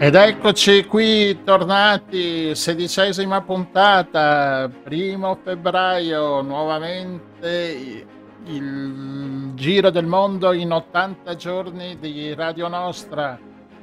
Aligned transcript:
Ed 0.00 0.14
eccoci 0.14 0.84
qui 0.84 1.42
tornati, 1.42 2.54
sedicesima 2.54 3.42
puntata, 3.42 4.70
primo 4.84 5.36
febbraio, 5.42 6.40
nuovamente 6.40 8.06
il 8.44 9.50
giro 9.54 9.90
del 9.90 10.06
mondo 10.06 10.52
in 10.52 10.70
80 10.70 11.34
giorni 11.34 11.98
di 11.98 12.32
Radio 12.32 12.68
Nostra. 12.68 13.36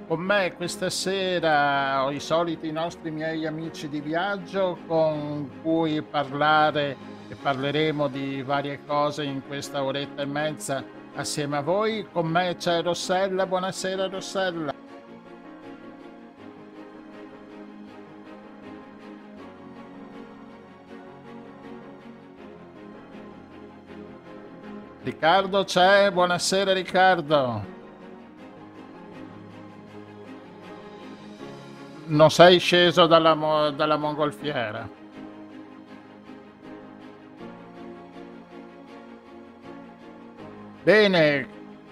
Con 0.08 0.22
me 0.22 0.54
questa 0.56 0.90
sera 0.90 2.06
ho 2.06 2.12
i 2.12 2.22
soliti 2.22 2.72
nostri 2.72 3.12
miei 3.12 3.46
amici 3.46 3.90
di 3.90 4.00
viaggio 4.00 4.78
con 4.88 5.60
cui 5.62 6.02
parlare 6.02 6.96
e 7.28 7.36
parleremo 7.36 8.08
di 8.08 8.42
varie 8.42 8.80
cose 8.88 9.26
in 9.26 9.42
questa 9.46 9.84
oretta 9.84 10.22
e 10.22 10.26
mezza 10.26 10.82
assieme 11.16 11.58
a 11.58 11.62
voi. 11.62 12.08
Con 12.10 12.28
me 12.28 12.56
c'è 12.58 12.82
Rossella, 12.82 13.46
buonasera 13.46 14.08
Rossella. 14.08 14.84
Riccardo 25.06 25.64
c'è, 25.66 26.10
buonasera 26.12 26.74
Riccardo. 26.74 27.64
Non 32.06 32.32
sei 32.32 32.58
sceso 32.58 33.06
dalla, 33.06 33.70
dalla 33.70 33.98
mongolfiera. 33.98 34.90
Bene, 40.82 41.48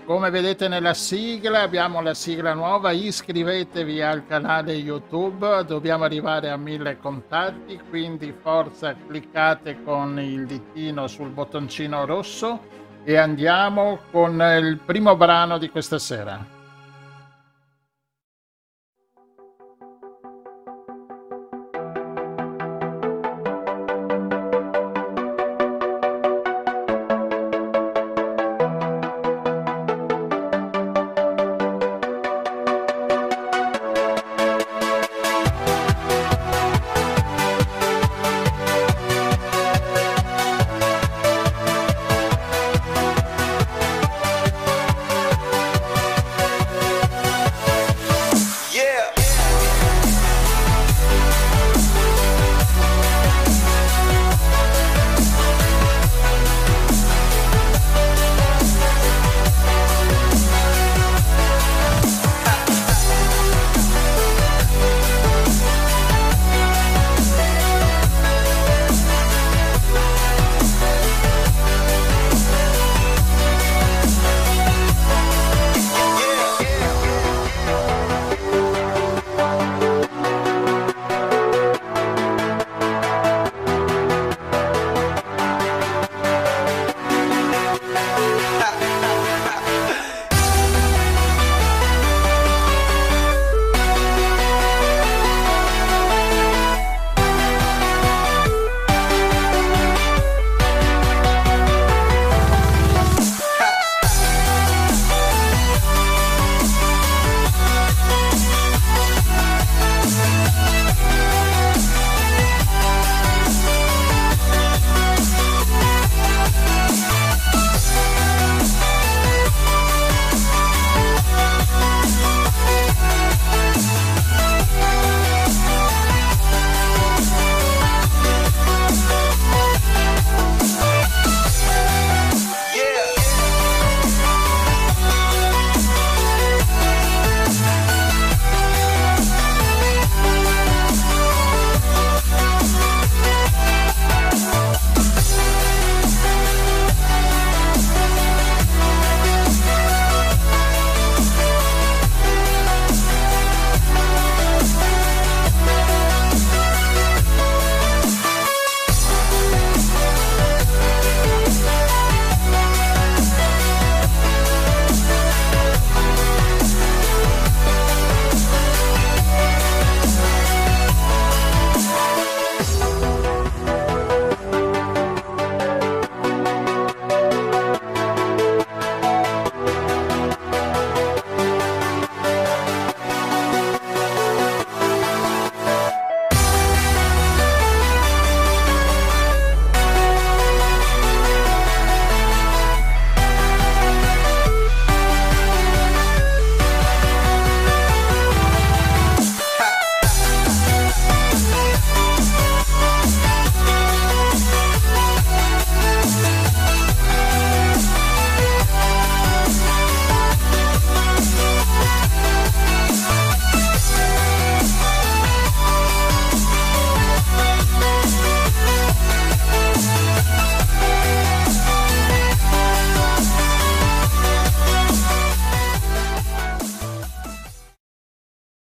come 0.05 0.31
vedete 0.31 0.67
nella 0.67 0.95
sigla, 0.95 1.61
abbiamo 1.61 2.01
la 2.01 2.15
sigla 2.15 2.55
nuova, 2.55 2.89
iscrivetevi 2.89 4.01
al 4.01 4.25
canale 4.25 4.73
YouTube, 4.73 5.63
dobbiamo 5.65 6.03
arrivare 6.03 6.49
a 6.49 6.57
mille 6.57 6.97
contatti, 6.97 7.79
quindi 7.91 8.33
forza 8.41 8.95
cliccate 8.95 9.83
con 9.83 10.19
il 10.19 10.47
ditino 10.47 11.05
sul 11.05 11.29
bottoncino 11.29 12.05
rosso 12.05 12.81
e 13.03 13.17
andiamo 13.17 13.99
con 14.11 14.41
il 14.41 14.79
primo 14.85 15.15
brano 15.15 15.57
di 15.57 15.69
questa 15.69 15.99
sera. 15.99 16.52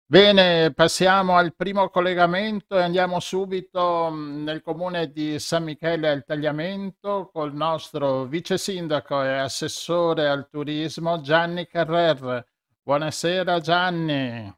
Bene, 0.09 0.71
passiamo 0.73 1.35
al 1.35 1.53
primo 1.53 1.89
collegamento 1.89 2.77
e 2.77 2.81
andiamo 2.81 3.19
subito 3.19 4.09
mm, 4.09 4.43
nel 4.43 4.61
comune 4.61 5.11
di 5.11 5.37
San 5.37 5.63
Michele 5.65 6.07
al 6.09 6.23
Tagliamento 6.23 7.29
col 7.29 7.53
nostro 7.53 8.23
vice 8.23 8.57
sindaco 8.57 9.21
e 9.21 9.37
assessore 9.37 10.29
al 10.29 10.47
turismo 10.49 11.19
Gianni 11.19 11.67
Carrer. 11.67 12.45
Buonasera 12.83 13.59
Gianni. 13.59 14.55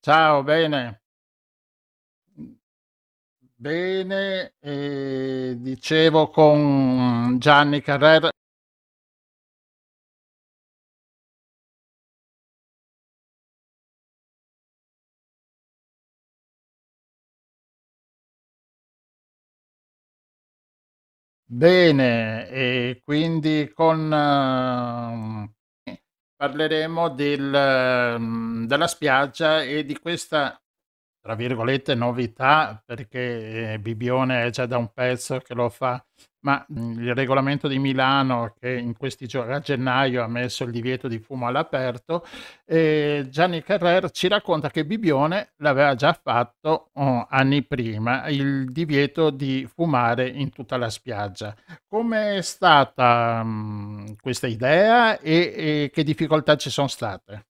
Ciao, 0.00 0.42
bene. 0.42 1.00
Bene, 3.58 4.54
dicevo 4.60 6.28
con 6.28 7.38
Gianni 7.38 7.80
Carrer 7.80 8.28
Bene, 21.48 22.48
e 22.48 23.00
quindi 23.04 23.70
con 23.72 24.10
uh, 24.10 25.92
parleremo 26.34 27.08
del, 27.10 28.16
um, 28.18 28.66
della 28.66 28.88
spiaggia 28.88 29.62
e 29.62 29.84
di 29.84 29.96
questa, 29.96 30.60
tra 31.20 31.36
virgolette, 31.36 31.94
novità, 31.94 32.82
perché 32.84 33.74
eh, 33.74 33.78
Bibione 33.78 34.44
è 34.46 34.50
già 34.50 34.66
da 34.66 34.76
un 34.78 34.92
pezzo 34.92 35.38
che 35.38 35.54
lo 35.54 35.68
fa 35.68 36.04
ma 36.46 36.64
il 36.68 37.12
regolamento 37.12 37.66
di 37.66 37.76
Milano 37.80 38.54
che 38.56 38.70
in 38.70 38.96
questi 38.96 39.26
giorni 39.26 39.52
a 39.52 39.58
gennaio 39.58 40.22
ha 40.22 40.28
messo 40.28 40.62
il 40.62 40.70
divieto 40.70 41.08
di 41.08 41.18
fumo 41.18 41.48
all'aperto, 41.48 42.24
Gianni 42.64 43.64
Carrer 43.64 44.12
ci 44.12 44.28
racconta 44.28 44.70
che 44.70 44.86
Bibione 44.86 45.54
l'aveva 45.56 45.96
già 45.96 46.12
fatto 46.12 46.90
oh, 46.92 47.26
anni 47.28 47.64
prima, 47.64 48.28
il 48.28 48.70
divieto 48.70 49.30
di 49.30 49.66
fumare 49.66 50.28
in 50.28 50.50
tutta 50.50 50.76
la 50.76 50.88
spiaggia. 50.88 51.52
Come 51.88 52.36
è 52.36 52.42
stata 52.42 53.42
mh, 53.42 54.18
questa 54.20 54.46
idea 54.46 55.18
e, 55.18 55.52
e 55.56 55.90
che 55.92 56.04
difficoltà 56.04 56.54
ci 56.54 56.70
sono 56.70 56.86
state? 56.86 57.46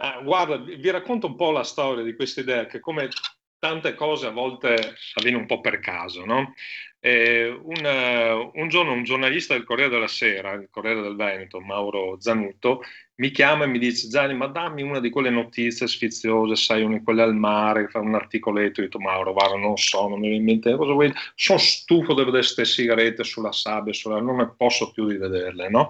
Ah, 0.00 0.20
guarda, 0.22 0.56
vi 0.58 0.90
racconto 0.90 1.26
un 1.26 1.34
po' 1.34 1.50
la 1.50 1.64
storia 1.64 2.04
di 2.04 2.14
questa 2.14 2.42
idea 2.42 2.66
che 2.66 2.78
come 2.78 3.08
tante 3.58 3.94
cose 3.94 4.26
a 4.26 4.30
volte 4.30 4.94
avviene 5.14 5.36
un 5.36 5.46
po' 5.46 5.60
per 5.60 5.80
caso, 5.80 6.24
no? 6.24 6.54
Eh, 7.00 7.48
un, 7.48 8.50
un, 8.54 8.68
giorno 8.68 8.92
un 8.92 9.04
giornalista 9.04 9.54
del 9.54 9.64
Corriere 9.64 9.90
della 9.90 10.08
Sera, 10.08 10.52
il 10.52 10.68
Corriere 10.70 11.00
del 11.00 11.14
Veneto, 11.14 11.60
Mauro 11.60 12.16
Zanutto, 12.20 12.82
mi 13.16 13.30
chiama 13.30 13.64
e 13.64 13.66
mi 13.68 13.78
dice 13.78 14.08
Gianni, 14.08 14.34
ma 14.34 14.46
dammi 14.46 14.82
una 14.82 15.00
di 15.00 15.10
quelle 15.10 15.30
notizie 15.30 15.86
sfiziose, 15.86 16.56
sai, 16.56 16.82
una 16.82 16.98
di 16.98 17.04
quelle 17.04 17.22
al 17.22 17.34
mare, 17.34 17.88
fa 17.88 18.00
un 18.00 18.14
articoletto, 18.14 18.80
io 18.80 18.86
detto 18.86 18.98
Mauro, 18.98 19.32
guarda, 19.32 19.56
non 19.56 19.76
so, 19.76 20.08
non 20.08 20.18
mi 20.18 20.28
viene 20.28 20.36
in 20.36 20.44
mente, 20.44 20.76
cosa 20.76 20.92
vuoi? 20.92 21.12
Sono 21.34 21.58
stufo 21.58 22.14
di 22.14 22.24
vedere 22.24 22.38
queste 22.38 22.64
sigarette 22.64 23.24
sulla 23.24 23.52
sabbia, 23.52 23.92
sulla... 23.92 24.20
non 24.20 24.36
ne 24.36 24.52
posso 24.56 24.90
più 24.92 25.06
di 25.06 25.16
vederle, 25.16 25.68
no? 25.68 25.88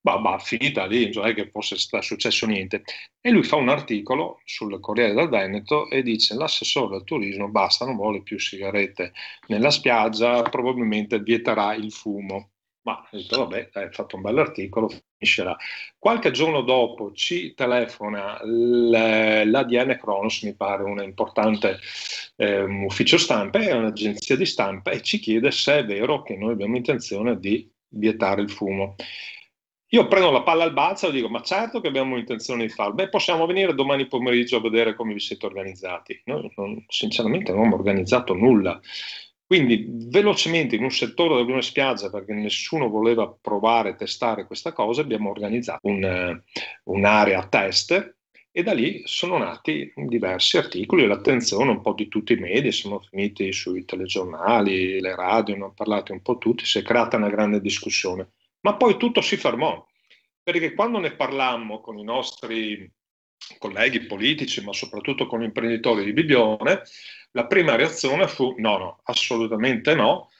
Bah, 0.00 0.18
bah, 0.18 0.38
finita 0.38 0.86
lì, 0.86 1.12
non 1.12 1.26
è 1.26 1.34
che 1.34 1.50
fosse 1.50 1.76
successo 1.76 2.46
niente. 2.46 2.82
E 3.20 3.30
lui 3.30 3.42
fa 3.42 3.56
un 3.56 3.68
articolo 3.68 4.40
sul 4.44 4.78
Corriere 4.80 5.14
del 5.14 5.28
Veneto 5.28 5.88
e 5.90 6.02
dice 6.02 6.34
l'assessore 6.34 6.90
del 6.90 7.04
turismo 7.04 7.48
basta, 7.48 7.84
non 7.84 7.96
vuole 7.96 8.22
più 8.22 8.38
sigarette 8.38 9.12
nella 9.48 9.70
spiaggia, 9.70 10.42
probabilmente 10.42 11.20
vieterà 11.20 11.74
il 11.74 11.92
fumo. 11.92 12.50
Ma 12.82 13.06
ho 13.10 13.16
detto, 13.16 13.40
vabbè, 13.40 13.70
hai 13.74 13.92
fatto 13.92 14.16
un 14.16 14.22
bell'articolo, 14.22 14.88
finiscerà. 14.88 15.54
Qualche 15.98 16.30
giorno 16.30 16.62
dopo 16.62 17.12
ci 17.12 17.52
telefona 17.52 18.40
l'ADN 18.42 19.98
Cronos, 20.00 20.42
mi 20.42 20.54
pare 20.54 20.84
un 20.84 21.02
importante 21.02 21.80
eh, 22.36 22.62
ufficio 22.62 23.18
stampa, 23.18 23.58
è 23.58 23.72
un'agenzia 23.72 24.36
di 24.36 24.46
stampa, 24.46 24.90
e 24.92 25.02
ci 25.02 25.18
chiede 25.18 25.50
se 25.50 25.78
è 25.80 25.84
vero 25.84 26.22
che 26.22 26.34
noi 26.36 26.52
abbiamo 26.52 26.76
intenzione 26.76 27.38
di 27.38 27.70
vietare 27.88 28.40
il 28.40 28.50
fumo. 28.50 28.94
Io 29.90 30.06
prendo 30.06 30.30
la 30.30 30.42
palla 30.42 30.64
al 30.64 30.74
balzo 30.74 31.08
e 31.08 31.12
dico, 31.12 31.28
ma 31.28 31.40
certo 31.40 31.80
che 31.80 31.88
abbiamo 31.88 32.18
intenzione 32.18 32.66
di 32.66 32.68
farlo. 32.68 32.94
Beh, 32.94 33.08
possiamo 33.08 33.46
venire 33.46 33.74
domani 33.74 34.06
pomeriggio 34.06 34.58
a 34.58 34.60
vedere 34.60 34.94
come 34.94 35.14
vi 35.14 35.20
siete 35.20 35.46
organizzati. 35.46 36.20
Noi 36.26 36.52
non, 36.56 36.84
sinceramente 36.88 37.50
non 37.50 37.60
abbiamo 37.60 37.76
organizzato 37.76 38.34
nulla. 38.34 38.78
Quindi 39.46 39.86
velocemente 39.88 40.76
in 40.76 40.82
un 40.82 40.90
settore 40.90 41.42
di 41.42 41.50
una 41.50 41.62
spiaggia, 41.62 42.10
perché 42.10 42.34
nessuno 42.34 42.90
voleva 42.90 43.34
provare, 43.40 43.96
testare 43.96 44.46
questa 44.46 44.72
cosa, 44.72 45.00
abbiamo 45.00 45.30
organizzato 45.30 45.86
un, 45.86 46.38
un'area 46.84 47.46
test 47.48 48.16
e 48.50 48.62
da 48.62 48.74
lì 48.74 49.00
sono 49.06 49.38
nati 49.38 49.90
diversi 49.94 50.58
articoli, 50.58 51.06
l'attenzione 51.06 51.70
un 51.70 51.80
po' 51.80 51.94
di 51.94 52.08
tutti 52.08 52.34
i 52.34 52.36
media, 52.36 52.70
siamo 52.72 53.00
finiti 53.00 53.50
sui 53.52 53.86
telegiornali, 53.86 55.00
le 55.00 55.14
radio, 55.14 55.54
ne 55.54 55.62
hanno 55.62 55.72
parlato 55.72 56.12
un 56.12 56.20
po' 56.20 56.36
tutti, 56.36 56.66
si 56.66 56.78
è 56.78 56.82
creata 56.82 57.16
una 57.16 57.30
grande 57.30 57.60
discussione. 57.62 58.32
Ma 58.60 58.76
poi 58.76 58.96
tutto 58.96 59.20
si 59.20 59.36
fermò, 59.36 59.86
perché 60.42 60.74
quando 60.74 60.98
ne 60.98 61.14
parlammo 61.14 61.80
con 61.80 61.98
i 61.98 62.04
nostri 62.04 62.90
colleghi 63.58 64.06
politici, 64.06 64.62
ma 64.64 64.72
soprattutto 64.72 65.26
con 65.26 65.40
gli 65.40 65.44
imprenditori 65.44 66.04
di 66.04 66.12
Bibione, 66.12 66.82
la 67.32 67.46
prima 67.46 67.76
reazione 67.76 68.26
fu 68.26 68.54
no, 68.58 68.78
no, 68.78 69.00
assolutamente 69.04 69.94
no, 69.94 70.30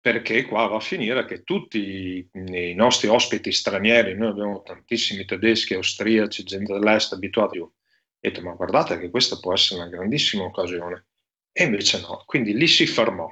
perché 0.00 0.44
qua 0.44 0.66
va 0.66 0.76
a 0.76 0.80
finire 0.80 1.24
che 1.24 1.42
tutti 1.42 2.28
i 2.32 2.74
nostri 2.74 3.08
ospiti 3.08 3.50
stranieri, 3.50 4.14
noi 4.14 4.28
abbiamo 4.28 4.62
tantissimi 4.62 5.24
tedeschi, 5.24 5.74
austriaci, 5.74 6.44
gente 6.44 6.72
dell'est 6.72 7.12
abituati, 7.12 7.58
ho 7.58 7.72
detto 8.20 8.40
ma 8.42 8.52
guardate 8.52 8.98
che 8.98 9.10
questa 9.10 9.38
può 9.38 9.52
essere 9.52 9.80
una 9.80 9.90
grandissima 9.90 10.44
occasione. 10.44 11.06
E 11.50 11.64
invece 11.64 12.00
no, 12.00 12.22
quindi 12.26 12.54
lì 12.54 12.68
si 12.68 12.86
fermò, 12.86 13.28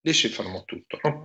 lì 0.00 0.12
si 0.12 0.28
fermò 0.28 0.64
tutto. 0.64 0.98
No? 1.02 1.24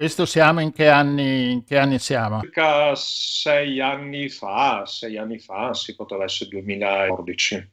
Questo 0.00 0.24
siamo 0.24 0.60
in 0.60 0.72
che 0.72 0.88
anni, 0.88 1.50
in 1.52 1.62
che 1.62 1.76
anni 1.76 1.98
siamo? 1.98 2.40
Circa 2.40 2.94
sei 2.94 3.82
anni 3.82 4.30
fa, 4.30 4.86
sei 4.86 5.18
anni 5.18 5.38
fa, 5.38 5.74
si 5.74 5.94
poteva 5.94 6.24
essere 6.24 6.48
2014. 6.48 7.70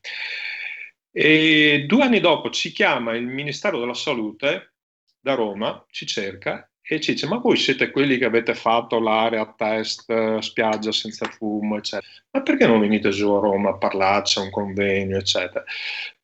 E 1.10 1.86
due 1.88 2.04
anni 2.04 2.20
dopo 2.20 2.50
ci 2.50 2.74
chiama 2.74 3.16
il 3.16 3.26
Ministero 3.26 3.80
della 3.80 3.94
Salute 3.94 4.74
da 5.22 5.36
Roma, 5.36 5.86
ci 5.90 6.06
cerca 6.06 6.70
e 6.82 7.00
ci 7.00 7.14
dice: 7.14 7.28
Ma 7.28 7.38
voi 7.38 7.56
siete 7.56 7.92
quelli 7.92 8.18
che 8.18 8.26
avete 8.26 8.56
fatto 8.56 9.00
l'area 9.00 9.54
test 9.58 10.40
spiaggia 10.40 10.92
senza 10.92 11.28
fumo, 11.28 11.78
eccetera. 11.78 12.12
Ma 12.32 12.42
perché 12.42 12.68
non 12.68 12.82
venite 12.82 13.08
giù 13.12 13.32
a 13.32 13.40
Roma 13.40 13.70
a 13.70 13.78
parlarci 13.78 14.40
a 14.40 14.42
un 14.42 14.50
convegno, 14.50 15.16
eccetera? 15.16 15.64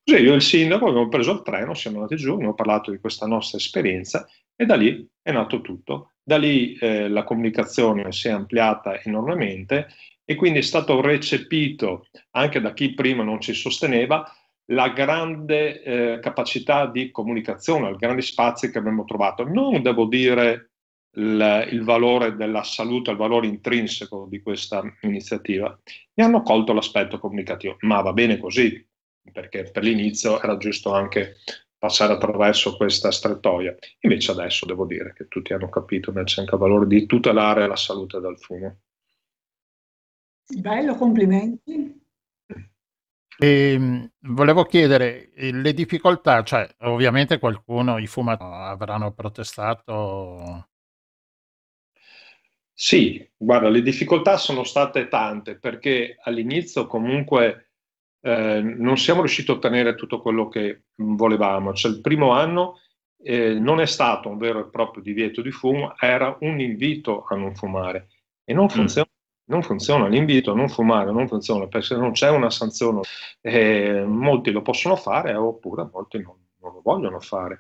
Così 0.04 0.22
io 0.22 0.34
e 0.34 0.36
il 0.36 0.42
sindaco 0.42 0.90
abbiamo 0.90 1.08
preso 1.08 1.32
il 1.32 1.44
treno, 1.44 1.74
siamo 1.74 2.02
andati 2.02 2.18
giù, 2.18 2.34
abbiamo 2.34 2.56
parlato 2.56 2.92
di 2.92 3.00
questa 3.00 3.26
nostra 3.26 3.58
esperienza 3.58 4.28
e 4.56 4.66
da 4.66 4.76
lì 4.76 5.08
è 5.22 5.32
nato 5.32 5.62
tutto. 5.62 6.14
Da 6.24 6.38
lì 6.38 6.76
eh, 6.76 7.10
la 7.10 7.24
comunicazione 7.24 8.12
si 8.12 8.28
è 8.28 8.32
ampliata 8.32 9.02
enormemente 9.02 9.88
e 10.24 10.36
quindi 10.36 10.60
è 10.60 10.62
stato 10.64 11.02
recepito 11.02 12.08
anche 12.32 12.62
da 12.62 12.74
chi 12.74 12.94
prima 12.94 13.24
non 13.24 13.42
ci 13.42 13.54
sosteneva 13.54 14.26
la 14.68 14.90
grande 14.90 15.82
eh, 15.82 16.20
capacità 16.20 16.88
di 16.88 17.12
comunicazione, 17.12 17.90
i 17.90 17.98
grandi 17.98 18.22
spazi 18.22 18.72
che 18.72 18.78
abbiamo 18.78 19.04
trovato. 19.04 19.44
Non 19.44 19.82
devo 19.82 20.06
dire 20.06 20.72
il, 21.16 21.68
il, 21.72 21.84
valore 21.84 22.36
della 22.36 22.64
salute, 22.64 23.12
il 23.12 23.18
valore 23.18 23.48
intrinseco 23.48 24.28
di 24.30 24.42
questa 24.42 24.82
iniziativa, 25.02 25.78
mi 26.14 26.24
hanno 26.24 26.42
colto 26.42 26.74
l'aspetto 26.74 27.20
comunicativo, 27.20 27.76
ma 27.82 28.02
va 28.02 28.14
bene 28.14 28.38
così, 28.38 28.86
perché 29.32 29.70
per 29.72 29.84
l'inizio 29.84 30.42
era 30.42 30.58
giusto 30.58 30.94
anche 30.94 31.36
passare 31.84 32.14
attraverso 32.14 32.78
questa 32.78 33.12
strettoia. 33.12 33.76
Invece 34.00 34.32
adesso 34.32 34.66
devo 34.66 34.86
dire 34.86 35.12
che 35.14 35.28
tutti 35.28 35.52
hanno 35.52 35.68
capito 35.68 36.14
anche 36.16 36.42
il 36.42 36.58
valore 36.58 36.88
di 36.88 37.06
tutelare 37.06 37.68
la 37.68 37.76
salute 37.76 38.22
dal 38.22 38.40
fumo. 38.40 38.78
Bello, 40.48 40.96
complimenti. 40.96 42.02
E, 43.38 43.74
ehm, 43.74 44.12
volevo 44.30 44.64
chiedere 44.64 45.32
le 45.36 45.74
difficoltà, 45.74 46.42
cioè 46.44 46.74
ovviamente 46.84 47.38
qualcuno, 47.38 47.98
i 47.98 48.08
fumatori 48.08 48.54
avranno 48.54 49.12
protestato. 49.12 50.70
Sì, 52.72 53.30
guarda, 53.36 53.68
le 53.68 53.82
difficoltà 53.82 54.38
sono 54.38 54.64
state 54.64 55.10
tante 55.10 55.60
perché 55.60 56.16
all'inizio 56.24 56.88
comunque 56.88 57.73
eh, 58.26 58.62
non 58.62 58.98
siamo 58.98 59.20
riusciti 59.20 59.52
a 59.52 59.56
ottenere 59.56 59.96
tutto 59.96 60.22
quello 60.22 60.48
che 60.48 60.84
volevamo. 60.96 61.74
Cioè, 61.74 61.92
il 61.92 62.00
primo 62.00 62.32
anno 62.32 62.80
eh, 63.22 63.54
non 63.60 63.82
è 63.82 63.86
stato 63.86 64.30
un 64.30 64.38
vero 64.38 64.60
e 64.62 64.70
proprio 64.70 65.04
divieto 65.04 65.42
di 65.42 65.52
fumo, 65.52 65.94
era 66.00 66.38
un 66.40 66.60
invito 66.62 67.26
a 67.28 67.36
non 67.36 67.54
fumare 67.54 68.08
e 68.46 68.54
non 68.54 68.66
mm. 68.66 68.70
funziona. 68.70 69.08
Mm. 69.10 69.12
Non 69.46 69.62
funziona 69.62 70.08
l'invito 70.08 70.54
a 70.54 70.56
non 70.56 70.70
fumare, 70.70 71.12
non 71.12 71.28
funziona 71.28 71.68
perché 71.68 71.98
non 71.98 72.14
c'è 72.14 72.30
una 72.30 72.50
sanzione. 72.50 73.02
Eh, 73.42 74.06
molti 74.06 74.52
lo 74.52 74.62
possono 74.62 74.96
fare 74.96 75.34
oppure 75.36 75.90
molti 75.92 76.18
non, 76.20 76.38
non 76.62 76.72
lo 76.72 76.82
vogliono 76.82 77.20
fare. 77.20 77.60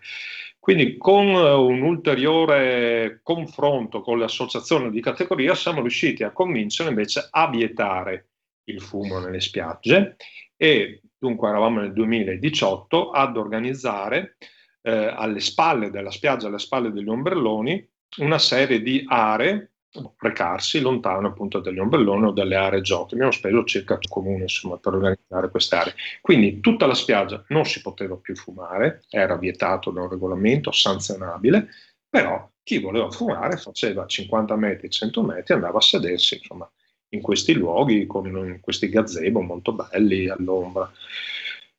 Quindi 0.59 0.97
con 0.97 1.27
un 1.27 1.81
ulteriore 1.81 3.19
confronto 3.21 3.99
con 3.99 4.17
le 4.17 4.23
associazioni 4.23 4.89
di 4.91 5.01
categoria 5.01 5.55
siamo 5.55 5.81
riusciti 5.81 6.23
a 6.23 6.31
convincere 6.31 6.87
invece 6.87 7.27
a 7.29 7.49
vietare 7.49 8.29
il 8.67 8.79
fumo 8.79 9.19
nelle 9.19 9.41
spiagge 9.41 10.15
e 10.63 11.01
dunque 11.17 11.49
eravamo 11.49 11.81
nel 11.81 11.91
2018 11.91 13.11
ad 13.11 13.35
organizzare 13.35 14.37
eh, 14.81 15.13
alle 15.13 15.41
spalle 15.41 15.89
della 15.89 16.09
spiaggia, 16.09 16.47
alle 16.47 16.57
spalle 16.57 16.93
degli 16.93 17.09
ombrelloni, 17.09 17.85
una 18.19 18.39
serie 18.39 18.81
di 18.81 19.03
aree 19.05 19.71
recarsi 20.19 20.79
lontano 20.79 21.27
appunto 21.27 21.59
dagli 21.59 21.79
ombrelloni 21.79 22.27
o 22.27 22.31
dalle 22.31 22.55
aree 22.55 22.79
giochi. 22.79 23.15
Abbiamo 23.15 23.33
speso 23.33 23.65
circa 23.65 23.95
un 23.95 23.99
comune 24.07 24.43
insomma, 24.43 24.77
per 24.77 24.93
organizzare 24.93 25.49
queste 25.49 25.75
aree. 25.75 25.95
Quindi 26.21 26.61
tutta 26.61 26.85
la 26.85 26.95
spiaggia 26.95 27.43
non 27.49 27.65
si 27.65 27.81
poteva 27.81 28.15
più 28.15 28.33
fumare, 28.33 29.03
era 29.09 29.35
vietato 29.35 29.91
da 29.91 29.99
un 29.99 30.09
regolamento 30.09 30.71
sanzionabile, 30.71 31.67
però 32.07 32.49
chi 32.63 32.79
voleva 32.79 33.11
fumare 33.11 33.57
faceva 33.57 34.05
50 34.05 34.55
metri, 34.55 34.89
100 34.89 35.23
metri, 35.23 35.55
andava 35.55 35.79
a 35.79 35.81
sedersi 35.81 36.37
insomma, 36.37 36.71
in 37.13 37.21
questi 37.21 37.53
luoghi 37.53 38.05
con 38.05 38.59
questi 38.61 38.89
gazebo 38.89 39.41
molto 39.41 39.73
belli 39.73 40.27
all'ombra. 40.27 40.91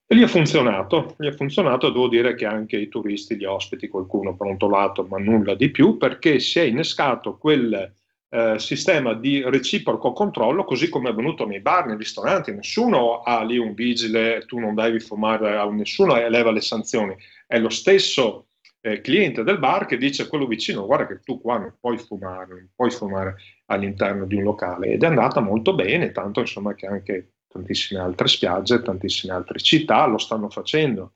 E 0.07 0.15
lì 0.15 0.23
ha 0.23 0.29
funzionato, 0.29 1.15
lì 1.19 1.29
ha 1.29 1.33
funzionato, 1.33 1.89
devo 1.89 2.09
dire 2.09 2.35
che 2.35 2.45
anche 2.45 2.77
i 2.77 2.89
turisti, 2.89 3.37
gli 3.37 3.45
ospiti, 3.45 3.89
qualcuno 3.89 4.35
brontolato, 4.35 5.05
ma 5.05 5.19
nulla 5.19 5.55
di 5.55 5.71
più, 5.71 5.97
perché 5.97 6.41
si 6.41 6.59
è 6.59 6.63
innescato 6.63 7.39
quel 7.39 7.93
eh, 8.29 8.59
sistema 8.59 9.15
di 9.15 9.43
reciproco 9.43 10.13
controllo, 10.13 10.65
così 10.65 10.89
come 10.89 11.09
è 11.09 11.13
avvenuto 11.13 11.47
nei 11.47 11.61
bar, 11.61 11.87
nei 11.87 11.97
ristoranti. 11.97 12.53
Nessuno 12.53 13.23
ha 13.23 13.43
lì 13.43 13.57
un 13.57 13.73
vigile, 13.73 14.45
tu 14.47 14.59
non 14.59 14.75
devi 14.75 15.01
fumare, 15.01 15.71
nessuno 15.71 16.17
eleva 16.17 16.51
le 16.51 16.61
sanzioni. 16.61 17.17
È 17.47 17.59
lo 17.59 17.71
stesso 17.71 18.44
eh, 18.85 19.01
cliente 19.01 19.43
del 19.43 19.59
bar 19.59 19.87
che 19.87 19.97
dice 19.97 20.23
a 20.23 20.29
quello 20.29 20.47
vicino 20.47 20.85
guarda 20.85 21.07
che 21.07 21.21
tu 21.21 21.41
qua 21.41 21.59
non 21.59 21.75
puoi 21.81 21.97
fumare, 21.97 22.47
non 22.49 22.69
puoi 22.75 22.91
fumare 22.91 23.37
all'interno 23.67 24.27
di 24.27 24.35
un 24.35 24.43
locale 24.43 24.89
ed 24.89 25.03
è 25.03 25.07
andata 25.07 25.41
molto 25.41 25.75
bene, 25.75 26.13
tanto 26.13 26.41
insomma 26.41 26.75
che 26.75 26.87
anche 26.87 27.33
tantissime 27.49 28.01
altre 28.01 28.29
spiagge, 28.29 28.83
tantissime 28.83 29.33
altre 29.33 29.59
città 29.59 30.05
lo 30.07 30.19
stanno 30.19 30.51
facendo 30.51 31.15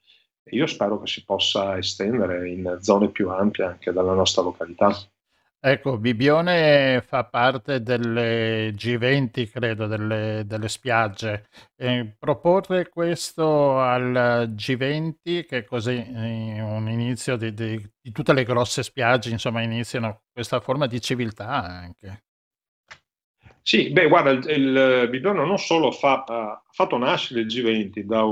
io 0.51 0.67
spero 0.67 1.01
che 1.01 1.07
si 1.07 1.25
possa 1.25 1.77
estendere 1.77 2.49
in 2.49 2.79
zone 2.81 3.11
più 3.11 3.31
ampie 3.31 3.65
anche 3.65 3.93
dalla 3.93 4.15
nostra 4.15 4.43
località. 4.43 4.97
Ecco, 5.61 5.99
Bibione 5.99 7.03
fa 7.05 7.25
parte 7.25 7.83
delle 7.83 8.71
G20, 8.71 9.51
credo, 9.51 9.89
delle, 9.89 10.45
delle 10.47 10.69
spiagge. 10.69 11.49
E 11.75 12.15
proporre 12.17 12.89
questo 12.89 13.81
al 13.81 14.53
G20, 14.55 15.47
che 15.47 15.59
è 15.59 15.65
così 15.65 15.97
eh, 15.97 16.61
un 16.61 16.89
inizio 16.89 17.37
di, 17.37 17.53
di, 17.55 17.77
di 18.01 18.13
tutte 18.13 18.33
le 18.33 18.45
grosse 18.45 18.85
spiagge, 18.85 19.31
insomma, 19.31 19.61
iniziano 19.61 20.23
questa 20.33 20.61
forma 20.61 20.87
di 20.87 21.01
civiltà 21.01 21.49
anche. 21.49 22.23
Sì, 23.61 23.91
beh, 23.91 24.07
guarda, 24.09 24.31
il, 24.31 24.49
il 24.49 25.09
Bibione 25.11 25.45
non 25.45 25.59
solo 25.59 25.91
fa, 25.91 26.23
ha 26.25 26.63
fatto 26.71 26.97
nascere 26.99 27.41
il 27.41 27.47
G20 27.47 28.01
da 28.03 28.25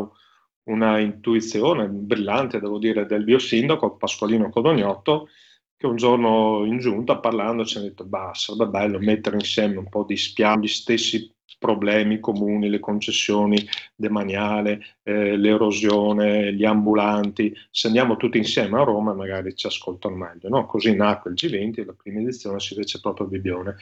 una 0.69 0.99
intuizione 1.01 1.89
brillante, 1.89 2.61
devo 2.61 2.79
dire, 2.79 3.05
del 3.05 3.25
biosindaco 3.25 3.97
Pasqualino 3.97 4.49
Codognotto, 4.49 5.29
che 5.77 5.87
un 5.87 5.97
giorno 5.97 6.65
in 6.65 6.79
giunta 6.79 7.19
parlando 7.19 7.65
ci 7.65 7.79
ha 7.79 7.81
detto 7.81 8.05
bah, 8.05 8.33
sarebbe 8.35 8.71
bello 8.71 8.99
mettere 8.99 9.37
insieme 9.37 9.77
un 9.77 9.89
po' 9.89 10.05
di 10.05 10.17
spiagge, 10.17 10.61
gli 10.61 10.69
stessi 10.69 11.35
problemi 11.59 12.21
comuni, 12.21 12.69
le 12.69 12.81
concessioni 12.81 13.57
demaniale, 13.95 14.99
eh, 15.03 15.37
l'erosione, 15.37 16.53
gli 16.53 16.65
ambulanti, 16.65 17.55
se 17.71 17.87
andiamo 17.87 18.17
tutti 18.17 18.39
insieme 18.39 18.79
a 18.79 18.85
Roma 18.85 19.15
magari 19.15 19.55
ci 19.55 19.67
ascoltano 19.67 20.17
meglio. 20.17 20.49
No? 20.49 20.67
Così 20.67 20.95
nacque 20.95 21.31
il 21.31 21.37
G20 21.37 21.85
la 21.85 21.95
prima 22.01 22.21
edizione 22.21 22.61
si 22.61 22.75
fece 22.75 23.01
proprio 23.01 23.27
a 23.27 23.29
Bibione. 23.31 23.77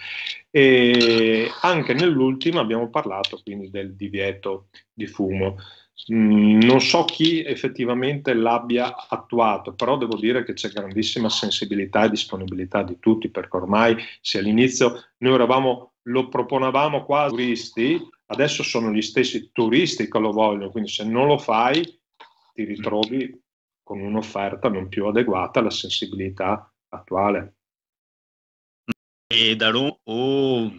E 0.51 1.49
anche 1.63 1.95
nell'ultima 1.95 2.61
abbiamo 2.61 2.89
parlato 2.91 3.41
quindi 3.43 3.71
del 3.71 3.95
divieto 3.95 4.69
di 4.93 5.07
fumo. 5.07 5.57
Mm, 6.13 6.59
non 6.61 6.81
so 6.81 7.05
chi 7.05 7.43
effettivamente 7.43 8.35
l'abbia 8.35 8.95
attuato, 9.09 9.75
però 9.75 9.97
devo 9.97 10.17
dire 10.17 10.45
che 10.45 10.53
c'è 10.53 10.69
grandissima 10.69 11.31
sensibilità 11.31 12.05
e 12.05 12.11
disponibilità 12.11 12.83
di 12.83 12.99
tutti, 12.99 13.31
perché 13.31 13.57
ormai 13.57 13.97
se 14.21 14.39
all'inizio 14.39 15.05
noi 15.19 15.35
eravamo, 15.35 15.93
lo 16.03 16.29
proponevamo 16.29 17.05
qua 17.05 17.29
turisti, 17.29 17.99
adesso 18.27 18.63
sono 18.63 18.93
gli 18.93 19.01
stessi 19.03 19.51
turisti 19.53 20.11
che 20.11 20.19
lo 20.19 20.33
vogliono, 20.33 20.71
quindi 20.71 20.91
se 20.91 21.05
non 21.05 21.27
lo 21.27 21.39
fai 21.39 21.83
ti 22.53 22.65
ritrovi 22.65 23.41
con 23.83 24.01
un'offerta 24.01 24.69
non 24.69 24.89
più 24.89 25.07
adeguata 25.07 25.61
alla 25.61 25.71
sensibilità 25.71 26.71
attuale. 26.89 27.55
E 29.27 29.57
da 29.57 29.71
o 29.75 30.73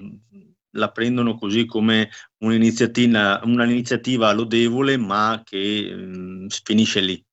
la 0.76 0.92
prendono 0.92 1.36
così 1.36 1.66
come 1.66 2.10
un'iniziativa, 2.40 3.42
un'iniziativa 3.44 4.32
lodevole, 4.32 4.98
ma 4.98 5.42
che 5.44 5.94
mh, 5.94 6.18
mm, 6.18 6.48
finisce 6.64 7.02
lì. 7.02 7.24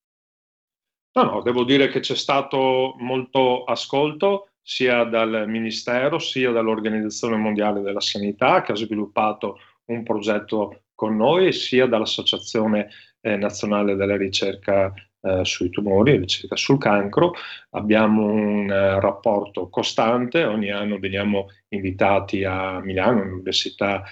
No, 1.14 1.22
no, 1.24 1.42
devo 1.42 1.64
dire 1.64 1.88
che 1.88 2.00
c'è 2.00 2.16
stato 2.16 2.94
molto 2.98 3.64
ascolto 3.64 4.48
sia 4.62 5.04
dal 5.04 5.44
Ministero 5.46 6.18
sia 6.18 6.52
dall'Organizzazione 6.52 7.36
Mondiale 7.36 7.82
della 7.82 8.00
Sanità 8.00 8.62
che 8.62 8.72
ha 8.72 8.76
sviluppato 8.76 9.58
un 9.86 10.04
progetto 10.04 10.84
con 10.94 11.16
noi, 11.16 11.52
sia 11.52 11.86
dall'Associazione 11.86 12.88
eh, 13.20 13.36
Nazionale 13.36 13.96
della 13.96 14.16
Ricerca 14.16 14.94
eh, 15.22 15.44
sui 15.44 15.70
tumori, 15.70 16.16
ricerca 16.16 16.56
sul 16.56 16.78
cancro. 16.78 17.32
Abbiamo 17.70 18.24
un 18.24 18.70
eh, 18.70 19.00
rapporto 19.00 19.68
costante, 19.68 20.44
ogni 20.44 20.70
anno 20.70 20.98
veniamo 20.98 21.48
invitati 21.68 22.44
a 22.44 22.80
Milano, 22.80 23.22
all'Università, 23.22 24.02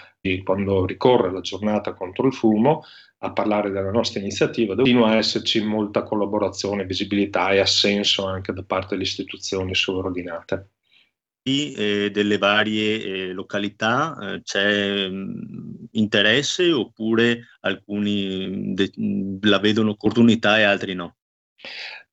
quando 0.44 0.86
ricorre 0.86 1.32
la 1.32 1.40
giornata 1.40 1.94
contro 1.94 2.26
il 2.26 2.34
fumo, 2.34 2.82
a 3.22 3.32
parlare 3.32 3.70
della 3.70 3.90
nostra 3.90 4.20
iniziativa. 4.20 4.74
Continua 4.74 5.10
a 5.10 5.16
esserci 5.16 5.62
molta 5.64 6.02
collaborazione, 6.02 6.86
visibilità 6.86 7.50
e 7.50 7.60
assenso 7.60 8.26
anche 8.26 8.52
da 8.52 8.62
parte 8.62 8.90
delle 8.90 9.02
istituzioni 9.02 9.74
sovraordinate 9.74 10.68
eh, 11.42 12.10
delle 12.10 12.38
varie 12.38 13.02
eh, 13.02 13.32
località 13.32 14.16
eh, 14.20 14.42
c'è 14.42 15.08
mh, 15.08 15.14
mm, 15.14 15.84
interesse 15.92 16.70
oppure 16.70 17.46
alcuni 17.60 18.46
mm, 18.46 18.74
de- 18.74 18.92
mm, 19.00 19.38
la 19.42 19.58
vedono 19.58 19.90
opportunità 19.90 20.58
e 20.58 20.62
altri 20.62 20.94
no? 20.94 21.16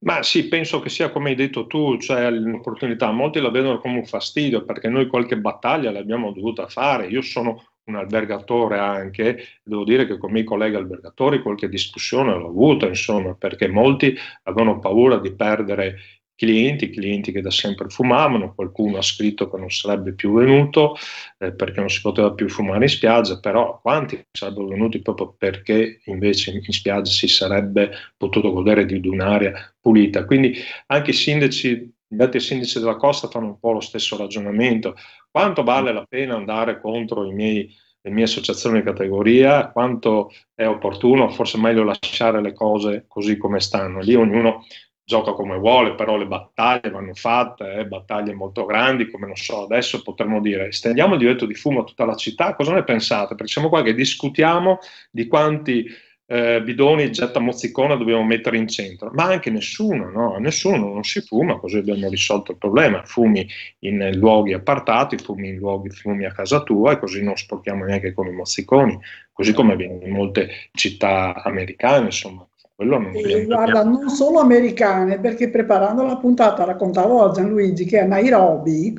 Ma 0.00 0.22
sì, 0.22 0.46
penso 0.48 0.80
che 0.80 0.90
sia 0.90 1.10
come 1.10 1.30
hai 1.30 1.34
detto 1.34 1.66
tu, 1.66 1.98
cioè 1.98 2.30
l'opportunità. 2.30 3.10
Molti 3.10 3.40
la 3.40 3.50
vedono 3.50 3.80
come 3.80 3.98
un 3.98 4.06
fastidio 4.06 4.64
perché 4.64 4.88
noi 4.88 5.08
qualche 5.08 5.38
battaglia 5.38 5.90
l'abbiamo 5.90 6.32
dovuta 6.32 6.68
fare. 6.68 7.08
Io 7.08 7.22
sono 7.22 7.64
un 7.84 7.96
albergatore 7.96 8.78
anche, 8.78 9.60
devo 9.62 9.82
dire 9.84 10.06
che 10.06 10.18
con 10.18 10.30
i 10.30 10.34
miei 10.34 10.44
colleghi 10.44 10.76
albergatori 10.76 11.42
qualche 11.42 11.68
discussione 11.68 12.32
l'ho 12.36 12.48
avuta, 12.48 12.86
insomma, 12.86 13.34
perché 13.34 13.66
molti 13.66 14.14
avevano 14.44 14.78
paura 14.78 15.18
di 15.18 15.34
perdere 15.34 15.96
clienti, 16.38 16.90
clienti 16.90 17.32
che 17.32 17.40
da 17.40 17.50
sempre 17.50 17.88
fumavano, 17.88 18.54
qualcuno 18.54 18.98
ha 18.98 19.02
scritto 19.02 19.50
che 19.50 19.56
non 19.58 19.70
sarebbe 19.70 20.12
più 20.14 20.34
venuto 20.34 20.94
eh, 21.36 21.52
perché 21.52 21.80
non 21.80 21.90
si 21.90 22.00
poteva 22.00 22.32
più 22.32 22.48
fumare 22.48 22.84
in 22.84 22.88
spiaggia, 22.88 23.40
però 23.40 23.80
quanti 23.82 24.24
sarebbero 24.30 24.68
venuti 24.68 25.02
proprio 25.02 25.34
perché 25.36 26.00
invece 26.04 26.52
in, 26.52 26.62
spiaggia 26.72 27.10
si 27.10 27.26
sarebbe 27.26 27.90
potuto 28.16 28.52
godere 28.52 28.86
di, 28.86 29.00
di 29.00 29.08
un'area 29.08 29.74
pulita. 29.80 30.24
Quindi 30.24 30.54
anche 30.86 31.10
i 31.10 31.14
sindaci, 31.14 31.92
gli 32.06 32.22
altri 32.22 32.38
sindaci 32.38 32.78
della 32.78 32.94
costa 32.94 33.26
fanno 33.26 33.46
un 33.46 33.58
po' 33.58 33.72
lo 33.72 33.80
stesso 33.80 34.16
ragionamento. 34.16 34.94
Quanto 35.32 35.64
vale 35.64 35.92
la 35.92 36.06
pena 36.08 36.36
andare 36.36 36.80
contro 36.80 37.28
miei 37.32 37.68
le 38.00 38.10
mie 38.10 38.24
associazioni 38.24 38.78
di 38.78 38.84
categoria, 38.84 39.70
quanto 39.70 40.30
è 40.54 40.66
opportuno, 40.66 41.28
forse 41.30 41.58
è 41.58 41.60
meglio 41.60 41.82
lasciare 41.82 42.40
le 42.40 42.52
cose 42.52 43.04
così 43.08 43.36
come 43.36 43.58
stanno. 43.60 44.00
Lì 44.00 44.14
ognuno 44.14 44.64
gioca 45.08 45.32
come 45.32 45.56
vuole, 45.56 45.94
però 45.94 46.18
le 46.18 46.26
battaglie 46.26 46.90
vanno 46.90 47.14
fatte, 47.14 47.72
eh, 47.72 47.86
battaglie 47.86 48.34
molto 48.34 48.66
grandi, 48.66 49.10
come 49.10 49.26
non 49.26 49.36
so, 49.36 49.62
adesso 49.62 50.02
potremmo 50.02 50.38
dire 50.38 50.70
stendiamo 50.70 51.14
il 51.14 51.20
divieto 51.20 51.46
di 51.46 51.54
fumo 51.54 51.80
a 51.80 51.84
tutta 51.84 52.04
la 52.04 52.14
città, 52.14 52.54
cosa 52.54 52.74
ne 52.74 52.84
pensate? 52.84 53.34
Perché 53.34 53.50
siamo 53.50 53.70
qua 53.70 53.82
che 53.82 53.94
discutiamo 53.94 54.80
di 55.10 55.26
quanti 55.26 55.86
eh, 56.26 56.60
bidoni 56.62 57.10
getta 57.10 57.40
mozzicona 57.40 57.96
dobbiamo 57.96 58.22
mettere 58.22 58.58
in 58.58 58.68
centro, 58.68 59.10
ma 59.14 59.24
anche 59.24 59.48
nessuno, 59.48 60.10
no? 60.10 60.36
Nessuno 60.36 60.92
non 60.92 61.02
si 61.04 61.22
fuma, 61.22 61.58
così 61.58 61.78
abbiamo 61.78 62.10
risolto 62.10 62.52
il 62.52 62.58
problema, 62.58 63.02
fumi 63.02 63.48
in 63.78 64.10
luoghi 64.12 64.52
appartati, 64.52 65.16
fumi 65.16 65.48
in 65.48 65.56
luoghi, 65.56 65.88
fumi 65.88 66.26
a 66.26 66.32
casa 66.32 66.62
tua 66.62 66.92
e 66.92 66.98
così 66.98 67.22
non 67.22 67.34
sporchiamo 67.34 67.86
neanche 67.86 68.12
con 68.12 68.26
i 68.26 68.32
mozziconi, 68.32 68.98
così 69.32 69.54
come 69.54 69.72
avviene 69.72 70.04
in 70.04 70.12
molte 70.12 70.50
città 70.72 71.42
americane, 71.42 72.04
insomma 72.04 72.46
non 72.84 73.10
e 73.12 73.44
guarda, 73.44 73.82
non 73.82 74.08
solo 74.08 74.38
americane, 74.38 75.18
perché 75.18 75.50
preparando 75.50 76.04
la 76.04 76.16
puntata 76.16 76.64
raccontavo 76.64 77.24
a 77.24 77.32
Gianluigi 77.32 77.84
che 77.84 77.98
a 77.98 78.06
Nairobi, 78.06 78.94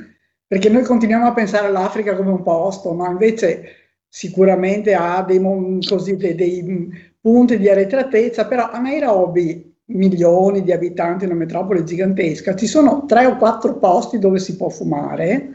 perché 0.45 0.69
noi 0.69 0.83
continuiamo 0.83 1.27
a 1.27 1.33
pensare 1.33 1.67
all'Africa 1.67 2.15
come 2.15 2.31
un 2.31 2.43
posto, 2.43 2.93
ma 2.93 3.09
invece 3.09 3.75
sicuramente 4.07 4.93
ha 4.93 5.23
dei, 5.23 5.39
così, 5.87 6.17
dei, 6.17 6.35
dei 6.35 6.89
punti 7.21 7.57
di 7.57 7.69
arretratezza, 7.69 8.47
però 8.47 8.69
a 8.69 8.79
Nairobi 8.79 9.69
milioni 9.85 10.61
di 10.61 10.71
abitanti, 10.71 11.25
una 11.25 11.33
metropoli 11.35 11.85
gigantesca, 11.85 12.55
ci 12.55 12.67
sono 12.67 13.05
tre 13.05 13.25
o 13.25 13.37
quattro 13.37 13.77
posti 13.77 14.19
dove 14.19 14.39
si 14.39 14.55
può 14.55 14.69
fumare 14.69 15.49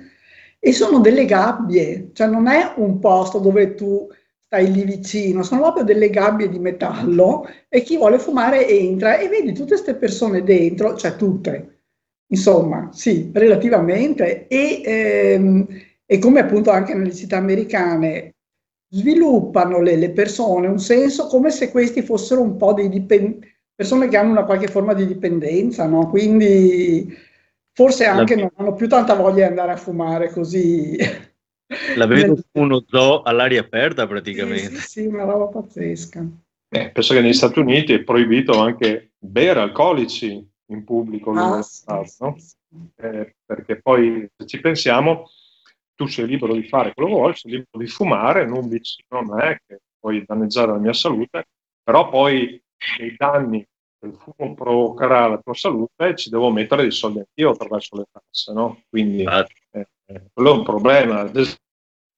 e 0.58 0.72
sono 0.72 0.98
delle 0.98 1.24
gabbie, 1.24 2.10
cioè 2.14 2.26
non 2.26 2.46
è 2.46 2.72
un 2.76 2.98
posto 2.98 3.38
dove 3.38 3.74
tu 3.74 4.08
stai 4.54 4.72
lì 4.72 4.84
vicino, 4.84 5.42
sono 5.42 5.62
proprio 5.62 5.82
delle 5.82 6.10
gabbie 6.10 6.48
di 6.48 6.60
metallo 6.60 7.44
e 7.68 7.82
chi 7.82 7.96
vuole 7.96 8.20
fumare 8.20 8.68
entra 8.68 9.18
e 9.18 9.28
vedi 9.28 9.52
tutte 9.52 9.70
queste 9.70 9.96
persone 9.96 10.44
dentro, 10.44 10.96
cioè 10.96 11.16
tutte, 11.16 11.80
insomma, 12.28 12.90
sì, 12.92 13.30
relativamente, 13.34 14.46
e, 14.46 14.80
ehm, 14.84 15.66
e 16.06 16.18
come 16.20 16.40
appunto 16.40 16.70
anche 16.70 16.94
nelle 16.94 17.12
città 17.12 17.36
americane 17.38 18.34
sviluppano 18.90 19.80
le, 19.80 19.96
le, 19.96 20.10
persone 20.10 20.68
un 20.68 20.78
senso 20.78 21.26
come 21.26 21.50
se 21.50 21.72
questi 21.72 22.02
fossero 22.02 22.40
un 22.40 22.56
po' 22.56 22.74
dei 22.74 22.88
dipendenti, 22.88 23.52
persone 23.74 24.06
che 24.06 24.16
hanno 24.16 24.30
una 24.30 24.44
qualche 24.44 24.68
forma 24.68 24.94
di 24.94 25.04
dipendenza, 25.04 25.84
no? 25.86 26.08
Quindi 26.10 27.12
forse 27.72 28.04
anche 28.04 28.36
la... 28.36 28.42
non 28.42 28.50
hanno 28.54 28.74
più 28.74 28.88
tanta 28.88 29.14
voglia 29.14 29.34
di 29.34 29.42
andare 29.42 29.72
a 29.72 29.76
fumare 29.76 30.30
così. 30.30 30.96
La 31.96 32.06
vedo 32.06 32.34
come 32.52 32.64
uno 32.64 32.84
zoo 32.86 33.22
all'aria 33.22 33.60
aperta 33.60 34.06
praticamente. 34.06 34.76
Sì, 34.76 34.80
sì, 34.80 35.00
sì 35.00 35.06
una 35.06 35.24
roba 35.24 35.46
pazzesca. 35.46 36.24
Eh, 36.68 36.90
penso 36.90 37.14
che 37.14 37.20
negli 37.20 37.32
Stati 37.32 37.58
Uniti 37.58 37.92
è 37.92 38.02
proibito 38.02 38.58
anche 38.58 39.12
bere 39.18 39.60
alcolici 39.60 40.46
in 40.66 40.84
pubblico, 40.84 41.30
ah, 41.32 41.62
sì, 41.62 41.84
no? 42.18 42.36
eh, 42.96 43.36
perché 43.44 43.80
poi 43.80 44.28
se 44.36 44.46
ci 44.46 44.60
pensiamo 44.60 45.28
tu 45.94 46.06
sei 46.06 46.26
libero 46.26 46.54
di 46.54 46.64
fare 46.64 46.92
quello 46.92 47.10
che 47.10 47.14
vuoi, 47.14 47.34
sei 47.36 47.52
libero 47.52 47.78
di 47.78 47.86
fumare, 47.86 48.46
non 48.46 48.68
vicino 48.68 49.18
a 49.20 49.22
me 49.22 49.62
che 49.66 49.80
puoi 49.98 50.24
danneggiare 50.26 50.72
la 50.72 50.78
mia 50.78 50.92
salute, 50.92 51.46
però 51.82 52.08
poi 52.08 52.60
dei 52.98 53.14
danni 53.16 53.64
il 54.04 54.16
fumo 54.16 54.54
provocherà 54.54 55.24
alla 55.24 55.38
tua 55.38 55.54
salute 55.54 56.14
ci 56.16 56.30
devo 56.30 56.50
mettere 56.50 56.82
dei 56.82 56.90
soldi 56.90 57.18
anch'io 57.18 57.50
attraverso 57.50 57.96
le 57.96 58.04
tasse, 58.10 58.52
no? 58.52 58.82
Quindi 58.88 59.22
eh, 59.22 59.88
quello 60.32 60.54
è 60.54 60.56
un 60.56 60.64
problema. 60.64 61.30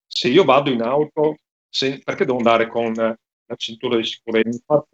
Se 0.07 0.27
io 0.27 0.43
vado 0.43 0.69
in 0.69 0.81
auto, 0.81 1.37
se, 1.69 2.01
perché 2.03 2.25
devo 2.25 2.37
andare 2.37 2.67
con 2.67 2.93
la 2.93 3.55
cintura 3.55 3.97
di 3.97 4.03
sicurezza? 4.03 4.85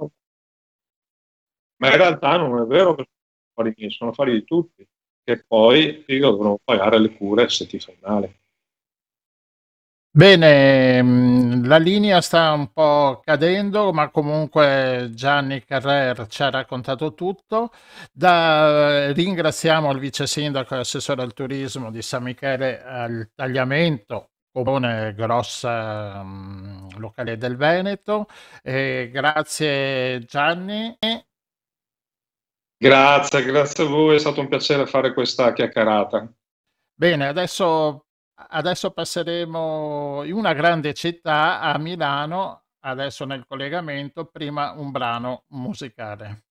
Ma 1.77 1.89
in 1.89 1.97
realtà 1.97 2.37
non 2.37 2.61
è 2.61 2.65
vero 2.65 2.95
che 2.95 3.05
sono 3.05 3.49
affari 3.51 3.73
miei, 3.77 3.91
sono 3.91 4.09
affari 4.11 4.31
di 4.33 4.43
tutti, 4.43 4.87
che 5.23 5.43
poi 5.43 6.03
io 6.07 6.31
dovrò 6.31 6.57
pagare 6.63 6.99
le 6.99 7.15
cure 7.15 7.49
se 7.49 7.67
ti 7.67 7.79
fai 7.79 7.97
male. 8.01 8.42
Bene, 10.15 11.01
mm, 11.01 11.65
la 11.65 11.77
linea 11.77 12.21
sta 12.21 12.51
un 12.51 12.71
po' 12.71 13.19
cadendo, 13.23 13.91
ma 13.91 14.11
comunque 14.11 15.09
Gianni 15.11 15.63
Carrer 15.63 16.27
ci 16.27 16.43
ha 16.43 16.51
raccontato 16.51 17.15
tutto. 17.15 17.71
Da, 18.11 19.11
ringraziamo 19.11 19.91
il 19.91 19.97
vice 19.97 20.27
sindaco 20.27 20.75
e 20.75 20.79
assessore 20.79 21.23
al 21.23 21.33
turismo 21.33 21.89
di 21.89 22.03
San 22.03 22.21
Michele 22.21 22.83
al 22.83 23.31
Tagliamento, 23.33 24.29
comune 24.51 25.15
grossa 25.15 26.19
um, 26.21 26.87
locale 26.99 27.35
del 27.37 27.57
Veneto. 27.57 28.27
E 28.61 29.09
grazie 29.11 30.19
Gianni. 30.25 30.95
Grazie, 32.77 33.43
grazie 33.45 33.83
a 33.83 33.87
voi, 33.87 34.15
è 34.17 34.19
stato 34.19 34.41
un 34.41 34.47
piacere 34.47 34.85
fare 34.85 35.11
questa 35.11 35.53
chiacchierata. 35.53 36.31
Bene, 36.93 37.27
adesso 37.27 38.05
Adesso 38.55 38.91
passeremo 38.91 40.21
in 40.25 40.33
una 40.33 40.53
grande 40.53 40.93
città, 40.93 41.59
a 41.59 41.75
Milano, 41.79 42.65
adesso 42.81 43.25
nel 43.25 43.45
collegamento, 43.47 44.25
prima 44.25 44.73
un 44.73 44.91
brano 44.91 45.45
musicale. 45.49 46.43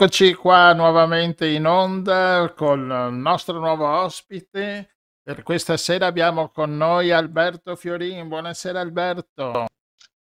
Eccoci 0.00 0.32
qua 0.34 0.72
nuovamente 0.74 1.48
in 1.48 1.66
onda 1.66 2.54
con 2.56 2.82
il 2.82 3.18
nostro 3.18 3.58
nuovo 3.58 3.84
ospite. 3.84 4.94
Per 5.20 5.42
questa 5.42 5.76
sera 5.76 6.06
abbiamo 6.06 6.50
con 6.50 6.76
noi 6.76 7.10
Alberto 7.10 7.74
Fiorin. 7.74 8.28
Buonasera 8.28 8.78
Alberto. 8.78 9.66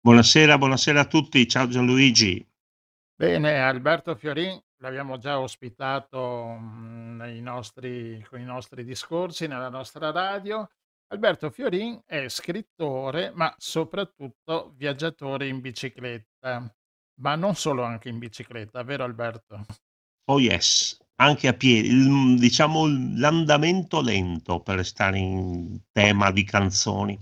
Buonasera, 0.00 0.56
buonasera 0.56 1.00
a 1.00 1.04
tutti. 1.04 1.46
Ciao 1.46 1.68
Gianluigi. 1.68 2.42
Bene, 3.14 3.60
Alberto 3.60 4.14
Fiorin 4.14 4.58
l'abbiamo 4.78 5.18
già 5.18 5.38
ospitato 5.40 6.56
mm, 6.58 7.16
nei 7.18 7.42
nostri, 7.42 8.26
con 8.30 8.40
i 8.40 8.46
nostri 8.46 8.82
discorsi 8.82 9.46
nella 9.46 9.68
nostra 9.68 10.10
radio. 10.10 10.66
Alberto 11.08 11.50
Fiorin 11.50 12.00
è 12.06 12.28
scrittore, 12.28 13.30
ma 13.34 13.54
soprattutto 13.58 14.72
viaggiatore 14.74 15.48
in 15.48 15.60
bicicletta. 15.60 16.74
Ma 17.18 17.35
non 17.35 17.55
solo 17.55 17.83
anche 17.83 18.09
in 18.09 18.18
bicicletta, 18.18 18.83
vero 18.83 19.05
Alberto? 19.05 19.64
Oh 20.29 20.40
yes, 20.40 20.98
anche 21.16 21.48
a 21.48 21.52
piedi, 21.55 21.88
il, 21.88 22.38
diciamo 22.38 22.87
l'andamento 23.16 24.02
lento 24.02 24.61
per 24.61 24.85
stare 24.85 25.18
in 25.18 25.81
tema 25.92 26.31
di 26.31 26.44
canzoni, 26.44 27.18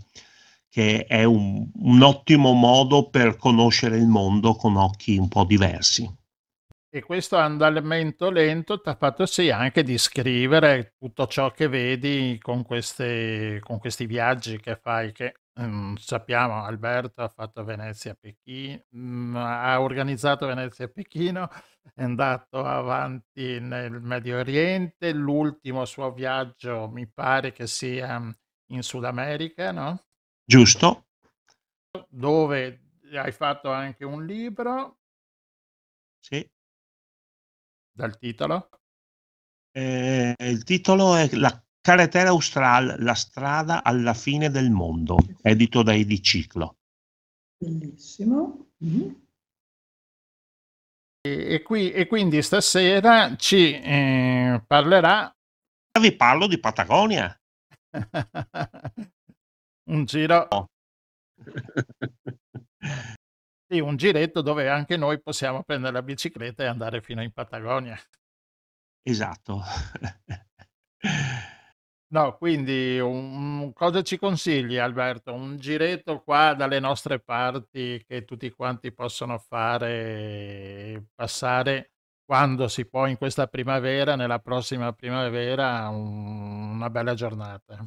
che 0.68 1.04
è 1.07 1.22
un, 1.24 1.70
un 1.72 2.02
ottimo 2.02 2.52
modo 2.52 3.09
per 3.09 3.37
conoscere 3.37 3.96
il 3.96 4.07
mondo 4.07 4.54
con 4.54 4.76
occhi 4.76 5.16
un 5.16 5.28
po' 5.28 5.44
diversi. 5.44 6.12
E 6.88 7.02
questo 7.02 7.37
andamento 7.37 8.30
lento 8.30 8.80
ti 8.80 8.88
ha 8.88 8.94
fatto 8.94 9.26
sì 9.26 9.50
anche 9.50 9.83
di 9.83 9.98
scrivere 9.98 10.94
tutto 10.98 11.26
ciò 11.26 11.50
che 11.50 11.68
vedi 11.68 12.38
con, 12.40 12.62
queste, 12.62 13.59
con 13.61 13.78
questi 13.78 14.07
viaggi 14.07 14.61
che 14.61 14.76
fai, 14.76 15.12
che 15.12 15.35
mm, 15.60 15.94
sappiamo 15.96 16.62
Alberto 16.64 17.22
ha 17.22 17.28
fatto 17.28 17.64
Venezia-Pechino, 17.64 18.84
mm, 18.96 19.36
ha 19.36 19.80
organizzato 19.80 20.46
Venezia-Pechino, 20.46 21.48
è 21.94 22.02
andato 22.02 22.64
avanti 22.64 23.60
nel 23.60 24.00
Medio 24.00 24.38
Oriente, 24.38 25.12
l'ultimo 25.12 25.84
suo 25.84 26.12
viaggio 26.12 26.88
mi 26.88 27.06
pare 27.06 27.52
che 27.52 27.66
sia 27.66 28.20
in 28.66 28.82
Sud 28.82 29.04
America, 29.04 29.70
no? 29.72 30.04
Giusto. 30.44 31.06
Dove 32.08 32.80
hai 33.12 33.32
fatto 33.32 33.70
anche 33.70 34.04
un 34.04 34.24
libro. 34.24 34.98
Sì. 36.18 36.48
Dal 37.92 38.18
titolo? 38.18 38.68
Eh, 39.70 40.34
il 40.38 40.64
titolo 40.64 41.14
è 41.16 41.28
La 41.32 41.63
carretera 41.85 42.31
austral, 42.31 42.97
la 43.01 43.12
strada 43.12 43.85
alla 43.85 44.14
fine 44.14 44.49
del 44.49 44.70
mondo, 44.70 45.18
edito 45.42 45.83
da 45.83 45.94
Ediciclo. 45.94 46.79
Bellissimo. 47.59 48.70
Mm-hmm. 48.83 49.11
E, 51.20 51.55
e, 51.55 51.62
qui, 51.62 51.92
e, 51.92 52.07
quindi 52.07 52.40
stasera 52.40 53.37
ci 53.37 53.73
eh, 53.75 54.64
parlerà 54.66 55.31
vi 56.01 56.16
parlo 56.16 56.47
di 56.47 56.59
Patagonia. 56.59 57.38
un 59.90 60.05
giro. 60.07 60.66
sì, 63.68 63.79
un 63.79 63.97
giretto 63.97 64.40
dove 64.40 64.70
anche 64.70 64.97
noi 64.97 65.20
possiamo 65.20 65.62
prendere 65.62 65.92
la 65.92 66.03
bicicletta 66.03 66.64
e 66.64 66.66
andare 66.66 67.03
fino 67.03 67.23
in 67.23 67.31
Patagonia. 67.33 67.97
Esatto. 69.03 69.62
No, 72.08 72.36
quindi 72.36 72.98
un 73.00 73.72
cosa 73.72 74.02
ci 74.02 74.18
consigli 74.18 74.76
Alberto? 74.78 75.32
Un 75.34 75.56
giretto 75.58 76.22
qua 76.22 76.54
dalle 76.54 76.78
nostre 76.78 77.18
parti 77.18 78.02
che 78.06 78.24
tutti 78.24 78.50
quanti 78.50 78.92
possono 78.92 79.36
fare 79.38 81.06
passare 81.14 81.90
quando 82.24 82.68
si 82.68 82.86
può 82.86 83.06
in 83.06 83.16
questa 83.16 83.48
primavera, 83.48 84.14
nella 84.14 84.38
prossima 84.38 84.92
primavera, 84.92 85.88
un 85.88 86.72
una 86.74 86.88
bella 86.90 87.14
giornata. 87.14 87.84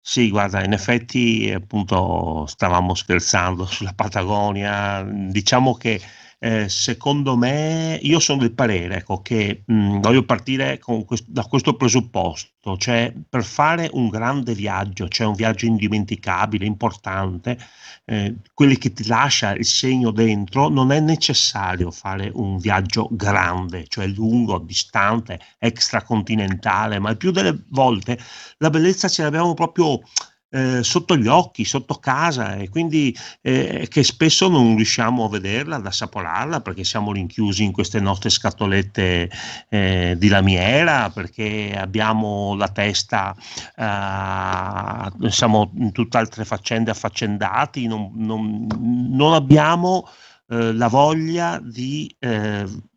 Sì, 0.00 0.30
guarda, 0.30 0.64
in 0.64 0.72
effetti 0.72 1.52
appunto 1.52 2.46
stavamo 2.46 2.94
scherzando 2.94 3.64
sulla 3.66 3.92
Patagonia. 3.94 5.02
Diciamo 5.04 5.74
che 5.74 6.00
eh, 6.40 6.68
secondo 6.68 7.36
me, 7.36 7.98
io 8.00 8.20
sono 8.20 8.38
del 8.40 8.52
parere 8.52 8.98
ecco, 8.98 9.20
che 9.22 9.62
mh, 9.66 9.74
mm, 9.74 10.00
voglio 10.00 10.22
partire 10.24 10.78
quest- 10.78 11.26
da 11.26 11.42
questo 11.44 11.74
presupposto, 11.74 12.76
cioè 12.76 13.12
per 13.28 13.42
fare 13.42 13.90
un 13.92 14.08
grande 14.08 14.54
viaggio, 14.54 15.08
cioè 15.08 15.26
un 15.26 15.34
viaggio 15.34 15.66
indimenticabile, 15.66 16.64
importante, 16.64 17.58
eh, 18.04 18.36
quelli 18.54 18.78
che 18.78 18.92
ti 18.92 19.06
lascia 19.06 19.52
il 19.54 19.64
segno 19.64 20.12
dentro, 20.12 20.68
non 20.68 20.92
è 20.92 21.00
necessario 21.00 21.90
fare 21.90 22.30
un 22.32 22.58
viaggio 22.58 23.08
grande, 23.10 23.86
cioè 23.88 24.06
lungo, 24.06 24.58
distante, 24.58 25.40
extracontinentale, 25.58 27.00
ma 27.00 27.10
il 27.10 27.16
più 27.16 27.32
delle 27.32 27.64
volte 27.70 28.16
la 28.58 28.70
bellezza 28.70 29.08
ce 29.08 29.22
l'abbiamo 29.22 29.54
proprio 29.54 30.00
eh, 30.50 30.82
sotto 30.82 31.16
gli 31.16 31.26
occhi, 31.26 31.64
sotto 31.64 31.94
casa 31.96 32.56
e 32.56 32.70
quindi 32.70 33.14
eh, 33.42 33.86
che 33.90 34.02
spesso 34.02 34.48
non 34.48 34.76
riusciamo 34.76 35.24
a 35.24 35.28
vederla, 35.28 35.76
ad 35.76 35.86
assaporarla 35.86 36.60
perché 36.60 36.84
siamo 36.84 37.12
rinchiusi 37.12 37.64
in 37.64 37.72
queste 37.72 38.00
nostre 38.00 38.30
scatolette 38.30 39.30
eh, 39.68 40.14
di 40.16 40.28
lamiera, 40.28 41.10
perché 41.10 41.76
abbiamo 41.76 42.54
la 42.56 42.68
testa, 42.68 43.36
eh, 43.76 45.30
siamo 45.30 45.70
in 45.76 45.92
tutt'altre 45.92 46.44
faccende 46.44 46.90
affaccendati, 46.90 47.86
non, 47.86 48.12
non, 48.14 48.66
non 49.10 49.34
abbiamo 49.34 50.08
eh, 50.48 50.72
la 50.72 50.88
voglia 50.88 51.60
di, 51.62 52.14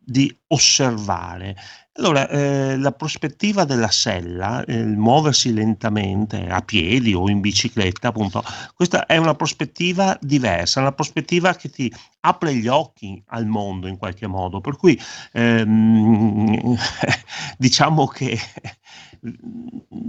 di 0.04 0.34
osservare 0.48 1.54
allora, 1.94 2.26
eh, 2.28 2.78
la 2.78 2.92
prospettiva 2.92 3.64
della 3.64 3.90
sella, 3.90 4.64
eh, 4.64 4.74
il 4.74 4.96
muoversi 4.96 5.52
lentamente 5.52 6.48
a 6.48 6.62
piedi 6.62 7.12
o 7.12 7.28
in 7.28 7.40
bicicletta, 7.40 8.08
appunto, 8.08 8.42
questa 8.74 9.04
è 9.04 9.18
una 9.18 9.34
prospettiva 9.34 10.16
diversa, 10.18 10.80
una 10.80 10.92
prospettiva 10.92 11.54
che 11.54 11.68
ti 11.68 11.92
apre 12.20 12.54
gli 12.54 12.66
occhi 12.66 13.22
al 13.26 13.44
mondo 13.46 13.88
in 13.88 13.98
qualche 13.98 14.26
modo. 14.26 14.62
Per 14.62 14.76
cui 14.76 14.98
ehm, 15.32 16.76
diciamo 17.58 18.06
che 18.06 18.38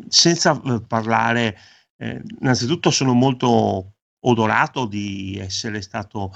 senza 0.08 0.62
eh, 0.64 0.82
parlare, 0.88 1.58
eh, 1.98 2.22
innanzitutto 2.40 2.92
sono 2.92 3.14
molto 3.14 3.96
odorato 4.22 4.86
di 4.86 5.38
essere 5.38 5.82
stato 5.82 6.34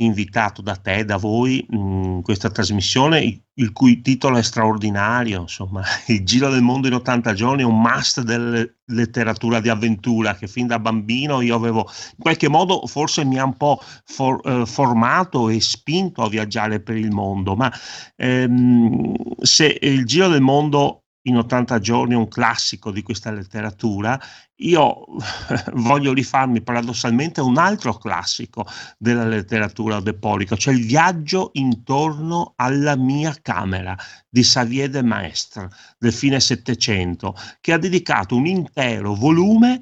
invitato 0.00 0.62
da 0.62 0.76
te, 0.76 1.04
da 1.04 1.16
voi, 1.16 1.64
in 1.70 2.20
questa 2.22 2.50
trasmissione, 2.50 3.42
il 3.54 3.72
cui 3.72 4.00
titolo 4.00 4.38
è 4.38 4.42
straordinario, 4.42 5.42
insomma, 5.42 5.82
Il 6.08 6.24
Giro 6.24 6.48
del 6.48 6.62
Mondo 6.62 6.86
in 6.86 6.94
80 6.94 7.32
giorni 7.34 7.62
è 7.62 7.66
un 7.66 7.80
must 7.80 8.22
della 8.22 8.64
letteratura 8.86 9.60
di 9.60 9.68
avventura 9.68 10.34
che 10.34 10.48
fin 10.48 10.66
da 10.66 10.78
bambino 10.78 11.40
io 11.40 11.54
avevo, 11.54 11.88
in 12.16 12.22
qualche 12.22 12.48
modo 12.48 12.86
forse 12.86 13.24
mi 13.24 13.38
ha 13.38 13.44
un 13.44 13.56
po' 13.56 13.80
for, 14.04 14.40
eh, 14.44 14.66
formato 14.66 15.48
e 15.48 15.60
spinto 15.60 16.22
a 16.22 16.28
viaggiare 16.28 16.80
per 16.80 16.96
il 16.96 17.10
mondo, 17.10 17.54
ma 17.54 17.72
ehm, 18.16 19.14
se 19.40 19.78
il 19.80 20.04
Giro 20.06 20.28
del 20.28 20.40
Mondo 20.40 20.99
in 21.22 21.36
80 21.36 21.78
giorni, 21.80 22.14
un 22.14 22.28
classico 22.28 22.90
di 22.90 23.02
questa 23.02 23.30
letteratura, 23.30 24.18
io 24.56 25.04
voglio 25.74 26.12
rifarmi 26.12 26.62
paradossalmente 26.62 27.40
a 27.40 27.44
un 27.44 27.58
altro 27.58 27.94
classico 27.94 28.66
della 28.98 29.26
letteratura 29.26 30.00
deporica, 30.00 30.56
cioè 30.56 30.74
il 30.74 30.86
viaggio 30.86 31.50
intorno 31.54 32.54
alla 32.56 32.96
mia 32.96 33.36
camera 33.42 33.96
di 34.28 34.42
Xavier 34.42 34.88
de 34.88 35.02
Maistre 35.02 35.68
del 35.98 36.12
fine 36.12 36.40
Settecento, 36.40 37.34
che 37.60 37.72
ha 37.72 37.78
dedicato 37.78 38.36
un 38.36 38.46
intero 38.46 39.14
volume 39.14 39.80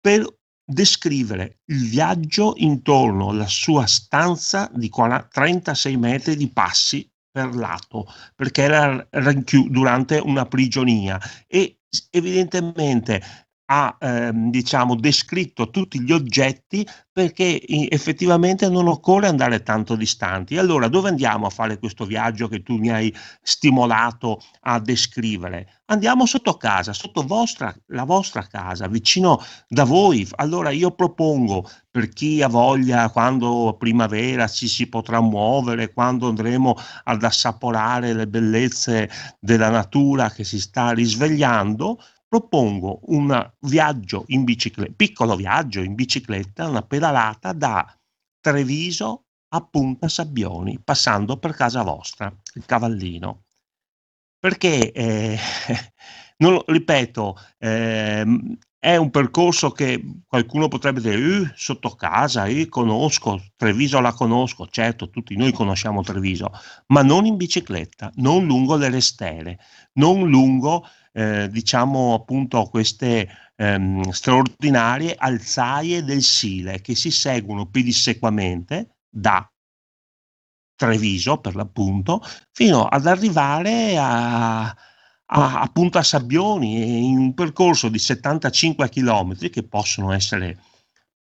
per 0.00 0.26
descrivere 0.70 1.60
il 1.66 1.88
viaggio 1.88 2.52
intorno 2.56 3.30
alla 3.30 3.46
sua 3.46 3.86
stanza 3.86 4.70
di 4.74 4.90
36 4.90 5.96
metri 5.96 6.36
di 6.36 6.48
passi 6.50 7.10
per 7.38 7.54
lato, 7.54 8.06
perché 8.34 8.62
era 8.62 9.06
rinchiuso 9.10 9.68
durante 9.70 10.18
una 10.18 10.46
prigionia. 10.46 11.20
E 11.46 11.78
evidentemente 12.10 13.22
ha 13.70 13.96
ehm, 14.00 14.50
diciamo 14.50 14.94
descritto 14.94 15.70
tutti 15.70 16.00
gli 16.00 16.12
oggetti 16.12 16.86
perché 17.12 17.60
effettivamente 17.90 18.68
non 18.68 18.86
occorre 18.86 19.26
andare 19.26 19.62
tanto 19.62 19.96
distanti. 19.96 20.56
Allora, 20.56 20.88
dove 20.88 21.08
andiamo 21.08 21.46
a 21.46 21.50
fare 21.50 21.78
questo 21.78 22.04
viaggio 22.06 22.46
che 22.48 22.62
tu 22.62 22.76
mi 22.76 22.90
hai 22.90 23.12
stimolato 23.42 24.40
a 24.60 24.78
descrivere? 24.78 25.80
Andiamo 25.86 26.26
sotto 26.26 26.56
casa, 26.56 26.92
sotto 26.92 27.22
vostra, 27.22 27.74
la 27.86 28.04
vostra 28.04 28.46
casa, 28.46 28.86
vicino 28.86 29.42
da 29.66 29.84
voi. 29.84 30.26
Allora 30.36 30.70
io 30.70 30.92
propongo 30.92 31.68
per 31.90 32.08
chi 32.10 32.40
ha 32.40 32.48
voglia, 32.48 33.10
quando 33.10 33.74
primavera 33.78 34.46
ci 34.46 34.68
si 34.68 34.88
potrà 34.88 35.20
muovere, 35.20 35.92
quando 35.92 36.28
andremo 36.28 36.76
ad 37.04 37.24
assaporare 37.24 38.12
le 38.12 38.28
bellezze 38.28 39.10
della 39.40 39.70
natura 39.70 40.30
che 40.30 40.44
si 40.44 40.60
sta 40.60 40.92
risvegliando, 40.92 41.98
propongo 42.28 43.00
un 43.06 43.52
viaggio 43.60 44.24
in 44.28 44.44
bicicletta, 44.44 44.92
piccolo 44.94 45.34
viaggio 45.34 45.80
in 45.80 45.94
bicicletta, 45.94 46.68
una 46.68 46.82
pedalata 46.82 47.52
da 47.52 47.98
Treviso 48.40 49.24
a 49.48 49.62
Punta 49.62 50.08
Sabbioni, 50.08 50.78
passando 50.82 51.38
per 51.38 51.54
casa 51.54 51.82
vostra, 51.82 52.32
il 52.54 52.66
Cavallino. 52.66 53.44
Perché, 54.38 54.92
eh, 54.92 55.38
non, 56.38 56.62
ripeto, 56.66 57.36
eh, 57.58 58.24
è 58.80 58.94
un 58.96 59.10
percorso 59.10 59.72
che 59.72 60.00
qualcuno 60.26 60.68
potrebbe 60.68 61.00
dire, 61.00 61.16
uh, 61.16 61.50
sotto 61.54 61.90
casa, 61.90 62.46
io 62.46 62.68
conosco, 62.68 63.42
Treviso 63.56 64.00
la 64.00 64.12
conosco, 64.12 64.68
certo, 64.68 65.10
tutti 65.10 65.34
noi 65.36 65.52
conosciamo 65.52 66.02
Treviso, 66.02 66.52
ma 66.88 67.02
non 67.02 67.26
in 67.26 67.36
bicicletta, 67.36 68.12
non 68.16 68.46
lungo 68.46 68.76
le 68.76 68.88
restere, 68.88 69.58
non 69.94 70.28
lungo 70.28 70.86
eh, 71.12 71.48
diciamo 71.50 72.14
appunto 72.14 72.64
queste 72.64 73.28
ehm, 73.56 74.10
straordinarie 74.10 75.14
alzaie 75.16 76.04
del 76.04 76.22
Sile 76.22 76.80
che 76.80 76.94
si 76.94 77.10
seguono 77.10 77.66
pedissequamente 77.66 78.96
da 79.08 79.48
Treviso 80.74 81.38
per 81.38 81.56
l'appunto 81.56 82.22
fino 82.52 82.84
ad 82.84 83.06
arrivare 83.06 83.96
a, 83.98 84.66
a, 84.66 85.60
a 85.60 85.70
Punta 85.72 86.04
Sabbioni 86.04 87.08
in 87.08 87.18
un 87.18 87.34
percorso 87.34 87.88
di 87.88 87.98
75 87.98 88.88
km 88.88 89.50
che 89.50 89.64
possono 89.64 90.12
essere 90.12 90.56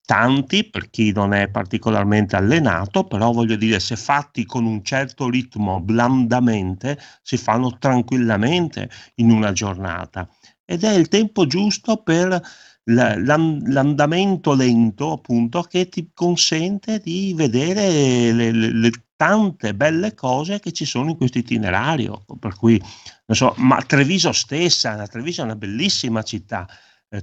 tanti 0.07 0.65
per 0.71 0.89
chi 0.89 1.13
non 1.13 1.35
è 1.35 1.49
particolarmente 1.49 2.37
allenato, 2.37 3.05
però 3.05 3.33
voglio 3.33 3.57
dire, 3.57 3.81
se 3.81 3.97
fatti 3.97 4.47
con 4.47 4.65
un 4.65 4.83
certo 4.83 5.29
ritmo 5.29 5.81
blandamente, 5.81 6.99
si 7.23 7.37
fanno 7.37 7.77
tranquillamente 7.77 8.89
in 9.17 9.31
una 9.31 9.53
giornata. 9.53 10.27
Ed 10.65 10.85
è 10.85 10.95
il 10.95 11.09
tempo 11.09 11.47
giusto 11.47 12.03
per 12.03 12.41
l'andamento 12.85 14.55
lento, 14.55 15.13
appunto, 15.13 15.63
che 15.63 15.89
ti 15.89 16.11
consente 16.15 17.01
di 17.01 17.35
vedere 17.35 18.33
le, 18.33 18.53
le, 18.53 18.73
le 18.73 18.91
tante 19.17 19.75
belle 19.75 20.15
cose 20.15 20.61
che 20.61 20.71
ci 20.71 20.85
sono 20.85 21.11
in 21.11 21.17
questo 21.17 21.39
itinerario. 21.39 22.25
Per 22.39 22.55
cui, 22.55 22.81
non 23.27 23.37
so, 23.37 23.55
ma 23.57 23.83
Treviso 23.83 24.31
stessa, 24.31 25.05
Treviso 25.09 25.41
è 25.41 25.45
una 25.45 25.57
bellissima 25.57 26.23
città 26.23 26.67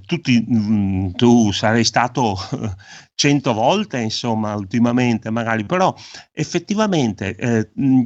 tutti, 0.04 0.44
mh, 0.46 0.56
mm, 0.56 1.10
tu 1.12 1.52
sarei 1.52 1.84
stato 1.84 2.36
cento 3.14 3.52
volte, 3.52 3.98
insomma, 4.00 4.54
ultimamente 4.54 5.30
magari, 5.30 5.64
però 5.64 5.94
effettivamente 6.32 7.36
eh, 7.36 7.70
mm, 7.78 8.02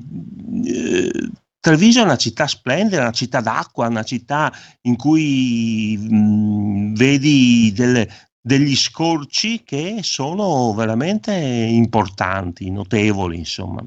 eh, 0.64 1.30
Treviso 1.60 2.00
è 2.00 2.04
una 2.04 2.16
città 2.16 2.46
splendida, 2.46 3.00
una 3.00 3.10
città 3.10 3.40
d'acqua, 3.40 3.88
una 3.88 4.04
città 4.04 4.52
in 4.82 4.96
cui 4.96 5.96
mh, 5.98 6.16
mm, 6.16 6.94
vedi 6.94 7.72
delle, 7.74 8.08
degli 8.40 8.76
scorci 8.76 9.62
che 9.64 9.98
sono 10.02 10.72
veramente 10.74 11.32
importanti, 11.34 12.70
notevoli, 12.70 13.38
insomma. 13.38 13.82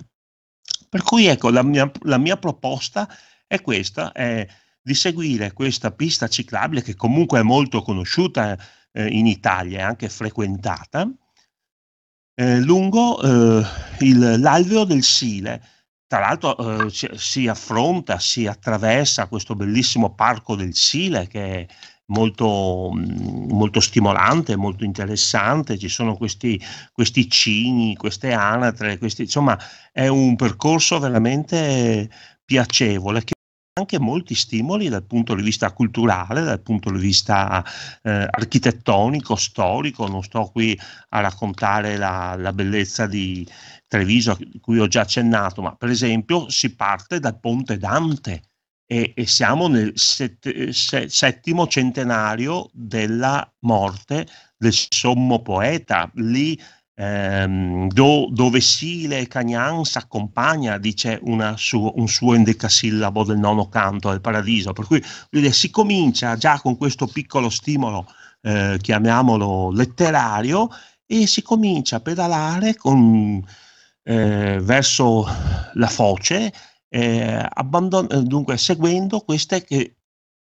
Per 0.90 1.02
cui 1.04 1.28
ecco, 1.28 1.50
la 1.50 1.64
mia, 1.64 1.90
la 2.02 2.18
mia 2.18 2.38
proposta 2.38 3.08
è 3.48 3.62
questa, 3.62 4.12
è 4.12 4.46
di 4.82 4.94
seguire 4.94 5.54
questa 5.54 5.92
pista 5.92 6.28
ciclabile 6.28 6.82
che 6.82 6.96
comunque 6.96 7.40
è 7.40 7.44
molto 7.44 7.82
conosciuta 7.82 8.58
eh, 8.92 9.08
in 9.08 9.28
Italia 9.28 9.80
e 9.80 9.82
anche 9.84 10.10
frequentata, 10.10 11.10
eh, 12.36 12.60
lungo 12.60 13.22
eh, 13.22 13.66
il, 14.00 14.40
l'alveo 14.40 14.84
del 14.84 15.04
Sile. 15.04 15.62
Tra 16.08 16.20
l'altro 16.20 16.88
eh, 16.88 16.90
si 16.90 17.48
affronta, 17.48 18.20
si 18.20 18.46
attraversa 18.46 19.28
questo 19.28 19.56
bellissimo 19.56 20.14
parco 20.14 20.56
del 20.56 20.76
Sile 20.76 21.28
che 21.28 21.60
è 21.60 21.68
molto, 22.08 22.92
mm, 22.94 23.52
molto 23.52 23.80
stimolante, 23.80 24.56
molto 24.58 24.84
interessante, 24.84 25.78
ci 25.78 25.88
sono 25.90 26.18
questi, 26.18 26.62
questi 26.92 27.30
cigni, 27.30 27.96
queste 27.96 28.34
anatre, 28.34 28.98
questi, 28.98 29.24
insomma 29.24 29.58
è 29.92 30.08
un 30.08 30.36
percorso 30.36 31.00
veramente 31.00 32.10
piacevole 32.44 33.24
anche 33.82 34.00
molti 34.00 34.34
stimoli 34.36 34.90
dal 34.90 35.04
punto 35.04 35.36
di 35.36 35.44
vista 35.44 35.72
culturale, 35.72 36.44
dal 36.44 36.62
punto 36.62 36.90
di 36.92 37.00
vista 37.00 37.64
eh, 38.04 38.28
architettonico, 38.30 39.36
storico, 39.36 40.08
non 40.08 40.24
sto 40.24 40.50
qui 40.52 40.78
a 41.10 41.20
raccontare 41.20 41.98
la, 41.98 42.36
la 42.38 42.54
bellezza 42.54 43.06
di 43.06 43.48
Treviso, 43.88 44.38
di 44.40 44.60
cui 44.60 44.80
ho 44.80 44.88
già 44.88 45.02
accennato, 45.02 45.62
ma 45.62 45.76
per 45.76 45.90
esempio 45.90 46.50
si 46.50 46.74
parte 46.76 47.20
dal 47.20 47.40
Ponte 47.40 47.78
Dante, 47.78 48.42
e, 48.92 49.14
siamo 49.26 49.68
nel 49.68 49.94
set, 49.96 50.70
se, 50.70 51.08
settimo 51.08 51.66
centenario 51.68 52.70
della 52.74 53.50
morte 53.60 54.28
del 54.58 54.74
sommo 54.74 55.42
poeta. 55.42 56.12
Lì 56.16 56.60
ehm, 57.02 57.88
do, 57.90 58.28
dove 58.32 58.62
Sile 58.62 59.28
Cagnan 59.28 59.84
si 59.86 59.98
accompagna, 59.98 60.78
dice 60.78 61.22
su, 61.56 61.92
un 61.96 62.08
suo 62.08 62.34
endecasillabo 62.34 63.24
del 63.24 63.38
nono 63.38 63.68
canto 63.70 64.10
del 64.10 64.22
paradiso. 64.22 64.74
Per 64.74 64.86
cui 64.86 65.04
si 65.52 65.70
comincia 65.70 66.36
già 66.38 66.60
con 66.60 66.78
questo 66.78 67.08
piccolo 67.08 67.50
stimolo, 67.50 68.06
eh, 68.42 68.78
chiamiamolo 68.82 69.72
letterario, 69.72 70.70
e 71.06 71.28
si 71.28 71.42
comincia 71.42 71.98
a 71.98 72.02
pedalare 72.02 72.76
con, 72.76 73.44
eh, 74.04 74.60
verso 74.62 75.26
la 75.74 75.88
foce 75.88 76.52
eh, 76.94 77.48
abbandon- 77.54 78.08
eh, 78.12 78.22
dunque 78.24 78.58
seguendo 78.58 79.22
queste 79.22 79.64
che, 79.64 79.96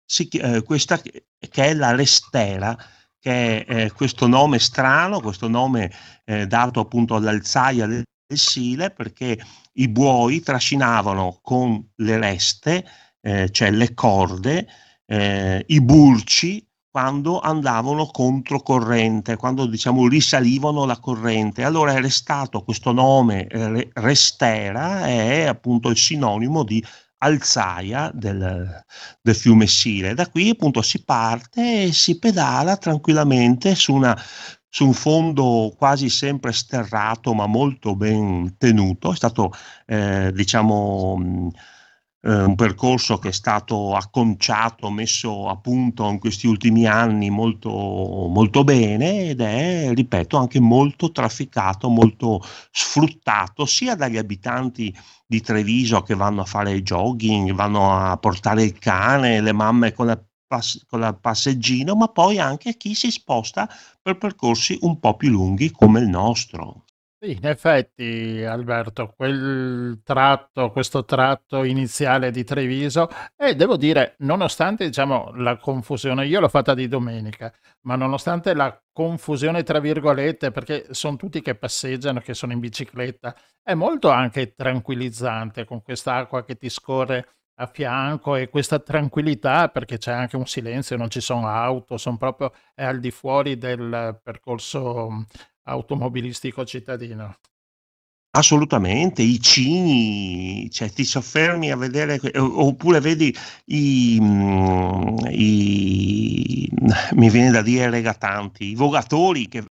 si, 0.05 0.27
eh, 0.27 0.61
questa 0.63 0.99
che 0.99 1.25
è 1.39 1.73
la 1.73 1.95
restera, 1.95 2.77
che 3.19 3.65
è 3.65 3.83
eh, 3.83 3.91
questo 3.91 4.27
nome 4.27 4.59
strano, 4.59 5.19
questo 5.19 5.47
nome 5.47 5.91
eh, 6.25 6.47
dato 6.47 6.79
appunto 6.79 7.15
all'alzaia 7.15 7.85
del, 7.85 8.03
Sile, 8.29 8.91
perché 8.91 9.39
i 9.75 9.87
buoi 9.87 10.41
trascinavano 10.41 11.39
con 11.41 11.81
le 11.95 12.17
reste, 12.17 12.85
eh, 13.21 13.49
cioè 13.51 13.71
le 13.71 13.93
corde, 13.93 14.67
i 15.09 15.81
burci 15.81 16.67
quando 16.91 17.39
andavano 17.39 18.07
controcorrente, 18.07 19.37
quando 19.37 19.65
diciamo 19.65 20.07
risalivano 20.09 20.83
la 20.83 20.99
corrente. 20.99 21.63
Allora 21.63 21.93
è 21.93 22.01
restato 22.01 22.63
questo 22.63 22.91
nome 22.91 23.47
Restera, 23.93 25.05
è 25.05 25.43
appunto 25.45 25.89
il 25.89 25.95
sinonimo 25.97 26.63
di 26.63 26.83
alzaia 27.19 28.11
del, 28.13 28.83
del, 29.21 29.35
fiume 29.35 29.67
Sile. 29.67 30.13
Da 30.13 30.27
qui 30.29 30.49
appunto 30.49 30.81
si 30.81 31.03
parte 31.03 31.83
e 31.83 31.93
si 31.93 32.19
pedala 32.19 32.77
tranquillamente 32.77 33.75
su, 33.75 33.93
una, 33.93 34.19
su 34.69 34.85
un 34.85 34.93
fondo 34.93 35.73
quasi 35.77 36.09
sempre 36.09 36.51
sterrato 36.51 37.33
ma 37.33 37.47
molto 37.47 37.95
ben 37.95 38.55
tenuto. 38.57 39.11
È 39.11 39.15
stato 39.15 39.51
eh, 39.85 40.31
diciamo 40.33 41.51
eh, 42.21 42.43
un 42.43 42.55
percorso 42.55 43.19
che 43.19 43.29
è 43.29 43.31
stato 43.31 43.95
acconciato, 43.95 44.89
messo 44.89 45.47
a 45.49 45.57
punto 45.57 46.07
in 46.09 46.19
questi 46.19 46.47
ultimi 46.47 46.85
anni 46.85 47.29
molto, 47.29 47.69
molto 47.69 48.63
bene 48.63 49.29
ed 49.29 49.41
è, 49.41 49.91
ripeto, 49.93 50.37
anche 50.37 50.59
molto 50.59 51.11
trafficato, 51.11 51.89
molto 51.89 52.41
sfruttato 52.71 53.65
sia 53.65 53.95
dagli 53.95 54.17
abitanti 54.17 54.95
di 55.25 55.41
Treviso 55.41 56.01
che 56.01 56.15
vanno 56.15 56.41
a 56.41 56.45
fare 56.45 56.81
jogging, 56.81 57.53
vanno 57.53 57.93
a 57.93 58.17
portare 58.17 58.63
il 58.63 58.77
cane, 58.79 59.41
le 59.41 59.53
mamme 59.53 59.93
con 59.93 60.07
la 60.07 60.21
con 60.87 61.01
la 61.01 61.13
passeggino, 61.13 61.95
ma 61.95 62.07
poi 62.07 62.39
anche 62.39 62.77
chi 62.77 62.95
si 62.95 63.11
sposta 63.11 63.67
per 64.01 64.17
percorsi 64.17 64.77
un 64.81 64.97
po' 64.99 65.15
più 65.17 65.29
lunghi 65.29 65.71
come 65.71 65.99
il 65.99 66.07
nostro. 66.07 66.85
Sì, 67.21 67.31
in 67.31 67.47
effetti 67.47 68.43
Alberto, 68.43 69.11
quel 69.15 70.01
tratto, 70.03 70.69
questo 70.69 71.03
tratto 71.03 71.63
iniziale 71.63 72.29
di 72.29 72.43
Treviso, 72.43 73.09
e 73.35 73.55
devo 73.55 73.75
dire, 73.75 74.13
nonostante 74.19 74.85
diciamo, 74.85 75.31
la 75.35 75.57
confusione, 75.57 76.27
io 76.27 76.39
l'ho 76.39 76.47
fatta 76.47 76.75
di 76.75 76.87
domenica, 76.87 77.51
ma 77.87 77.95
nonostante 77.95 78.53
la 78.53 78.79
confusione 78.91 79.63
tra 79.63 79.79
virgolette, 79.79 80.51
perché 80.51 80.85
sono 80.91 81.15
tutti 81.15 81.41
che 81.41 81.55
passeggiano, 81.55 82.19
che 82.19 82.35
sono 82.35 82.51
in 82.53 82.59
bicicletta, 82.59 83.35
è 83.63 83.73
molto 83.73 84.09
anche 84.11 84.53
tranquillizzante 84.53 85.65
con 85.65 85.81
quest'acqua 85.81 86.43
che 86.45 86.55
ti 86.55 86.69
scorre 86.69 87.29
a 87.59 87.65
fianco 87.65 88.35
e 88.35 88.49
questa 88.49 88.77
tranquillità 88.77 89.69
perché 89.69 89.97
c'è 89.97 90.11
anche 90.11 90.35
un 90.35 90.45
silenzio, 90.45 90.95
non 90.97 91.09
ci 91.09 91.21
sono 91.21 91.47
auto, 91.47 91.97
sono 91.97 92.17
proprio 92.17 92.53
è 92.75 92.83
al 92.85 92.99
di 92.99 93.09
fuori 93.09 93.57
del 93.57 94.19
percorso 94.21 95.25
automobilistico 95.67 96.65
cittadino. 96.65 97.35
Assolutamente, 98.37 99.21
i 99.21 99.39
cigni, 99.41 100.69
cioè 100.69 100.91
ti 100.91 101.03
soffermi 101.03 101.71
a 101.71 101.77
vedere, 101.77 102.19
oppure 102.35 102.99
vedi 102.99 103.35
i, 103.65 104.17
mm, 104.21 105.17
i 105.29 106.69
mi 107.15 107.29
viene 107.29 107.51
da 107.51 107.61
dire 107.61 107.89
regatanti, 107.89 108.65
i 108.65 108.75
vogatori 108.75 109.47
che 109.47 109.63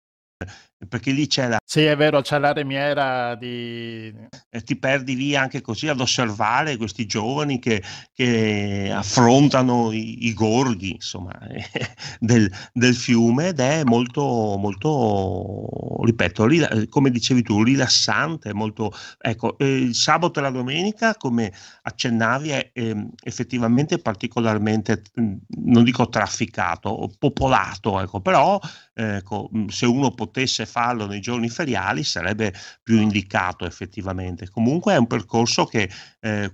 perché 0.89 1.11
lì 1.11 1.27
c'è 1.27 1.49
la... 1.49 1.59
Sì, 1.65 1.83
è 1.85 1.97
vero, 1.97 2.21
c'è 2.21 2.39
la 2.39 2.53
remiera 2.53 3.35
di... 3.35 4.13
E 4.51 4.63
ti 4.63 4.77
perdi 4.77 5.17
lì 5.17 5.37
anche 5.37 5.61
così 5.61 5.89
ad 5.89 6.01
osservare 6.01 6.77
questi 6.77 7.07
giovani 7.07 7.59
che, 7.59 7.83
che 8.13 8.91
affrontano 8.95 9.93
i, 9.93 10.27
i, 10.27 10.35
gorghi, 10.35 10.93
insomma, 10.93 11.33
del, 12.19 12.51
del, 12.73 12.95
fiume 12.95 13.49
ed 13.49 13.61
è 13.61 13.83
molto, 13.85 14.23
molto, 14.23 15.67
ripeto, 16.05 16.47
rila- 16.47 16.71
come 16.89 17.11
dicevi 17.11 17.43
tu, 17.43 17.63
rilassante, 17.63 18.53
molto... 18.53 18.93
Ecco, 19.21 19.59
eh, 19.59 19.77
il 19.77 19.95
sabato 19.95 20.39
e 20.39 20.43
la 20.43 20.51
domenica, 20.51 21.15
come 21.17 21.53
accennavi, 21.83 22.49
è 22.51 22.71
eh, 22.73 23.09
effettivamente 23.23 23.99
particolarmente, 23.99 25.03
non 25.15 25.85
dico 25.85 26.09
trafficato, 26.09 27.11
popolato, 27.19 28.01
ecco, 28.01 28.21
però 28.21 28.61
ecco, 28.95 29.51
se 29.69 29.87
uno 29.87 30.13
potesse 30.13 30.67
farlo 30.67 31.07
nei 31.07 31.21
giorni 31.21 31.49
feriali 31.49 32.05
sarebbe 32.05 32.55
più 32.83 33.01
indicato 33.01 33.67
effettivamente. 33.67 34.49
Comunque 34.49 34.95
è 34.95 34.97
un 34.97 35.07
percorso 35.07 35.65
che 35.65 35.91
eh, 36.25 36.51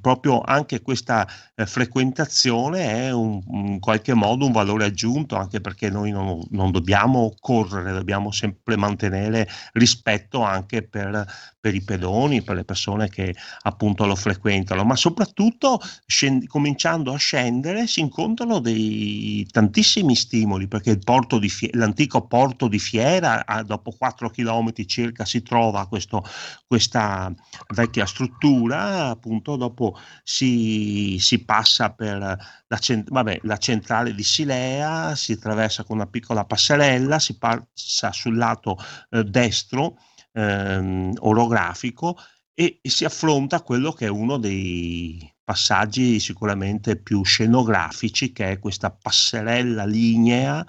proprio 0.00 0.40
anche 0.40 0.80
questa 0.80 1.26
eh, 1.56 1.66
frequentazione 1.66 3.06
è 3.06 3.12
un, 3.12 3.40
in 3.50 3.80
qualche 3.80 4.14
modo 4.14 4.46
un 4.46 4.52
valore 4.52 4.84
aggiunto, 4.84 5.34
anche 5.34 5.60
perché 5.60 5.90
noi 5.90 6.12
non, 6.12 6.40
non 6.50 6.70
dobbiamo 6.70 7.34
correre, 7.40 7.92
dobbiamo 7.92 8.30
sempre 8.30 8.76
mantenere 8.76 9.48
rispetto 9.72 10.42
anche 10.42 10.82
per, 10.82 11.26
per 11.58 11.74
i 11.74 11.82
pedoni, 11.82 12.42
per 12.42 12.54
le 12.54 12.64
persone 12.64 13.08
che 13.08 13.34
appunto 13.62 14.06
lo 14.06 14.14
frequentano, 14.14 14.84
ma 14.84 14.94
soprattutto 14.94 15.80
scend- 16.06 16.46
cominciando 16.46 17.12
a 17.12 17.18
scendere 17.18 17.88
si 17.88 17.98
incontrano 17.98 18.60
dei 18.60 19.44
tantissimi 19.50 20.14
stimoli 20.14 20.68
perché 20.68 20.96
porto 20.96 21.40
Fie- 21.40 21.70
l'antico 21.72 22.26
porto 22.28 22.68
di 22.68 22.78
Fiera 22.78 23.44
dopo 23.64 23.90
4 23.90 24.30
km 24.30 24.72
circa 24.86 25.24
si 25.24 25.42
trova 25.42 25.88
questo, 25.88 26.22
questa 26.66 27.32
vecchia 27.74 28.06
struttura, 28.06 29.07
appunto 29.10 29.56
dopo 29.56 29.96
si, 30.22 31.16
si 31.20 31.44
passa 31.44 31.90
per 31.90 32.18
la, 32.18 32.78
cent- 32.78 33.10
vabbè, 33.10 33.40
la, 33.42 33.56
centrale 33.56 34.14
di 34.14 34.22
Silea, 34.22 35.14
si 35.14 35.32
attraversa 35.32 35.84
con 35.84 35.96
una 35.96 36.06
piccola 36.06 36.44
passerella, 36.44 37.18
si 37.18 37.38
passa 37.38 38.12
sul 38.12 38.36
lato 38.36 38.76
eh, 39.10 39.24
destro 39.24 39.98
ehm, 40.32 41.14
orografico 41.20 42.16
e, 42.54 42.78
e 42.82 42.90
si 42.90 43.04
affronta 43.04 43.62
quello 43.62 43.92
che 43.92 44.06
è 44.06 44.10
uno 44.10 44.36
dei 44.36 45.32
passaggi 45.44 46.20
sicuramente 46.20 46.96
più 46.96 47.22
scenografici, 47.22 48.32
che 48.32 48.52
è 48.52 48.58
questa 48.58 48.90
passerella 48.90 49.84
lignea 49.84 50.64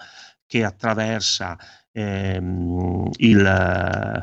che 0.45 0.63
attraversa 0.63 1.58
ehm, 1.91 3.10
il, 3.17 4.21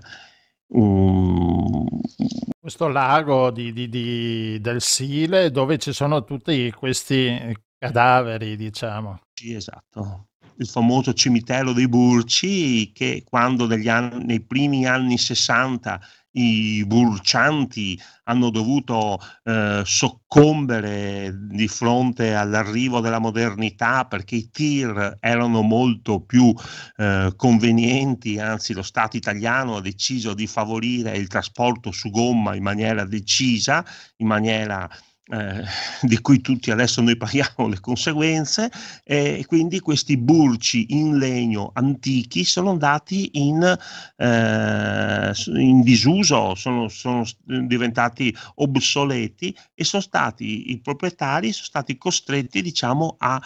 um... 0.68 1.86
questo 2.60 2.88
lago 2.88 3.50
di, 3.50 3.72
di, 3.72 3.88
di, 3.88 4.60
del 4.60 4.80
Sile 4.80 5.50
dove 5.50 5.78
ci 5.78 5.92
sono 5.92 6.24
tutti 6.24 6.70
questi 6.72 7.54
cadaveri, 7.78 8.56
diciamo. 8.56 9.20
Sì, 9.32 9.54
esatto. 9.54 10.28
Il 10.58 10.66
famoso 10.66 11.12
cimitero 11.12 11.72
dei 11.72 11.88
Burci 11.88 12.90
che 12.92 13.22
quando 13.24 13.68
anni, 13.88 14.24
nei 14.24 14.40
primi 14.40 14.86
anni 14.86 15.18
60 15.18 16.00
i 16.36 16.84
burcianti 16.86 17.98
hanno 18.24 18.50
dovuto 18.50 19.18
eh, 19.44 19.82
soccombere 19.84 21.32
di 21.48 21.68
fronte 21.68 22.34
all'arrivo 22.34 23.00
della 23.00 23.18
modernità 23.18 24.04
perché 24.04 24.36
i 24.36 24.50
tir 24.50 25.16
erano 25.20 25.62
molto 25.62 26.20
più 26.20 26.52
eh, 26.96 27.32
convenienti, 27.36 28.38
anzi 28.38 28.72
lo 28.72 28.82
Stato 28.82 29.16
italiano 29.16 29.76
ha 29.76 29.80
deciso 29.80 30.34
di 30.34 30.46
favorire 30.46 31.16
il 31.16 31.28
trasporto 31.28 31.90
su 31.90 32.10
gomma 32.10 32.54
in 32.54 32.62
maniera 32.62 33.04
decisa, 33.04 33.84
in 34.16 34.26
maniera 34.26 34.88
eh, 35.28 35.64
di 36.02 36.20
cui 36.20 36.40
tutti 36.40 36.70
adesso 36.70 37.00
noi 37.00 37.16
paghiamo 37.16 37.66
le 37.66 37.80
conseguenze 37.80 38.70
e 39.02 39.44
quindi 39.46 39.80
questi 39.80 40.16
burci 40.16 40.86
in 40.90 41.18
legno 41.18 41.70
antichi 41.74 42.44
sono 42.44 42.70
andati 42.70 43.30
in, 43.34 43.62
eh, 44.16 45.32
in 45.46 45.82
disuso, 45.82 46.54
sono, 46.54 46.88
sono, 46.88 47.24
diventati 47.44 48.34
obsoleti 48.56 49.56
e 49.74 49.84
sono 49.84 50.02
stati 50.02 50.70
i 50.70 50.80
proprietari 50.80 51.52
sono 51.52 51.66
stati 51.66 51.96
costretti 51.96 52.62
diciamo 52.62 53.16
a 53.18 53.40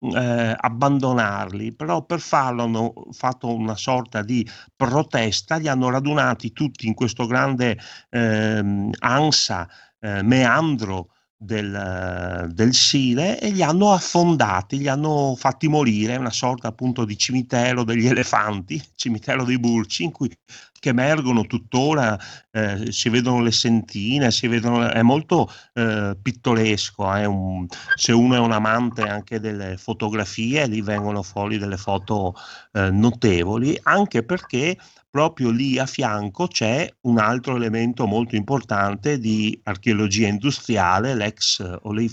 eh, 0.00 0.54
abbandonarli, 0.56 1.72
però 1.72 2.04
per 2.04 2.20
farlo 2.20 2.62
hanno 2.62 2.92
fatto 3.10 3.52
una 3.52 3.76
sorta 3.76 4.22
di 4.22 4.48
protesta, 4.76 5.56
li 5.56 5.66
hanno 5.66 5.90
radunati 5.90 6.52
tutti 6.52 6.86
in 6.86 6.94
questo 6.94 7.26
grande 7.26 7.76
eh, 8.10 8.90
ansa 9.00 9.68
eh, 10.00 10.22
meandro 10.22 11.10
del, 11.40 12.50
del, 12.52 12.74
Sile 12.74 13.38
e 13.40 13.50
li 13.50 13.62
hanno 13.62 13.92
affondati, 13.92 14.78
li 14.78 14.88
hanno 14.88 15.36
fatti 15.36 15.68
morire, 15.68 16.16
una 16.16 16.32
sorta 16.32 16.68
appunto 16.68 17.04
di 17.04 17.16
cimitero 17.16 17.84
degli 17.84 18.06
elefanti, 18.06 18.82
cimitero 18.96 19.44
dei 19.44 19.58
burci, 19.58 20.02
in 20.02 20.10
cui 20.10 20.30
che 20.78 20.90
emergono 20.90 21.46
tuttora, 21.46 22.18
eh, 22.50 22.92
si 22.92 23.08
vedono 23.08 23.40
le 23.40 23.52
sentine, 23.52 24.30
si 24.30 24.46
vedono, 24.46 24.88
è 24.88 25.02
molto 25.02 25.50
eh, 25.74 26.16
pittoresco, 26.20 27.14
eh, 27.14 27.24
un, 27.24 27.66
se 27.94 28.12
uno 28.12 28.34
è 28.34 28.38
un 28.38 28.52
amante 28.52 29.02
anche 29.02 29.40
delle 29.40 29.76
fotografie, 29.76 30.66
lì 30.66 30.80
vengono 30.80 31.22
fuori 31.22 31.58
delle 31.58 31.76
foto 31.76 32.34
eh, 32.72 32.90
notevoli, 32.90 33.78
anche 33.82 34.22
perché 34.24 34.76
proprio 35.10 35.50
lì 35.50 35.78
a 35.78 35.86
fianco 35.86 36.46
c'è 36.48 36.88
un 37.02 37.18
altro 37.18 37.56
elemento 37.56 38.06
molto 38.06 38.36
importante 38.36 39.18
di 39.18 39.58
archeologia 39.64 40.28
industriale, 40.28 41.14
l'ex, 41.14 41.60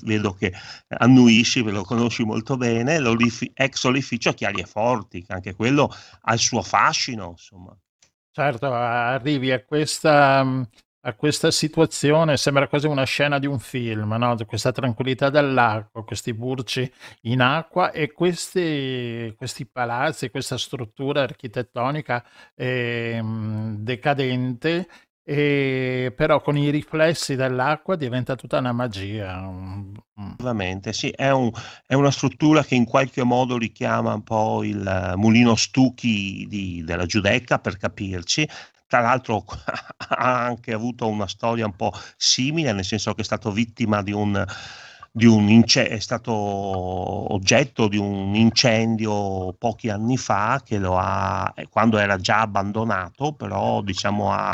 vedo 0.03 0.33
che 0.33 0.53
annuisci, 0.87 1.61
ve 1.61 1.71
lo 1.71 1.83
conosci 1.83 2.23
molto 2.23 2.57
bene, 2.57 2.99
l'ex 2.99 3.83
olificio 3.83 4.33
Chiari 4.33 4.61
e 4.61 4.65
Forti, 4.65 5.23
che 5.23 5.33
anche 5.33 5.53
quello 5.55 5.93
ha 6.21 6.33
il 6.33 6.39
suo 6.39 6.61
fascino, 6.61 7.31
insomma. 7.31 7.77
Certo, 8.37 8.65
arrivi 8.73 9.51
a 9.53 9.63
questa 9.63 10.43
a 11.07 11.13
questa 11.13 11.51
situazione 11.51 12.35
sembra 12.35 12.67
quasi 12.67 12.87
una 12.87 13.03
scena 13.05 13.37
di 13.37 13.45
un 13.45 13.59
film, 13.59 14.11
no? 14.15 14.35
questa 14.47 14.71
tranquillità 14.71 15.29
dell'acqua, 15.29 16.03
questi 16.03 16.33
burci 16.33 16.91
in 17.21 17.41
acqua 17.41 17.91
e 17.91 18.11
questi, 18.11 19.31
questi 19.37 19.67
palazzi, 19.67 20.31
questa 20.31 20.57
struttura 20.57 21.21
architettonica 21.21 22.25
eh, 22.55 23.21
decadente, 23.77 24.87
e 25.27 26.13
però 26.15 26.39
con 26.39 26.55
i 26.55 26.69
riflessi 26.69 27.35
dell'acqua 27.35 27.95
diventa 27.95 28.35
tutta 28.35 28.59
una 28.59 28.71
magia. 28.71 29.51
Ovviamente, 30.37 30.93
sì, 30.93 31.09
è, 31.09 31.31
un, 31.31 31.49
è, 31.87 31.95
una 31.95 32.11
struttura 32.11 32.63
che 32.63 32.75
in 32.75 32.85
qualche 32.85 33.23
modo 33.23 33.57
richiama 33.57 34.13
un 34.13 34.23
po' 34.23 34.63
il 34.63 35.13
mulino 35.15 35.55
Stucchi 35.55 36.45
di, 36.47 36.83
della 36.85 37.07
Giudecca, 37.07 37.57
per 37.57 37.75
capirci, 37.77 38.47
tra 38.87 38.99
l'altro 38.99 39.43
ha 39.97 40.45
anche 40.45 40.73
avuto 40.73 41.07
una 41.07 41.27
storia 41.27 41.65
un 41.65 41.75
po' 41.75 41.91
simile, 42.15 42.71
nel 42.71 42.85
senso 42.85 43.15
che 43.15 43.21
è 43.21 43.25
stato 43.25 43.51
vittima 43.51 44.03
di 44.03 44.11
un, 44.11 44.45
di 45.11 45.25
un 45.25 45.49
inc- 45.49 45.79
è 45.79 45.99
stato 45.99 46.33
oggetto 46.33 47.87
di 47.87 47.97
un 47.97 48.35
incendio 48.35 49.53
pochi 49.53 49.89
anni 49.89 50.17
fa 50.17 50.61
che 50.63 50.77
lo 50.77 50.97
ha, 50.97 51.53
quando 51.69 51.97
era 51.97 52.17
già 52.17 52.41
abbandonato, 52.41 53.33
però 53.33 53.81
diciamo 53.81 54.31
ha 54.31 54.53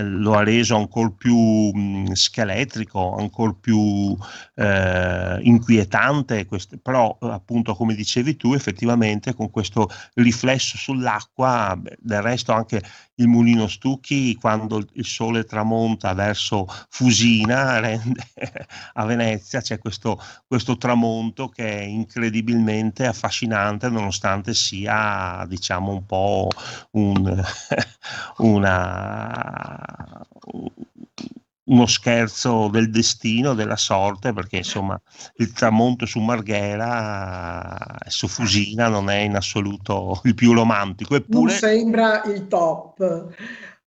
lo 0.00 0.34
ha 0.34 0.42
reso 0.42 0.76
ancora 0.76 1.10
più 1.10 1.36
mh, 1.36 2.12
scheletrico, 2.12 3.16
ancora 3.16 3.54
più 3.58 4.16
eh, 4.54 5.38
inquietante, 5.42 6.46
queste, 6.46 6.78
però 6.78 7.16
appunto 7.20 7.74
come 7.74 7.94
dicevi 7.94 8.36
tu 8.36 8.54
effettivamente 8.54 9.34
con 9.34 9.50
questo 9.50 9.88
riflesso 10.14 10.76
sull'acqua, 10.76 11.78
del 11.98 12.22
resto 12.22 12.52
anche 12.52 12.82
il 13.18 13.28
mulino 13.28 13.66
Stucchi 13.66 14.34
quando 14.36 14.84
il 14.92 15.04
sole 15.04 15.44
tramonta 15.44 16.14
verso 16.14 16.66
Fusina 16.88 17.78
rende, 17.80 18.24
a 18.94 19.04
Venezia 19.04 19.60
c'è 19.60 19.78
questo, 19.78 20.20
questo 20.46 20.76
tramonto 20.76 21.48
che 21.48 21.80
è 21.80 21.82
incredibilmente 21.82 23.06
affascinante 23.06 23.88
nonostante 23.88 24.54
sia 24.54 25.44
diciamo 25.48 25.92
un 25.92 26.06
po' 26.06 26.48
un, 26.92 27.42
una 28.38 29.87
uno 31.68 31.86
scherzo 31.86 32.68
del 32.68 32.90
destino, 32.90 33.54
della 33.54 33.76
sorte, 33.76 34.32
perché 34.32 34.56
insomma 34.56 35.00
il 35.36 35.52
tramonto 35.52 36.06
su 36.06 36.18
Marghera 36.20 37.98
e 37.98 38.10
su 38.10 38.26
Fusina 38.26 38.88
non 38.88 39.10
è 39.10 39.18
in 39.18 39.36
assoluto 39.36 40.20
il 40.24 40.34
più 40.34 40.52
romantico. 40.52 41.14
Eppure... 41.14 41.50
Non 41.50 41.58
sembra 41.58 42.22
il 42.24 42.46
top. 42.48 43.26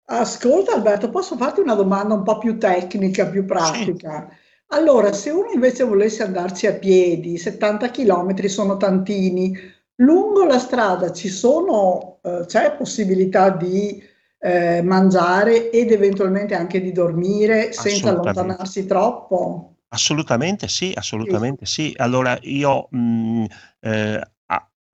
Ascolta 0.07 0.74
Alberto, 0.74 1.11
posso 1.11 1.37
farti 1.37 1.61
una 1.61 1.74
domanda 1.74 2.14
un 2.14 2.22
po' 2.22 2.38
più 2.38 2.59
tecnica, 2.59 3.26
più 3.26 3.44
pratica? 3.44 4.28
Sì. 4.28 4.42
Allora, 4.68 5.12
se 5.12 5.30
uno 5.30 5.50
invece 5.52 5.85
volesse 5.85 6.22
andarci 6.22 6.66
a 6.66 6.74
piedi, 6.74 7.38
70 7.38 7.90
km 7.90 8.46
sono 8.46 8.76
tantini, 8.76 9.57
lungo 9.96 10.44
la 10.44 10.59
strada 10.59 11.12
ci 11.12 11.28
sono, 11.28 12.18
eh, 12.22 12.44
c'è 12.46 12.74
possibilità 12.76 13.50
di 13.50 14.02
eh, 14.44 14.83
mangiare 14.83 15.70
ed 15.70 15.90
eventualmente 15.90 16.54
anche 16.54 16.83
di 16.83 16.92
dormire 16.92 17.72
senza 17.72 18.11
allontanarsi 18.11 18.85
troppo? 18.85 19.76
Assolutamente 19.88 20.68
sì, 20.68 20.92
assolutamente 20.94 21.64
sì. 21.64 21.88
sì. 21.88 21.94
Allora 21.96 22.37
io 22.42 22.88
mh, 22.90 22.98
mm, 22.98 23.44
eh, 23.80 24.20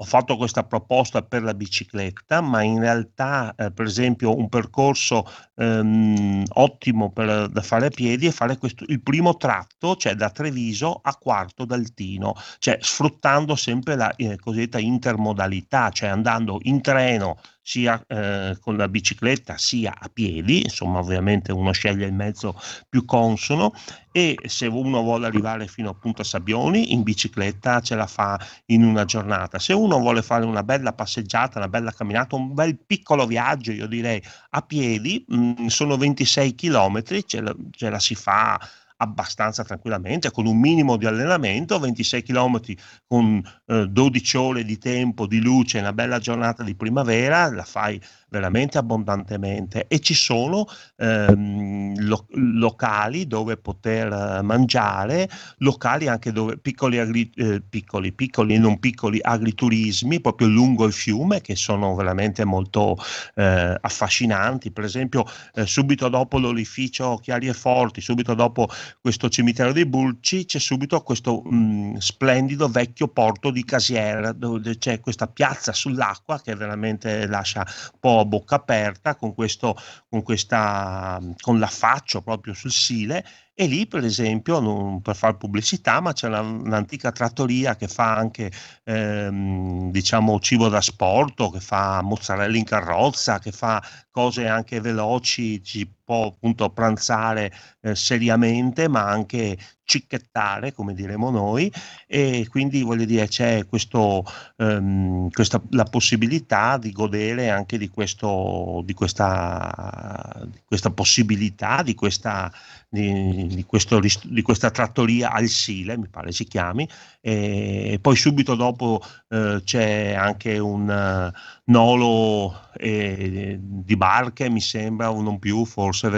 ho 0.03 0.05
fatto 0.05 0.39
questa 0.39 0.65
proposta 0.65 1.23
per 1.23 1.43
la 1.43 1.53
bicicletta, 1.53 2.41
ma 2.41 2.63
in 2.63 2.81
realtà, 2.81 3.55
eh, 3.55 3.71
per 3.71 3.85
esempio, 3.85 4.35
un 4.35 4.49
percorso 4.49 5.27
ehm, 5.57 6.43
ottimo 6.55 7.13
per, 7.13 7.49
da 7.49 7.61
fare 7.61 7.87
a 7.87 7.91
piedi 7.91 8.27
è 8.27 8.31
fare 8.31 8.57
questo, 8.57 8.85
il 8.89 9.03
primo 9.03 9.37
tratto, 9.37 9.97
cioè 9.97 10.15
da 10.15 10.31
Treviso 10.31 11.01
a 11.03 11.15
Quarto 11.17 11.67
d'Altino, 11.67 12.35
cioè 12.59 12.79
sfruttando 12.81 13.55
sempre 13.57 13.95
la 13.95 14.15
eh, 14.17 14.39
cosiddetta 14.39 14.79
intermodalità, 14.79 15.91
cioè 15.91 16.09
andando 16.09 16.61
in 16.63 16.81
treno 16.81 17.39
sia 17.71 18.05
eh, 18.09 18.59
con 18.61 18.77
la 18.77 18.89
bicicletta 18.89 19.57
sia 19.57 19.95
a 19.97 20.11
piedi, 20.13 20.63
insomma 20.63 20.99
ovviamente 20.99 21.53
uno 21.53 21.71
sceglie 21.71 22.05
il 22.05 22.13
mezzo 22.13 22.61
più 22.89 23.05
consono 23.05 23.73
e 24.11 24.37
se 24.47 24.67
uno 24.67 25.03
vuole 25.03 25.27
arrivare 25.27 25.69
fino 25.69 25.89
appunto 25.89 26.23
a 26.23 26.25
Sabbioni 26.25 26.93
in 26.93 27.05
bicicletta 27.05 27.79
ce 27.81 27.95
la 27.95 28.09
fa 28.09 28.41
in 28.67 28.83
una 28.83 29.05
giornata. 29.05 29.61
Se 29.61 29.73
uno 29.73 30.01
vuole 30.01 30.21
fare 30.23 30.45
una 30.45 30.65
bella 30.65 30.93
passeggiata, 30.93 31.59
una 31.59 31.69
bella 31.69 31.93
camminata, 31.93 32.35
un 32.35 32.55
bel 32.55 32.77
piccolo 32.77 33.25
viaggio, 33.25 33.71
io 33.71 33.87
direi 33.87 34.21
a 34.51 34.63
piedi, 34.63 35.25
mh, 35.29 35.37
mm, 35.37 35.67
sono 35.67 35.97
26 35.97 36.57
km, 36.57 37.03
ce 37.25 37.41
la, 37.41 37.55
ce 37.71 37.89
la 37.89 38.01
si 38.01 38.17
fa 38.17 38.59
abbastanza 39.03 39.65
tranquillamente, 39.65 40.31
con 40.31 40.47
un 40.47 40.59
minimo 40.59 40.97
di 40.97 41.07
allenamento, 41.07 41.79
26 41.79 42.23
km 42.23 42.61
con 43.07 43.43
eh, 43.67 43.87
12 43.89 44.37
ore 44.37 44.65
di 44.65 44.79
tempo, 44.79 45.27
di 45.27 45.41
luce, 45.41 45.79
una 45.79 45.93
bella 45.93 46.19
giornata 46.19 46.63
di 46.63 46.75
primavera, 46.75 47.51
la 47.51 47.65
fai 47.65 48.01
veramente 48.31 48.79
abbondantemente 48.79 49.87
e 49.89 49.99
ci 50.01 50.15
sono 50.15 50.67
ehm, 50.97 52.01
lo- 52.01 52.27
locali 52.31 53.27
dove 53.27 53.57
poter 53.57 54.13
eh, 54.13 54.43
mangiare, 54.43 55.29
locali 55.59 56.07
anche 56.07 56.33
dove 56.33 56.57
piccoli, 56.57 56.99
agri- 56.99 57.31
eh, 57.35 57.61
piccoli, 57.61 58.13
piccoli 58.13 58.55
e 58.55 58.59
non 58.59 58.79
piccoli 58.79 59.19
agriturismi 59.21 60.21
proprio 60.21 60.49
lungo 60.49 60.87
il 60.87 60.93
fiume 60.93 61.41
che 61.41 61.57
sono 61.57 61.95
veramente 61.95 62.45
molto 62.45 62.97
eh, 63.35 63.77
affascinanti. 63.81 64.71
Per 64.71 64.85
esempio, 64.85 65.25
eh, 65.55 65.67
subito 65.67 66.09
dopo 66.09 66.39
l'olificio 66.39 67.17
Chiari 67.17 67.49
e 67.49 67.53
Forti, 67.53 68.01
subito 68.01 68.35
dopo 68.35 68.69
questo 69.01 69.29
cimitero 69.29 69.73
dei 69.73 69.87
Bulci, 69.87 70.45
c'è 70.45 70.59
subito 70.59 71.01
questo 71.03 71.43
mh, 71.43 71.97
splendido 71.99 72.69
vecchio 72.69 73.09
porto 73.09 73.51
di 73.51 73.65
Casier, 73.65 74.35
dove 74.35 74.79
c'è 74.79 75.01
questa 75.01 75.27
piazza 75.27 75.73
sull'acqua 75.73 76.41
che 76.41 76.55
veramente 76.55 77.27
lascia 77.27 77.67
un 77.93 77.99
bocca 78.25 78.57
aperta 78.57 79.17
con 79.17 79.35
questo 79.35 79.77
con 80.09 80.23
questa 80.23 81.21
con 81.41 81.59
l'affaccio 81.59 82.23
proprio 82.23 82.55
sul 82.55 82.73
Sile 82.73 83.25
e 83.55 83.67
lì 83.67 83.87
per 83.87 84.05
esempio, 84.05 84.59
non 84.61 85.03
per 85.03 85.17
fare 85.17 85.37
pubblicità, 85.37 86.01
ma 86.01 86.13
c'è 86.13 86.29
una, 86.29 86.41
un'antica 86.41 87.13
trattoria 87.13 87.77
che 87.77 87.89
fa 87.89 88.17
anche 88.17 88.51
ehm, 88.85 89.91
diciamo 89.91 90.39
cibo 90.41 90.69
da 90.69 90.81
sport, 90.81 91.53
che 91.53 91.61
fa 91.61 92.01
mozzarella 92.03 92.57
in 92.57 92.65
carrozza, 92.65 93.39
che 93.39 93.53
fa 93.53 93.83
cose 94.11 94.47
anche 94.49 94.81
veloci, 94.81 95.63
ci 95.63 95.91
può 96.11 96.27
appunto 96.27 96.69
pranzare 96.71 97.53
eh, 97.83 97.95
seriamente, 97.95 98.89
ma 98.89 99.05
anche 99.07 99.57
cicchettare, 99.85 100.73
come 100.73 100.95
diremo 100.95 101.31
noi, 101.31 101.73
e 102.07 102.47
quindi 102.49 102.83
voglio 102.83 103.05
dire 103.05 103.27
c'è 103.29 103.67
questo, 103.67 104.25
um, 104.57 105.29
questa, 105.31 105.61
la 105.71 105.85
possibilità 105.85 106.79
di 106.79 106.93
godere 106.93 107.51
anche 107.51 107.79
di, 107.79 107.89
questo, 107.89 108.83
di, 108.85 108.95
questa, 108.95 110.43
di 110.47 110.61
questa 110.65 110.91
possibilità, 110.91 111.83
di 111.83 111.95
questa, 111.95 112.53
di, 112.91 113.47
di, 113.47 113.65
questo, 113.65 114.01
di, 114.01 114.43
questa 114.43 114.71
trattoria 114.71 115.31
al 115.31 115.47
Sile, 115.47 115.97
mi 115.97 116.09
pare 116.09 116.33
si 116.33 116.45
chiami, 116.45 116.89
e 117.21 117.99
poi 118.01 118.17
subito 118.17 118.57
dopo 118.57 119.01
eh, 119.29 119.61
c'è 119.65 120.13
anche 120.13 120.59
un 120.59 120.89
uh, 120.89 121.39
nolo 121.67 122.69
eh, 122.77 123.59
di 123.61 123.97
barche, 123.97 124.51
mi 124.51 124.61
sembra, 124.61 125.13
o 125.13 125.23
non 125.23 125.39
più, 125.39 125.65
forse 125.65 126.11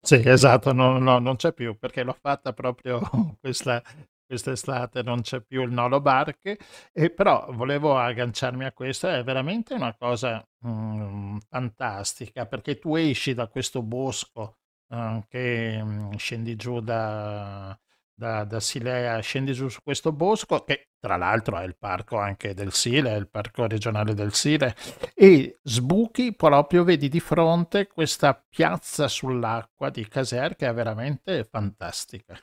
sì, 0.00 0.22
esatto, 0.24 0.72
no, 0.72 0.98
no, 0.98 1.18
non 1.18 1.36
c'è 1.36 1.52
più 1.52 1.76
perché 1.76 2.02
l'ho 2.02 2.16
fatta 2.18 2.52
proprio 2.52 3.00
questa, 3.40 3.82
quest'estate, 4.26 5.02
non 5.02 5.22
c'è 5.22 5.40
più 5.40 5.62
il 5.62 5.72
Nolo 5.72 6.00
Barche, 6.00 6.58
e 6.92 7.10
però 7.10 7.46
volevo 7.50 7.98
agganciarmi 7.98 8.64
a 8.64 8.72
questo, 8.72 9.08
è 9.08 9.22
veramente 9.24 9.74
una 9.74 9.94
cosa 9.94 10.42
mm, 10.66 11.38
fantastica 11.48 12.46
perché 12.46 12.78
tu 12.78 12.94
esci 12.94 13.34
da 13.34 13.48
questo 13.48 13.82
bosco 13.82 14.58
che 15.28 15.80
mm, 15.82 16.12
scendi 16.16 16.56
giù 16.56 16.80
da, 16.80 17.78
da, 18.14 18.44
da 18.44 18.60
Silea, 18.60 19.20
scendi 19.20 19.52
giù 19.52 19.68
su 19.68 19.80
questo 19.82 20.12
bosco, 20.12 20.64
che 20.64 20.88
tra 20.98 21.16
l'altro 21.16 21.58
è 21.58 21.64
il 21.64 21.76
parco 21.76 22.18
anche 22.18 22.54
del 22.54 22.72
Sile, 22.72 23.10
è 23.10 23.16
il 23.16 23.28
parco 23.28 23.66
regionale 23.66 24.14
del 24.14 24.32
Sile, 24.34 24.74
e 25.14 25.58
sbuchi 25.62 26.34
proprio, 26.34 26.84
vedi 26.84 27.08
di 27.08 27.20
fronte 27.20 27.86
questa 27.86 28.34
piazza 28.48 29.08
sull'acqua 29.08 29.90
di 29.90 30.06
Caser 30.08 30.56
che 30.56 30.66
è 30.66 30.74
veramente 30.74 31.44
fantastica. 31.44 32.38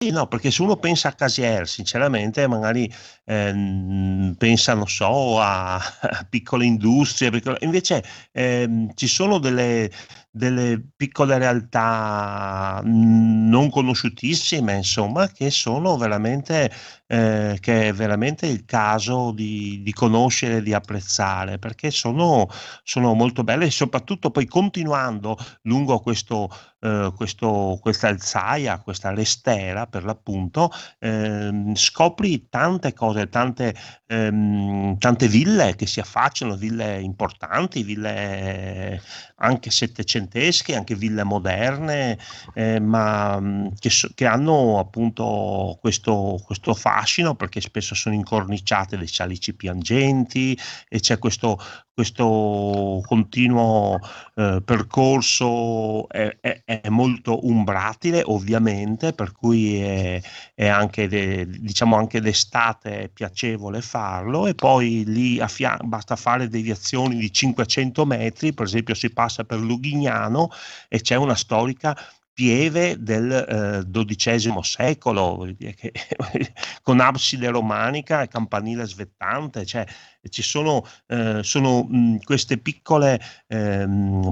Sì, 0.00 0.10
no, 0.10 0.28
perché 0.28 0.52
se 0.52 0.62
uno 0.62 0.76
pensa 0.76 1.08
a 1.08 1.12
Casier, 1.14 1.66
sinceramente, 1.66 2.46
magari 2.46 2.88
ehm, 3.24 4.36
pensa, 4.38 4.74
non 4.74 4.86
so, 4.86 5.40
a, 5.40 5.74
a 5.74 6.26
piccole 6.30 6.64
industrie, 6.66 7.30
piccole... 7.30 7.56
invece 7.62 8.04
ehm, 8.30 8.92
ci 8.94 9.08
sono 9.08 9.38
delle, 9.38 9.90
delle 10.30 10.80
piccole 10.94 11.36
realtà 11.38 12.80
mhmm, 12.84 13.48
non 13.48 13.70
conosciutissime, 13.70 14.76
insomma, 14.76 15.26
che 15.32 15.50
sono 15.50 15.96
veramente, 15.96 16.70
eh, 17.10 17.56
che 17.58 17.88
è 17.88 17.92
veramente 17.92 18.46
il 18.46 18.64
caso 18.66 19.32
di, 19.32 19.80
di 19.82 19.92
conoscere, 19.92 20.62
di 20.62 20.74
apprezzare, 20.74 21.58
perché 21.58 21.90
sono, 21.90 22.48
sono 22.82 23.14
molto 23.14 23.44
belle 23.44 23.64
e 23.64 23.70
soprattutto 23.70 24.30
poi 24.30 24.46
continuando 24.46 25.36
lungo 25.62 26.00
questo, 26.00 26.50
eh, 26.80 27.10
questo, 27.16 27.78
questa 27.80 28.08
alzaia, 28.08 28.80
questa 28.80 29.12
restera 29.14 29.86
per 29.86 30.04
l'appunto, 30.04 30.70
eh, 30.98 31.72
scopri 31.74 32.48
tante 32.50 32.92
cose, 32.92 33.28
tante, 33.30 33.74
ehm, 34.06 34.98
tante 34.98 35.28
ville 35.28 35.74
che 35.76 35.86
si 35.86 36.00
affacciano, 36.00 36.56
ville 36.56 37.00
importanti, 37.00 37.82
ville 37.82 39.00
anche 39.36 39.70
settecentesche, 39.70 40.76
anche 40.76 40.94
ville 40.94 41.22
moderne, 41.24 42.18
eh, 42.54 42.80
ma 42.80 43.38
mm, 43.40 43.68
che, 43.78 43.90
che, 44.14 44.26
hanno 44.26 44.78
appunto 44.78 45.78
questo, 45.80 46.40
questo, 46.44 46.74
fascino 46.98 47.34
perché 47.36 47.60
spesso 47.60 47.94
sono 47.94 48.14
incorniciate 48.14 48.96
dai 48.96 49.06
salici 49.06 49.54
piangenti 49.54 50.58
e 50.88 50.98
c'è 50.98 51.18
questo, 51.18 51.60
questo 51.92 53.00
continuo 53.06 54.00
eh, 54.34 54.60
percorso 54.64 56.08
è, 56.08 56.38
è, 56.40 56.62
è, 56.64 56.88
molto 56.88 57.46
umbratile 57.46 58.22
ovviamente 58.24 59.12
per 59.12 59.32
cui 59.32 59.80
è, 59.80 60.20
è 60.54 60.66
anche, 60.66 61.06
de, 61.06 61.46
diciamo 61.48 61.96
anche 61.96 62.20
d'estate 62.20 63.10
piacevole 63.12 63.80
farlo 63.80 64.48
e 64.48 64.54
poi 64.54 65.04
lì 65.06 65.40
fia- 65.46 65.78
basta 65.84 66.16
fare 66.16 66.48
deviazioni 66.48 67.16
di 67.16 67.32
500 67.32 68.04
metri 68.04 68.52
per 68.52 68.66
esempio 68.66 68.94
si 68.94 69.10
passa 69.10 69.44
per 69.44 69.60
Lughignano 69.60 70.50
e 70.88 71.00
c'è 71.00 71.14
una 71.14 71.36
storica 71.36 71.96
pieve 72.38 73.02
del 73.02 73.84
XII 73.90 74.54
eh, 74.56 74.62
secolo, 74.62 75.44
che, 75.58 75.92
con 76.84 77.00
abside 77.00 77.48
romanica 77.48 78.22
e 78.22 78.28
campanile 78.28 78.86
svettante, 78.86 79.66
cioè 79.66 79.84
ci 80.28 80.42
sono, 80.42 80.84
eh, 81.06 81.42
sono 81.42 81.84
mh, 81.84 82.18
queste 82.24 82.58
piccole 82.58 83.20
eh, 83.46 83.86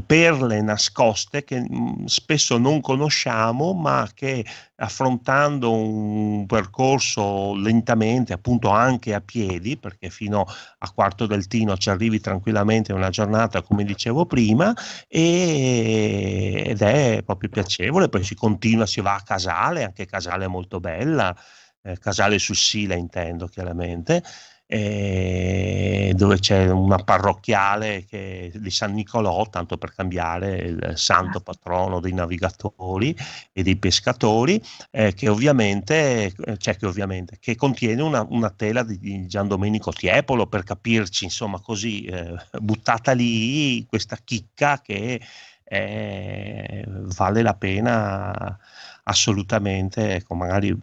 perle 0.07 0.61
nascoste 0.63 1.45
che 1.45 1.61
mh, 1.61 2.05
spesso 2.07 2.59
non 2.59 2.81
conosciamo, 2.81 3.73
ma 3.73 4.09
che 4.15 4.45
affrontando 4.77 5.73
un 5.73 6.47
percorso 6.47 7.55
lentamente, 7.55 8.33
appunto 8.33 8.69
anche 8.71 9.15
a 9.15 9.21
piedi, 9.21 9.77
perché 9.79 10.11
fino 10.11 10.45
a 10.79 10.91
Quarto 10.93 11.27
del 11.27 11.47
Tino 11.47 11.77
ci 11.77 11.89
arrivi 11.91 12.21
tranquillamente 12.21 12.93
in 12.93 12.99
una 12.99 13.11
giornata, 13.11 13.63
come 13.63 13.85
dicevo 13.85 14.27
prima, 14.27 14.75
e, 15.09 16.63
ed 16.67 16.83
è 16.83 17.23
proprio 17.25 17.49
piacevole, 17.49 18.09
poi 18.09 18.23
si 18.25 18.35
continua, 18.35 18.87
si 18.87 19.01
va 19.01 19.15
a 19.15 19.23
Casale, 19.23 19.85
anche 19.85 20.07
Casale 20.07 20.45
è 20.45 20.49
molto 20.49 20.81
bella, 20.81 21.35
eh, 21.83 21.99
Casale 21.99 22.39
sul 22.39 22.57
Sile 22.57 22.97
intendo 22.97 23.47
chiaramente, 23.47 24.23
eh, 24.69 26.13
dove 26.17 26.39
c'è 26.39 26.69
una 26.69 26.97
parrocchiale 26.97 28.05
che, 28.05 28.51
di 28.55 28.71
San 28.71 28.95
Nicolò, 28.95 29.49
tanto 29.49 29.79
per 29.79 29.95
cambiare 29.95 30.57
il 30.57 30.93
santo 30.97 31.41
patrono 31.41 32.01
dei 32.01 32.13
navigatori 32.13 33.17
e 33.53 33.63
dei 33.63 33.77
pescatori, 33.77 34.61
eh, 34.91 35.15
che 35.15 35.29
ovviamente, 35.29 36.33
cioè 36.59 36.77
che, 36.77 36.87
ovviamente 36.87 37.39
che 37.39 37.55
contiene 37.55 38.03
una, 38.03 38.27
una 38.29 38.51
tela 38.51 38.83
di, 38.83 38.99
di, 38.99 39.27
Gian 39.27 39.47
Domenico 39.49 39.93
Tiepolo, 39.93 40.47
per 40.47 40.65
capirci, 40.65 41.25
insomma, 41.25 41.61
così 41.61 42.05
eh, 42.05 42.35
buttata 42.61 43.13
lì 43.13 43.85
questa 43.87 44.19
chicca 44.23 44.81
che 44.81 45.21
vale 45.69 47.43
la 47.43 47.55
pena 47.55 48.57
assolutamente, 49.03 50.15
ecco, 50.15 50.35
magari 50.37 50.77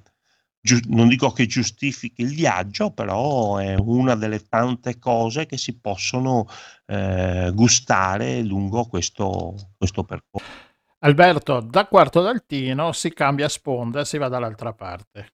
non 0.87 1.09
dico 1.09 1.31
che 1.31 1.45
giustifichi 1.45 2.21
il 2.21 2.33
viaggio, 2.33 2.91
però 2.91 3.57
è 3.57 3.75
una 3.75 4.15
delle 4.15 4.47
tante 4.47 4.97
cose 4.97 5.45
che 5.45 5.57
si 5.57 5.77
possono 5.77 6.47
eh, 6.85 7.51
gustare 7.53 8.41
lungo 8.43 8.85
questo, 8.85 9.55
questo 9.77 10.03
percorso. 10.03 10.47
Alberto, 10.99 11.59
da 11.59 11.85
Quarto 11.85 12.21
d'Altino 12.21 12.93
si 12.93 13.11
cambia 13.11 13.49
sponda 13.49 14.01
e 14.01 14.05
si 14.05 14.17
va 14.17 14.29
dall'altra 14.29 14.73
parte. 14.73 15.33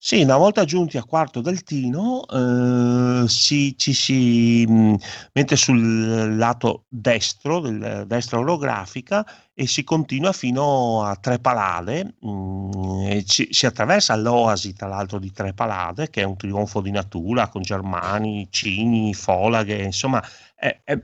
Sì, 0.00 0.22
una 0.22 0.36
volta 0.36 0.64
giunti 0.64 0.96
a 0.96 1.02
Quarto 1.02 1.40
del 1.40 1.64
Tino, 1.64 2.24
eh, 2.28 3.24
si, 3.28 3.74
ci 3.76 3.92
si 3.92 4.64
mh, 4.64 4.96
mette 5.32 5.56
sul 5.56 6.36
lato 6.36 6.84
destro, 6.88 7.58
del, 7.58 8.04
destra 8.06 8.38
orografica, 8.38 9.26
e 9.52 9.66
si 9.66 9.82
continua 9.82 10.32
fino 10.32 11.02
a 11.02 11.16
Trepalade, 11.16 12.14
mh, 12.20 13.22
ci, 13.24 13.48
si 13.50 13.66
attraversa 13.66 14.14
l'oasi 14.14 14.72
tra 14.72 14.86
l'altro 14.86 15.18
di 15.18 15.32
Trepalade, 15.32 16.10
che 16.10 16.20
è 16.22 16.24
un 16.24 16.36
trionfo 16.36 16.80
di 16.80 16.92
natura 16.92 17.48
con 17.48 17.62
germani, 17.62 18.46
cini, 18.50 19.12
folaghe, 19.14 19.82
insomma 19.82 20.22
è, 20.54 20.80
è, 20.84 20.96